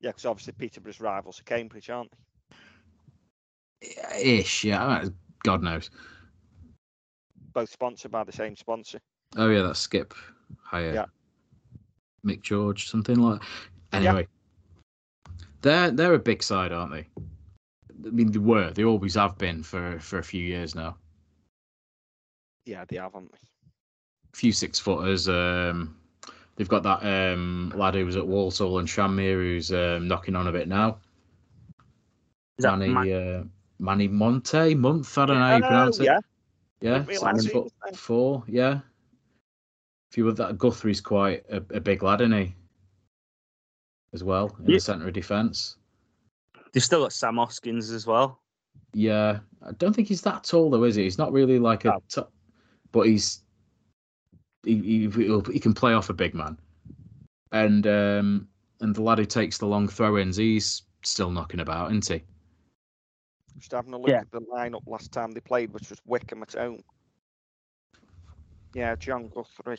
[0.00, 2.18] Yeah, because obviously Peterborough's rivals are Cambridge, aren't they?
[4.20, 4.64] Ish.
[4.64, 5.04] Yeah.
[5.44, 5.90] God knows.
[7.52, 9.00] Both sponsored by the same sponsor.
[9.36, 10.14] Oh yeah, that's Skip
[10.62, 10.94] Higher.
[10.94, 11.06] Yeah.
[12.24, 13.42] Mick George, something like.
[13.92, 14.26] Anyway,
[15.60, 17.06] they're they're a big side, aren't they?
[18.06, 18.70] I mean, they were.
[18.70, 20.96] They always have been for for a few years now.
[22.64, 23.38] Yeah, they have, haven't they?
[24.32, 25.28] A few six footers.
[25.28, 25.96] Um,
[26.56, 30.46] they've got that um lad who was at Walsall and Shamir who's um, knocking on
[30.48, 30.98] a bit now.
[32.58, 33.44] Is Manny Ma- uh,
[33.78, 35.16] Manny Monte Month.
[35.18, 36.04] I don't know how you pronounce it.
[36.04, 36.18] yeah.
[36.80, 38.42] Yeah, seven foot four.
[38.48, 38.80] Yeah.
[40.10, 42.54] If you were that Guthrie's quite a, a big lad, isn't he?
[44.12, 44.76] As well in Yeah.
[44.76, 45.76] the centre of defence.
[46.72, 48.40] They've still got Sam Hoskins as well.
[48.94, 51.04] Yeah, I don't think he's that tall though, is he?
[51.04, 52.02] He's not really like a No.
[52.08, 52.32] top,
[52.90, 53.42] but he's
[54.64, 56.58] he, he he'll- can play off a big man,
[57.52, 58.48] and um
[58.80, 62.24] and the lad who takes the long throw-ins, he's still knocking about, isn't he?
[63.58, 64.20] Just having a look Yeah.
[64.20, 66.82] at the lineup last time they played, which was Wycombe at home.
[68.74, 69.76] Yeah, Jon Guthrie.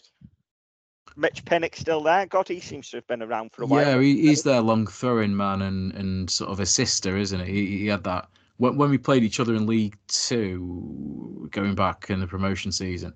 [1.15, 2.25] Mitch Pinnock still there.
[2.25, 3.81] God, he seems to have been around for a while.
[3.85, 7.53] Yeah, he, he's their long throwing man and and sort of a sister, isn't he?
[7.53, 12.09] He, he had that when when we played each other in League Two, going back
[12.09, 13.13] in the promotion season.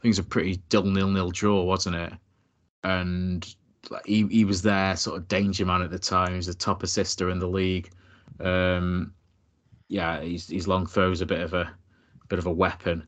[0.00, 2.12] I think it was a pretty dull nil nil draw, wasn't it?
[2.84, 3.54] And
[4.06, 6.30] he he was their sort of danger man at the time.
[6.30, 7.90] He was the top assister in the league.
[8.40, 9.12] Um,
[9.88, 11.70] yeah, his his long throws a bit of a
[12.28, 13.06] bit of a weapon.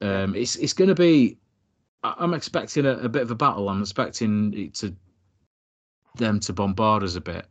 [0.00, 1.38] Um, it's it's going to be.
[2.04, 3.68] I'm expecting a, a bit of a battle.
[3.68, 4.94] I'm expecting it to
[6.14, 7.46] them to bombard us a bit.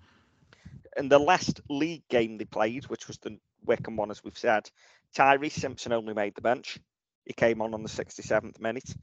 [0.96, 4.70] In the last league game they played, which was the Wycombe one, as we've said,
[5.14, 6.80] Tyreece Simpson only made the bench.
[7.26, 8.94] He came on on the 67th minute.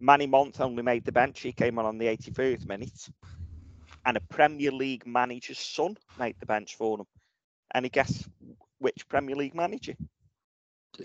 [0.00, 1.40] Manny Month only made the bench.
[1.40, 3.08] He came on on the 81st minute.
[4.04, 7.06] and a Premier League manager's son made the bench for him.
[7.74, 8.26] Any guess
[8.78, 9.94] which Premier League manager?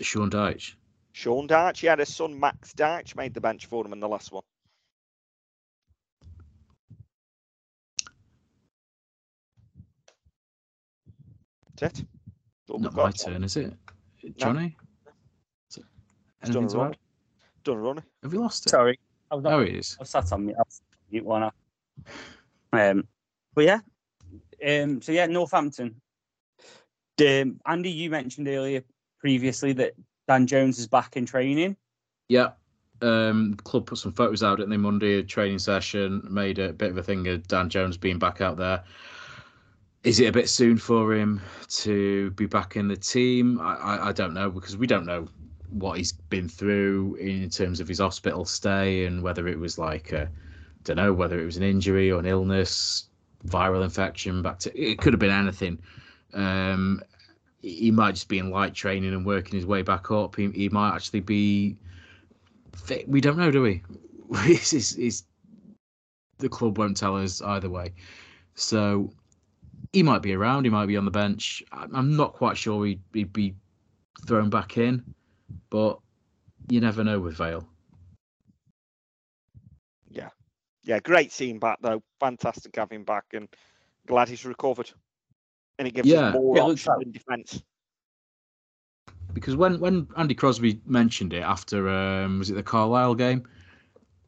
[0.00, 0.74] Sean Dyche.
[1.12, 1.78] Sean Dyche.
[1.78, 4.42] He had his son Max Dyche made the bench for him in the last one.
[11.76, 12.06] That's it.
[12.68, 13.74] Not my turn, is it?
[14.36, 14.76] Johnny?
[16.44, 16.94] Is it- done Anything to already.
[16.98, 17.64] add?
[17.64, 18.04] Done running.
[18.22, 18.70] Have you lost it?
[18.70, 18.98] Sorry,
[19.30, 19.96] I was not Oh, it is.
[19.98, 20.56] I was sat on mute.
[20.58, 21.50] I was mute one.
[22.72, 23.06] Um,
[23.54, 23.78] but yeah,
[24.66, 25.94] um, so yeah, Northampton.
[27.20, 28.82] Um, Andy, you mentioned earlier
[29.20, 29.94] previously that
[30.26, 31.76] Dan Jones is back in training.
[32.28, 32.50] Yeah.
[33.00, 36.90] Um, the club put some photos out in the Monday training session, made a bit
[36.90, 38.82] of a thing of Dan Jones being back out there.
[40.02, 43.60] Is it a bit soon for him to be back in the team?
[43.60, 45.28] I, I, I don't know because we don't know
[45.70, 50.12] what he's been through in terms of his hospital stay and whether it was like
[50.12, 50.28] a,
[50.84, 53.08] don't know whether it was an injury or an illness,
[53.46, 55.78] viral infection, back to it could have been anything.
[56.32, 57.02] Um,
[57.62, 60.36] he might just be in light training and working his way back up.
[60.36, 61.76] He, he might actually be
[62.74, 63.08] fit.
[63.08, 63.82] We don't know, do we?
[64.30, 65.24] it's, it's,
[66.38, 67.94] the club won't tell us either way.
[68.54, 69.10] So
[69.92, 70.64] he might be around.
[70.64, 71.62] He might be on the bench.
[71.72, 73.54] I'm I'm not quite sure he'd, he'd be
[74.26, 75.02] thrown back in,
[75.70, 75.98] but
[76.68, 77.66] you never know with Vale.
[80.10, 80.30] Yeah.
[80.82, 82.02] Yeah, great seeing back though.
[82.20, 83.48] Fantastic having back and
[84.06, 84.90] glad he's recovered.
[85.78, 86.28] And it gives Yeah.
[86.28, 87.62] us more Yeah, it looks options like- in defence.
[89.32, 93.42] Because when, when Andy Crosby mentioned it after, um, was it the Carlisle game?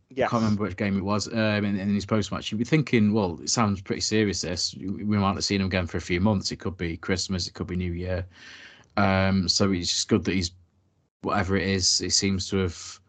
[0.09, 0.27] Yeah.
[0.27, 1.29] I can't remember which game it was.
[1.29, 4.41] Um, in, in his post match, you'd be thinking, well, it sounds pretty serious.
[4.41, 6.51] This we might not seen him again for a few months.
[6.51, 7.47] It could be Christmas.
[7.47, 8.27] It could be New Year.
[8.97, 10.51] Um, so it's just good that he's
[11.27, 12.03] whatever it is.
[12.03, 13.01] It seems to have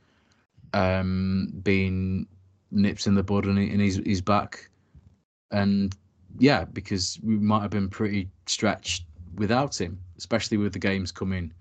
[0.73, 2.27] um, been
[2.72, 4.72] nips in the bud, and, he, and he's he's back.
[5.52, 5.95] And
[6.39, 9.06] yeah, because we might have been pretty stretched
[9.38, 11.53] without him, especially with the games coming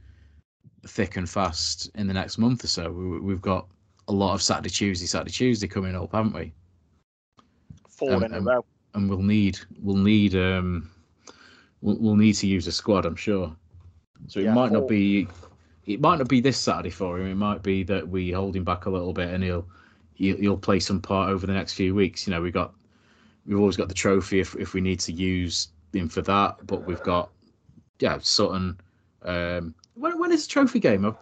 [0.86, 2.90] thick and fast in the next month or so.
[2.92, 3.68] We, we've got
[4.08, 6.54] a lot of Saturday, Tuesday, Saturday, Tuesday coming up, haven't we?
[7.88, 8.64] Four um, in a row.
[8.94, 10.90] And we'll need we'll need um
[11.82, 13.56] we'll, we'll need to use a squad, I'm sure.
[14.28, 15.28] So it Yeah, might not be
[15.86, 17.26] it might not be this Saturday for him.
[17.26, 19.66] It might be that we hold him back a little bit and he'll
[20.14, 22.26] he'll, he'll play some part over the next few weeks.
[22.26, 22.74] You know, we got
[23.46, 26.84] we've always got the trophy if if we need to use him for that, but
[26.84, 27.30] we've got
[28.00, 28.78] yeah Sutton.
[29.22, 31.16] Um, when when is the trophy game?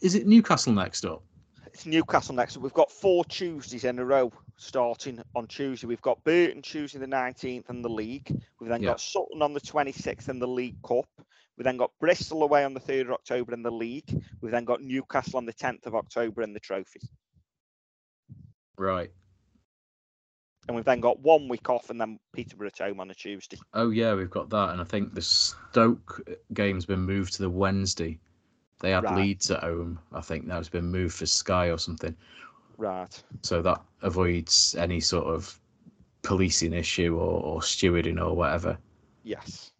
[0.00, 1.22] Is it Newcastle next up?
[1.66, 2.56] It's Newcastle next.
[2.56, 5.86] We've got four Tuesdays in a row starting on Tuesday.
[5.86, 8.30] We've got Burton Tuesday the 19th and the league.
[8.58, 8.90] We've then Yeah.
[8.90, 11.06] got Sutton on the 26th and the League Cup.
[11.60, 14.24] We've then got Bristol away on the 3rd of October in the league.
[14.40, 17.02] We've then got Newcastle on the 10th of October in the trophy.
[18.78, 19.10] Right.
[20.66, 23.58] And we've then got one week off and then Peterborough at home on a Tuesday.
[23.74, 27.50] Oh yeah, we've got that, and I think the Stoke game's been moved to the
[27.50, 28.18] Wednesday.
[28.78, 29.18] They had Right.
[29.18, 29.98] Leeds at home.
[30.14, 32.16] I think that's been moved for Sky or something.
[32.78, 33.22] Right.
[33.42, 35.60] So that avoids any sort of
[36.22, 38.78] policing issue or, or stewarding or whatever.
[39.24, 39.72] Yes.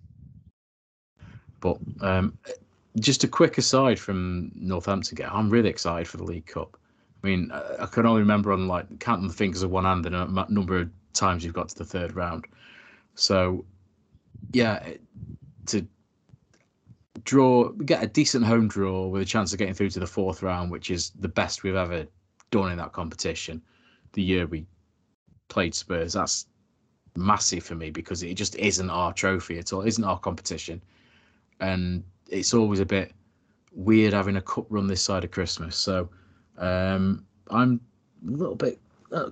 [1.60, 2.36] But um,
[2.98, 6.76] just a quick aside from Northampton game, I'm really excited for the League Cup.
[7.22, 10.10] I mean, I, can only remember on like counting the fingers of one hand the
[10.10, 12.46] nu- number of times you've got to the third round.
[13.14, 13.64] So,
[14.52, 14.94] yeah,
[15.66, 15.86] to
[17.24, 20.42] draw, get a decent home draw with a chance of getting through to the fourth
[20.42, 22.06] round, which is the best we've ever
[22.50, 23.60] done in that competition.
[24.12, 24.64] The year we
[25.48, 26.46] played Spurs, that's
[27.16, 29.82] massive for me because it just isn't our trophy at all.
[29.82, 30.80] It isn't our competition
[31.60, 33.12] and it's always a bit
[33.72, 35.76] weird having a cup run this side of Christmas.
[35.76, 36.08] So
[36.58, 37.80] um, I'm
[38.26, 38.78] a little bit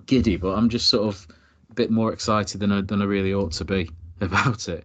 [0.07, 1.27] giddy, but I'm just sort of
[1.71, 3.91] a bit more excited than I, than I really ought to be
[4.21, 4.85] about it.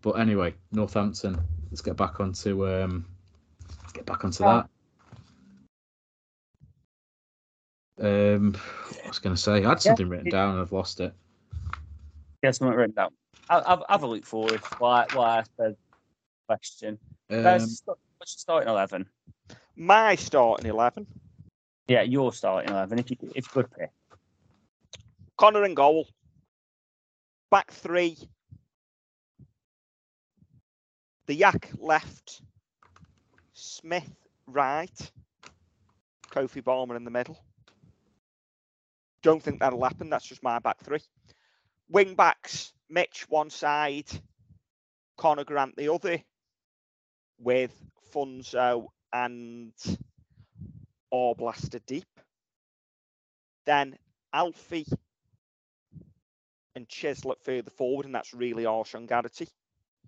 [0.00, 1.40] But anyway, Northampton.
[1.70, 3.06] Let's get back onto um,
[3.80, 4.68] let's get back onto that.
[8.00, 9.64] Um, what was going to say?
[9.64, 11.14] I had something written down and I've lost it.
[12.42, 13.10] Get something written down.
[13.52, 14.60] I'll, I'll have a look forward.
[14.78, 15.06] Why?
[15.12, 15.76] Why I said
[16.46, 16.98] question.
[17.28, 19.06] Um, Let's what's your starting eleven?
[19.76, 21.06] My starting 11.
[21.86, 22.98] Yeah, your starting eleven.
[22.98, 23.90] If you if you could pick.
[25.36, 26.08] Connor and goal.
[27.50, 28.16] Back three.
[31.26, 32.40] The Yak left.
[33.52, 34.10] Smith
[34.46, 35.10] right.
[36.30, 37.38] Kofi Balmer in the middle.
[39.22, 40.08] Don't think that'll happen.
[40.08, 41.02] That's just my back three.
[41.90, 42.72] Wing backs.
[42.92, 44.06] Mitch one side.
[45.16, 46.18] Conor Grant the other.
[47.38, 47.72] With
[48.14, 49.72] Funso and
[51.12, 52.06] Arblaster deep.
[53.64, 53.96] Then
[54.32, 54.86] Alfie
[56.74, 59.48] and Chislett further forward, and that's really harsh on Garrity.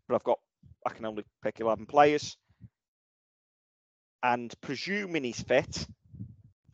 [0.06, 0.38] But I've got,
[0.86, 2.36] I can only pick 11 players.
[4.22, 5.86] And presuming he's fit,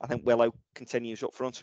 [0.01, 1.63] I think Willow continues up front.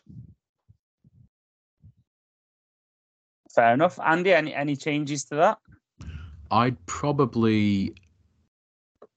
[3.57, 3.99] Fair enough.
[4.05, 5.57] Andy, any any changes to that?
[6.51, 7.95] I'd probably,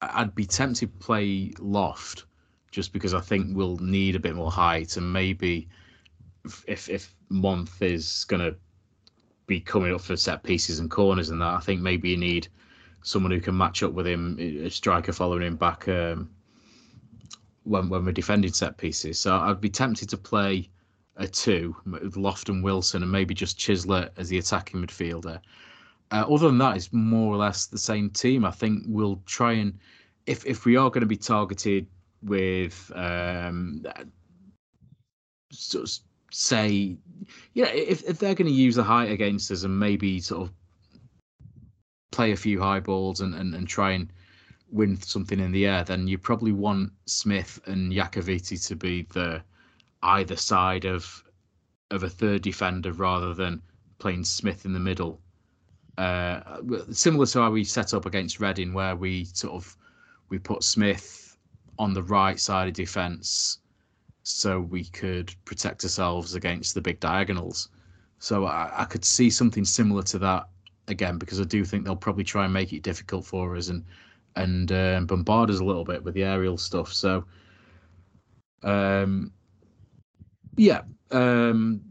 [0.01, 2.25] I'd be tempted to play Loft,
[2.71, 5.69] just because I think we'll need a bit more height, and maybe
[6.67, 8.55] if if Month is gonna
[9.45, 12.47] be coming up for set pieces and corners and that, I think maybe you need
[13.03, 16.31] someone who can match up with him, a striker following him back um,
[17.61, 19.19] when when we're defending set pieces.
[19.19, 20.71] So I'd be tempted to play
[21.17, 25.39] a two with Loft and Wilson, and maybe just Chislett as the attacking midfielder.
[26.11, 28.43] Uh, other than that, it's more or less the same team.
[28.43, 29.77] I think we'll try and
[30.25, 31.87] if if we are going to be targeted
[32.23, 33.83] with um,
[35.51, 35.91] sort of
[36.31, 36.97] say,
[37.53, 40.53] yeah, if if they're going to use the height against us and maybe sort of
[42.11, 44.11] play a few high balls and, and, and try and
[44.69, 49.41] win something in the air, then you probably want Smith and Yakoviti to be the
[50.03, 51.23] either side of
[51.91, 53.61] of a third defender rather than
[53.99, 55.19] playing Smith in the middle.
[55.97, 56.61] Uh,
[56.91, 59.77] similar to how we set up against Reading, where we sort of
[60.29, 61.37] we put Smith
[61.77, 63.59] on the right side of defence
[64.23, 67.69] so we could protect ourselves against the big diagonals.
[68.19, 70.47] So I, I could see something similar to that
[70.87, 73.83] again because I do think they'll probably try and make it difficult for us and
[74.37, 76.93] and um, bombard us a little bit with the aerial stuff.
[76.93, 77.25] So
[78.63, 79.33] um,
[80.55, 81.81] yeah, um,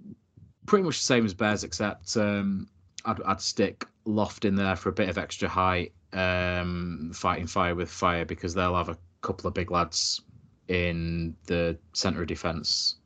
[0.67, 2.69] pretty much the same as Bez, except um,
[3.05, 7.75] I'd, I'd stick Loft in there for a bit of extra height, um, fighting fire
[7.75, 10.23] with fire because they'll have a couple of big lads
[10.69, 12.97] in the centre of defence.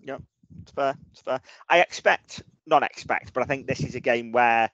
[0.00, 0.18] Yeah,
[0.62, 0.94] it's fair.
[1.12, 1.40] It's fair.
[1.68, 4.70] I expect, not expect, but I think this is a game where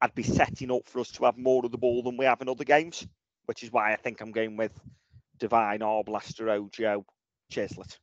[0.00, 2.42] I'd be setting up for us to have more of the ball than we have
[2.42, 3.06] in other games,
[3.46, 4.72] which is why I think I'm going with
[5.38, 7.04] Devine, Arblaster, Ojo,
[7.50, 7.98] Chislett.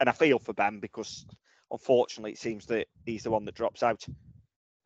[0.00, 1.26] And I feel for Ben because
[1.70, 4.04] unfortunately it seems that he's the one that drops out.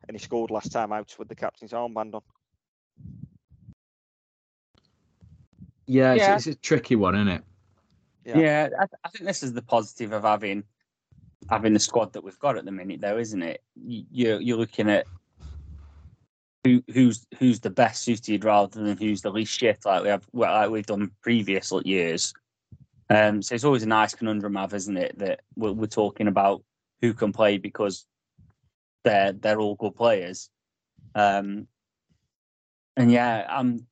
[0.07, 2.21] And he scored last time out with the captain's armband on.
[5.87, 6.35] Yeah, it's, Yeah.
[6.35, 7.43] it's a tricky one, isn't it?
[8.25, 8.37] Yeah.
[8.37, 10.63] Yeah, I, I think this is the positive of having
[11.49, 13.63] having the squad that we've got at the minute, though, isn't it?
[13.75, 15.07] You- You're you're looking at
[16.63, 20.27] who who's who's the best suited rather than who's the least shit, like we have
[20.31, 22.33] well, like we've done previous years.
[23.09, 25.17] Um, so it's always a nice conundrum, have, isn't it?
[25.17, 26.63] That we're, we're talking about
[27.01, 28.05] who can play because
[29.03, 30.49] they're they're all good players.
[31.15, 31.67] Um,
[32.95, 33.87] and yeah, I'm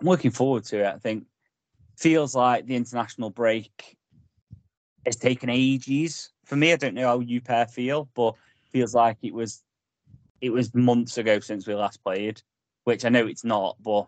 [0.00, 0.94] I'm looking forward to it.
[0.94, 1.24] I think
[1.96, 3.96] feels like the international break
[5.04, 6.72] has taken ages for me.
[6.72, 8.34] I don't know how you pair feel, but
[8.70, 9.62] feels like it was
[10.40, 12.42] it was months ago since we last played,
[12.84, 14.06] which I know it's not, but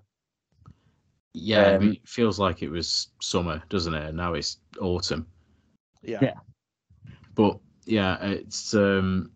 [1.34, 4.06] Yeah, Um, it feels like it was summer, doesn't it?
[4.08, 5.26] And now it's autumn.
[6.02, 6.18] Yeah.
[6.22, 6.34] Yeah.
[7.34, 8.74] But yeah, it's.
[8.74, 9.30] um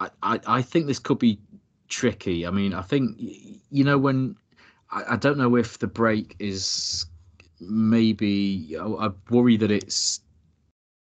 [0.00, 1.38] I, I I think this could be
[1.88, 2.46] tricky.
[2.46, 4.36] I mean, I think you know when
[4.90, 7.06] I, I don't know if the break is
[7.60, 10.20] maybe I, I worry that it's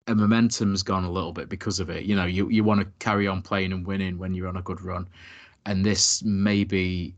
[0.07, 2.03] a momentum's gone a little bit because of it.
[2.05, 4.61] You know, you you want to carry on playing and winning when you're on a
[4.61, 5.07] good run,
[5.65, 7.15] and this maybe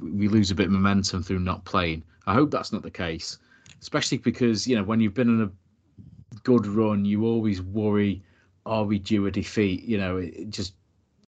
[0.00, 2.02] we lose a bit of momentum through not playing.
[2.26, 3.38] I hope that's not the case,
[3.80, 8.22] especially because you know when you've been on a good run, you always worry,
[8.66, 9.84] are we due a defeat?
[9.84, 10.74] You know, it, just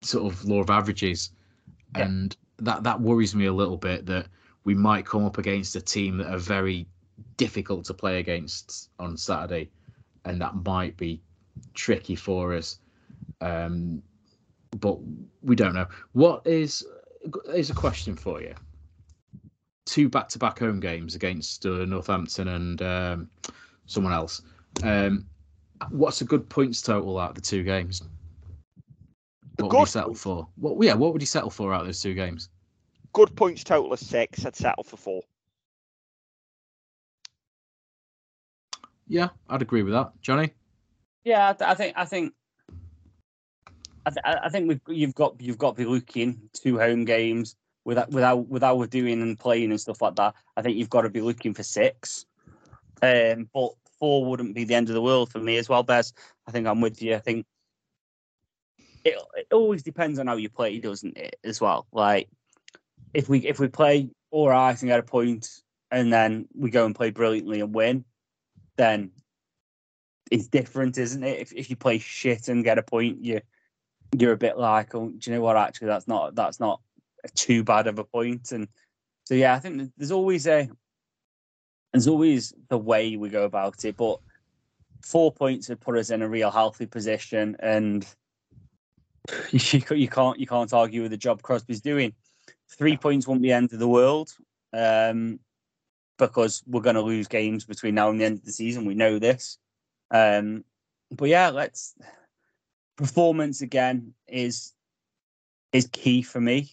[0.01, 1.31] sort of law of averages,
[1.95, 2.05] Yeah.
[2.05, 4.27] and that that worries me a little bit that
[4.63, 6.87] we might come up against a team that are very
[7.37, 9.69] difficult to play against on Saturday,
[10.25, 11.21] and that might be
[11.73, 12.79] tricky for us.
[13.41, 14.01] Um,
[14.79, 14.97] but
[15.41, 15.87] we don't know.
[16.13, 16.85] What is
[17.53, 18.53] is a question for you?
[19.85, 23.29] Two back-to-back home games against uh, Northampton and um,
[23.85, 24.41] someone else.
[24.81, 25.25] Um,
[25.89, 28.01] what's a good points total out of the two games?
[29.59, 30.47] A What would you settle for?
[30.55, 30.83] What?
[30.83, 32.49] Yeah, what would you settle for out of those two games?
[33.11, 34.45] Good points total of six.
[34.45, 35.21] I'd settle for four.
[39.07, 40.53] Yeah, I'd agree with that, Johnny.
[41.23, 42.33] yeah, I think I think
[44.05, 47.55] I, th- I think we've you've got you've got to be looking two home games
[47.85, 50.35] without without without we're doing and playing and stuff like that.
[50.57, 52.25] I think you've got to be looking for six.
[53.01, 56.13] Um, but four wouldn't be the end of the world for me as well, Bez.
[56.47, 57.15] I think I'm with you.
[57.15, 57.45] I think
[59.03, 61.37] it it always depends on how you play, doesn't it?
[61.43, 62.29] As well, like
[63.13, 65.47] if we if we play all right and get a point,
[65.91, 68.03] and then we go and play brilliantly and win,
[68.77, 69.11] then
[70.31, 71.39] it's different, isn't it?
[71.39, 73.41] If if you play shit and get a point, you
[74.17, 75.57] you're a bit like, oh, do you know what?
[75.57, 76.81] Actually, that's not that's not
[77.35, 78.51] too bad of a point.
[78.51, 78.67] And
[79.25, 80.69] so yeah, I think there's always a
[81.93, 84.19] there's always the way we go about it, but
[85.03, 88.05] four points would put us in a real healthy position, and
[89.51, 92.13] you, you can't you can't argue with the job Crosby's doing.
[92.69, 94.31] Three points won't be the end of the world,
[94.73, 95.39] um,
[96.17, 98.85] because we're going to lose games between now and the end of the season.
[98.85, 99.59] We know this,
[100.11, 100.63] um,
[101.11, 101.95] but yeah, let's
[102.97, 104.73] performance again is
[105.71, 106.71] is key for me.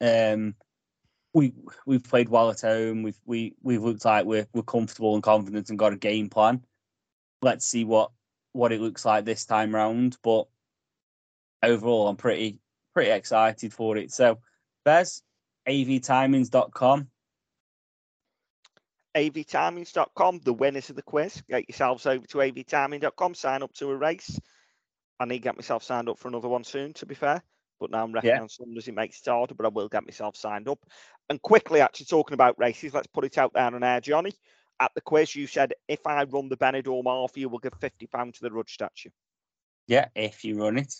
[0.00, 0.54] Um,
[1.34, 1.52] we
[1.84, 3.02] we've played well at home.
[3.02, 6.64] We've we we've looked like we're we're comfortable and confident and got a game plan.
[7.42, 8.10] Let's see what
[8.52, 10.16] what it looks like this time round.
[10.22, 10.46] But
[11.62, 12.58] overall, I'm pretty
[12.94, 14.12] pretty excited for it.
[14.12, 14.38] So,
[14.84, 15.22] Bez,
[15.68, 17.08] avtimings.com.
[19.14, 21.42] avtimings.com, the winners of the quiz.
[21.48, 24.38] Get yourselves over to avtiming.com, sign up to a race.
[25.18, 27.42] I need to get myself signed up for another one soon, to be fair.
[27.78, 28.42] But now I'm reckoning Yeah.
[28.42, 30.84] on Sundays, it makes it harder, but I will get myself signed up.
[31.28, 34.32] And quickly, actually talking about races, let's put it out there on air, Johnny.
[34.80, 38.34] At the quiz, you said if I run the Benidorm half, you will give £50
[38.34, 39.10] to the Rudge statue
[39.86, 40.92] Yeah, if you run it.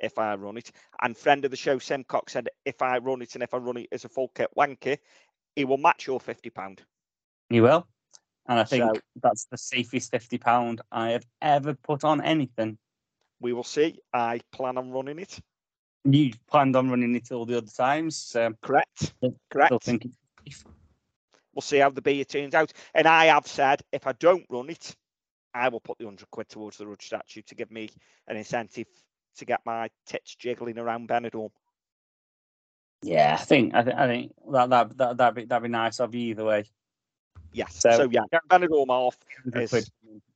[0.00, 0.70] if I run it.
[1.02, 3.76] And friend of the show, Simcox, said if I run it and if I run
[3.76, 4.98] it as a full kit wanker,
[5.54, 6.80] he will match your £50.
[7.50, 7.86] He will.
[8.46, 12.78] And I think So- that's the safest fifty pound I have ever put on anything.
[13.40, 13.98] We will see.
[14.12, 15.38] I plan on running it.
[16.04, 18.16] You planned on running it all the other times.
[18.16, 19.14] So Correct.
[19.50, 19.72] Correct.
[21.52, 22.72] We'll see how the beer turns out.
[22.94, 24.94] And I have said if I don't run it,
[25.52, 27.90] I will put the 100 quid towards the Rudge statue to give me
[28.28, 28.86] an incentive
[29.36, 31.50] to get my tits jiggling around Benidorm.
[33.02, 36.00] Yeah, I think I, th- I think that that that that'd be that'd be nice
[36.00, 36.64] of you either way.
[37.52, 37.76] Yes.
[37.80, 39.16] So- So, yeah, Benidorm off.
[39.54, 39.90] Is-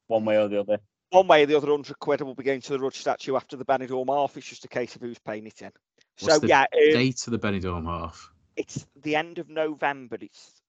[0.07, 0.79] one way or the other.
[1.15, 3.57] One way or the other, 100 quid will be going to the Rudge statue after
[3.57, 4.37] the Benidorm off.
[4.37, 5.71] It's just a case of who's paying it in.
[6.19, 8.33] What's so, the yeah, um, date of the Benidorm half?
[8.57, 10.19] it's the end of November.
[10.21, 10.61] It's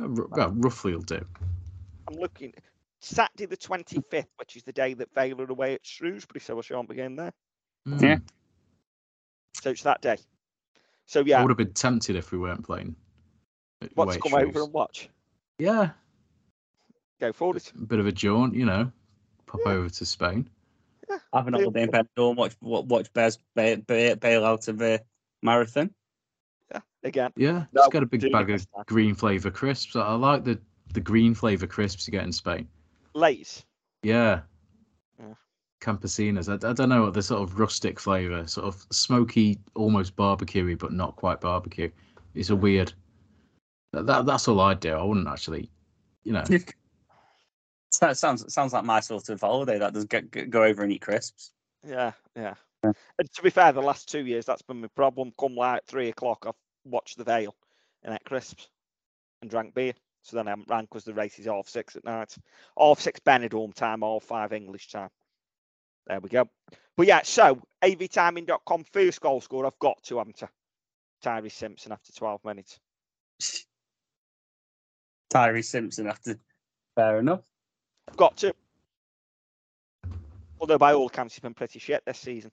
[0.00, 1.26] Uh, ru- Well, roughly will do.
[2.06, 2.54] I'm looking
[3.00, 6.60] Saturday the 25th, which is the day that Vale are away at Shrewsbury, so I
[6.60, 7.32] shan't be going there.
[7.86, 8.16] Yeah.
[8.16, 8.22] Mm.
[9.54, 10.18] So it's that day.
[11.06, 11.40] So yeah.
[11.40, 12.94] I would have been tempted if we weren't playing.
[13.82, 15.08] at what's come at over and watch?
[15.58, 15.90] Yeah,
[17.20, 17.70] Go for it.
[17.76, 18.90] a bit of a jaunt, you know.
[19.46, 19.72] Pop Yeah.
[19.72, 20.48] over to Spain.
[21.08, 21.18] Yeah.
[21.34, 25.00] Have an holiday in Benidorm, watch watch Bez bail, bail, bail out of a
[25.42, 25.92] marathon.
[26.72, 27.32] Yeah, again.
[27.36, 29.96] Yeah, No, just get a big bag of this green flavour crisps.
[29.96, 30.58] I I like the
[30.94, 32.66] the green flavour crisps you get in Spain.
[33.14, 33.64] Lays.
[34.02, 34.40] Yeah.
[35.18, 35.34] Yeah.
[35.80, 36.48] Campesinas.
[36.48, 40.78] I, I don't know what the sort of rustic flavour, sort of smoky, almost barbecuey,
[40.78, 41.90] but not quite barbecue.
[42.34, 42.92] It's a weird.
[43.92, 44.92] That, that that's all I'd do.
[44.94, 45.68] I wouldn't actually,
[46.24, 46.44] you know.
[48.02, 49.78] It sounds sounds like my sort of holiday.
[49.78, 51.52] That does get, get- go over and eat crisps.
[51.86, 52.54] Yeah, yeah.
[52.82, 52.92] Yeah.
[53.18, 55.32] And to be fair, the last two years that's been my problem.
[55.38, 56.54] Come like three o'clock, I've
[56.84, 57.54] watched the Vale
[58.02, 58.68] and ate crisps
[59.42, 59.92] and drank beer.
[60.22, 62.34] So then I haven't ran because the race is half six at night.
[62.78, 65.10] Half six Benidorm time, half five English time.
[66.06, 66.48] There we go.
[66.96, 70.48] But yeah, so avtiming.com first goal scorer I've got to, haven't I?
[71.22, 72.78] Tyreece Simpson after 12 minutes.
[75.32, 76.38] Tyreece Simpson after.
[76.96, 77.49] Fair enough.
[78.10, 78.54] I've got to.
[80.60, 82.50] Although by all accounts he's been pretty shit this season.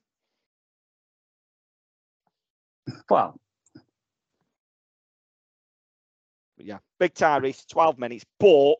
[3.10, 3.38] Well,
[6.58, 8.24] But yeah, big Tyreece, 12 minutes.
[8.38, 8.74] But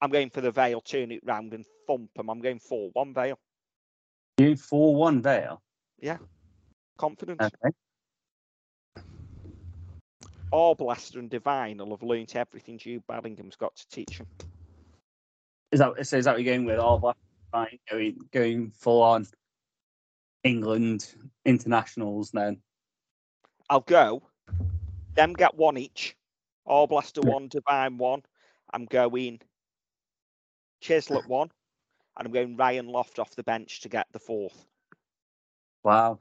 [0.00, 2.30] I'm going for the Vale, turn it round and thump him.
[2.30, 3.38] I'm going 4 1 Vale.
[4.38, 5.62] you four one Vale.
[6.00, 6.16] Yeah.
[6.96, 7.40] Confidence.
[7.42, 7.74] Okay.
[10.52, 14.26] Arblaster and Devine will have learnt everything Jude Bellingham's got to teach him.
[15.72, 16.16] Is that so?
[16.16, 16.78] Is that what you're going with?
[16.78, 17.16] All black,
[17.52, 19.26] fine, going going full on
[20.44, 21.14] England
[21.44, 22.60] internationals then.
[23.68, 24.22] I'll go.
[25.14, 26.16] Them get one each.
[26.66, 27.32] Arblaster Yeah.
[27.32, 28.22] one, Devine one.
[28.72, 29.40] I'm going
[30.82, 31.50] Chislett one.
[32.16, 34.66] And I'm going Ryan Loft off the bench to get the fourth.
[35.84, 36.18] Wow.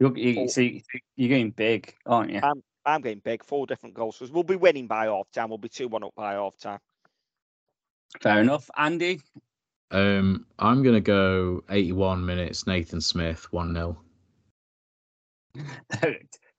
[0.00, 0.82] You're, you, see,
[1.14, 2.40] you're going big, aren't you?
[2.86, 4.16] I'm going big, four different goals.
[4.16, 5.48] So we'll be winning by half time.
[5.48, 6.80] We'll be 2 1 up by half time.
[8.20, 8.70] Fair enough.
[8.76, 9.20] Andy,
[9.90, 12.66] Um, I'm gonna go 81 minutes.
[12.66, 13.96] Nathan Smith, one 0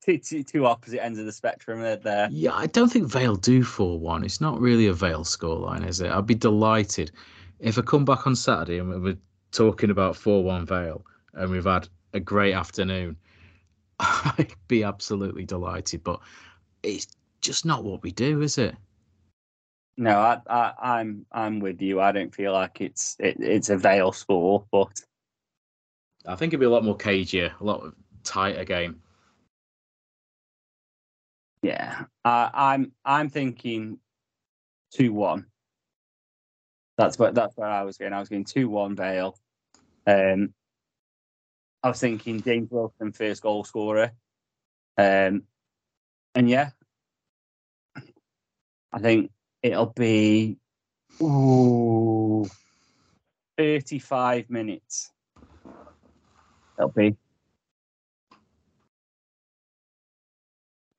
[0.05, 1.97] two, two, two opposite ends of the spectrum there.
[1.97, 2.30] there.
[2.31, 4.23] Yeah, I don't think Vale do 4 1.
[4.23, 6.11] It's not really a Vale scoreline, is it?
[6.11, 7.11] I'd be delighted
[7.59, 9.17] if I come back on Saturday and we're
[9.51, 11.03] talking about 4 1 Vale
[11.34, 13.17] and we've had a great afternoon.
[13.99, 16.19] I'd be absolutely delighted, but
[16.84, 17.07] it's
[17.41, 18.76] just not what we do, is it?
[19.97, 22.01] No, I, I, I'm I'm with you.
[22.01, 25.01] I don't feel like it's it, it's a Vale score, but
[26.26, 27.93] I think it'd be a lot more cagier, a lot
[28.23, 29.01] tighter game.
[31.61, 33.99] Yeah, uh, I'm I'm thinking
[34.91, 35.45] two one.
[36.97, 38.13] That's what that's where I was going.
[38.13, 39.38] I was going two one Vale.
[40.05, 40.53] Um,
[41.84, 44.11] I was thinking James Wilson first goal scorer.
[44.97, 45.43] Um,
[46.34, 46.72] and yeah,
[48.91, 49.31] I think
[49.66, 50.58] it'll be
[51.22, 52.46] ooh,
[53.58, 55.12] 35 minutes.
[56.78, 57.16] It'll be.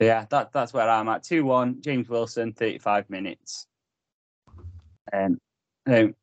[0.01, 1.23] Yeah, that, that's where I'm at.
[1.23, 3.67] 2 1, James Wilson, 35 minutes.
[5.13, 5.39] Um,
[5.87, 6.17] I, don't,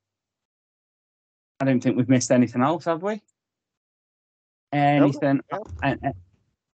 [1.62, 3.22] I don't think we've missed anything else, have we?
[4.74, 5.40] Anything?
[5.52, 5.64] no.
[5.82, 6.14] and- and-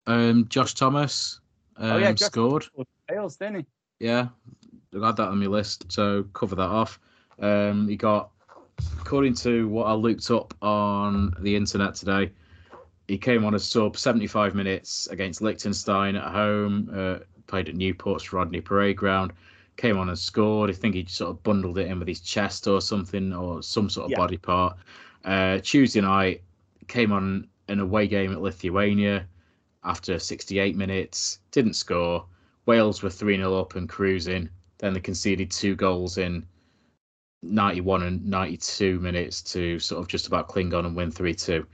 [0.08, 1.40] Um, Josh Thomas
[1.78, 2.66] um, Oh, yeah, Josh- scored.
[3.08, 3.66] Fails, didn't he?
[4.00, 4.30] Yeah,
[4.96, 7.00] I had that on my list, so cover that off.
[7.40, 8.32] Um, he got,
[9.00, 12.32] according to what I looked up on the internet today,
[13.08, 18.34] he came on as sub 75 minutes against Liechtenstein at home, uh, played at Newport's
[18.34, 19.34] Rodney Parade Ground,
[19.78, 20.70] came on and scored.
[20.70, 23.90] I think he sort of bundled it in with his chest or something, or some
[23.90, 24.18] sort of Yeah.
[24.18, 24.78] body part.
[25.24, 26.42] Uh, Tuesday night,
[26.88, 29.28] came on an away game at Lithuania
[29.84, 32.26] after 68 minutes, didn't score.
[32.66, 34.50] Wales were 3 0 up and cruising.
[34.80, 36.46] Then they conceded two goals in
[37.42, 41.66] 91 and 92 minutes to sort of just about cling on and win 3 2.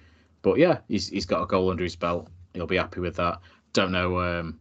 [0.42, 2.28] But yeah, he's, he's got a goal under his belt.
[2.54, 3.40] He'll be happy with that.
[3.74, 4.60] Don't know um,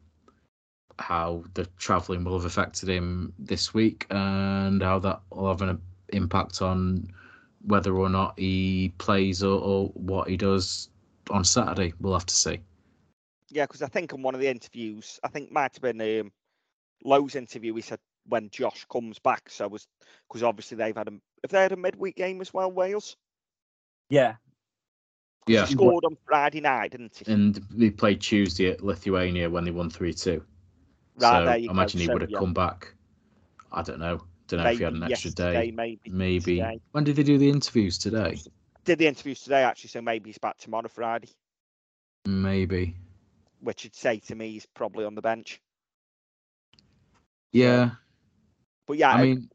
[0.99, 5.81] how the travelling will have affected him this week and how that will have an
[6.09, 7.09] impact on
[7.67, 10.89] whether or not he plays or, or what he does
[11.31, 11.93] on Saturday.
[12.01, 12.61] We'll have to see.
[13.51, 16.33] Yeah, because I think in one of the interviews, I think might have been um,
[17.05, 19.49] Lowe's interview, he said when Josh comes back.
[19.51, 19.87] So was
[20.29, 23.17] because obviously they've had a have they had a midweek game as well, Wales?
[24.09, 24.37] Yeah.
[25.47, 25.67] Yeah.
[25.67, 27.31] He scored on Friday night, didn't he?
[27.31, 30.43] and they played Tuesday at Lithuania when they won three two.
[31.17, 31.73] Right, so there you I go.
[31.73, 32.39] imagine he So, would have yeah.
[32.39, 32.95] come back.
[33.73, 34.23] I don't know.
[34.49, 35.71] Don't know if he had an extra day.
[35.71, 36.11] Maybe.
[36.11, 36.57] Maybe.
[36.57, 36.81] today.
[36.93, 38.39] When did they do the interviews today?
[38.85, 39.89] Did the interviews today actually?
[39.89, 41.29] So maybe he's back tomorrow, Friday.
[42.27, 42.95] Maybe.
[43.61, 45.61] Which would say to me he's probably on the bench.
[47.53, 47.91] Yeah.
[48.87, 49.51] But yeah, I mean,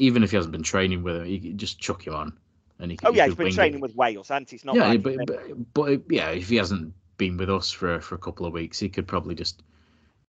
[0.00, 2.38] even if he hasn't been training with him, you could just chuck him on,
[2.78, 2.98] and he.
[3.04, 3.56] Oh he yeah, he's been wing it.
[3.56, 4.76] training with Wales, and he's not.
[4.76, 8.18] yeah, like but, but but yeah, if he hasn't been with us for for a
[8.18, 9.62] couple of weeks, he could probably just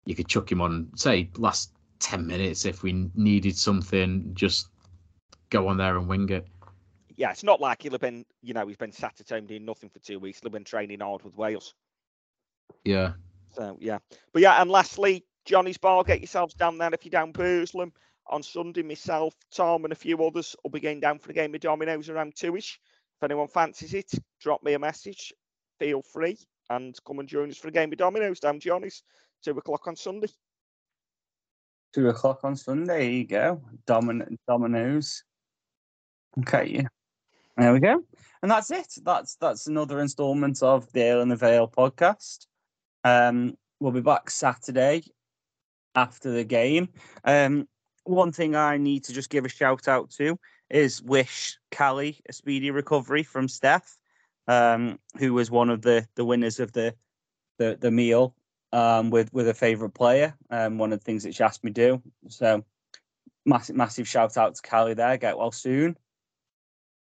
[0.05, 4.67] you could chuck him on, say last ten minutes if we needed something, just
[5.49, 6.47] go on there and wing it.
[7.15, 8.25] yeah, it's not like he'll have been.
[8.41, 10.39] You know, he's been sat at home doing nothing for two weeks.
[10.39, 11.75] He'll have been training hard with Wales.
[12.83, 13.13] Yeah,
[13.51, 13.99] So yeah,
[14.33, 16.03] but yeah, and lastly, Johnny's Bar.
[16.03, 17.93] Get yourselves down there if you're down Burslem
[18.27, 18.83] on Sunday.
[18.83, 22.09] Myself, Tom, and a few others will be going down for the game of dominoes
[22.09, 22.79] around two-ish.
[23.17, 25.33] If anyone fancies it, drop me a message.
[25.79, 26.37] Feel free
[26.69, 29.03] and come and join us for a game of dominoes down Johnny's
[29.43, 30.27] two o'clock on Sunday.
[31.93, 32.85] Two o'clock on Sunday.
[32.99, 33.61] There you go.
[33.85, 35.23] Domin- Dominoes.
[36.39, 36.85] Okay.
[37.57, 38.03] There we go.
[38.41, 38.87] And that's it.
[39.03, 42.47] That's that's another instalment of the Ale and the Vale podcast.
[43.03, 45.03] Um, we'll be back Saturday
[45.93, 46.89] after the game.
[47.23, 47.67] Um,
[48.03, 50.37] one thing I need to just give a shout out to
[50.69, 53.97] is wish Callie a speedy recovery from Steph,
[54.47, 56.95] um, who was one of the the winners of the
[57.59, 58.35] the, the meal
[58.71, 60.35] um, with with a favourite player.
[60.49, 62.01] Um, one of the things that she asked me to do.
[62.29, 62.63] So
[63.45, 65.17] massive massive shout out to Callie there.
[65.17, 65.97] Get well soon.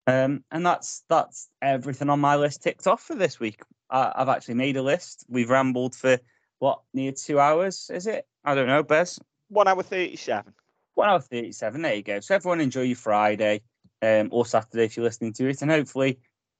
[0.07, 3.61] Um, and that's that's everything on my list ticked off for this week.
[3.89, 5.25] I, I've actually made a list.
[5.27, 6.19] We've rambled for
[6.59, 8.27] what near two hours, is it?
[8.43, 9.19] I don't know, Bez.
[9.49, 10.53] One hour thirty-seven.
[10.95, 11.81] One hour thirty-seven.
[11.81, 12.19] There you go.
[12.21, 13.61] So everyone enjoy your Friday
[14.01, 16.19] um, or Saturday if you're listening to it, and hopefully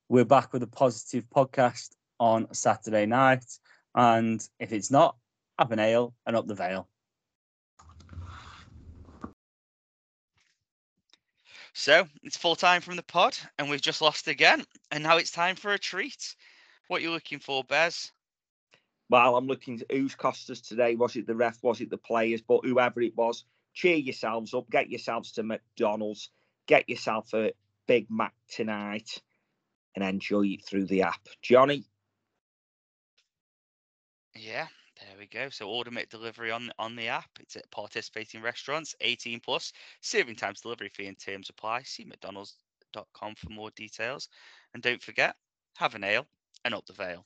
[0.09, 3.45] we're back with a positive podcast on Saturday night.
[3.95, 5.15] And if it's not,
[5.57, 6.87] have an ale and up the Vale.
[11.73, 14.65] So it's full time from the pod, and we've just lost again.
[14.91, 16.35] And now it's time for a treat.
[16.89, 18.11] What you looking for, Bez?
[19.09, 20.95] Well, I'm looking at who's cost us today.
[20.95, 21.57] Was it the ref?
[21.63, 22.41] Was it the players?
[22.41, 23.45] But whoever it was,
[23.75, 24.69] cheer yourselves up.
[24.71, 26.31] Get yourselves to McDonald's.
[26.67, 27.53] Get yourself a
[27.87, 29.21] Big Mac tonight
[29.95, 31.27] and enjoy it through the app.
[31.43, 31.85] Johnny,
[34.35, 34.67] Yeah,
[34.99, 35.49] there we go.
[35.49, 37.29] So order make delivery on on the app.
[37.39, 39.73] It's at participating restaurants, 18 plus.
[40.01, 41.83] Serving times, delivery fee, and terms apply.
[41.83, 44.29] See McDonald's.com for more details.
[44.73, 45.35] And don't forget,
[45.77, 46.27] have an ale
[46.65, 47.25] and up the Vale.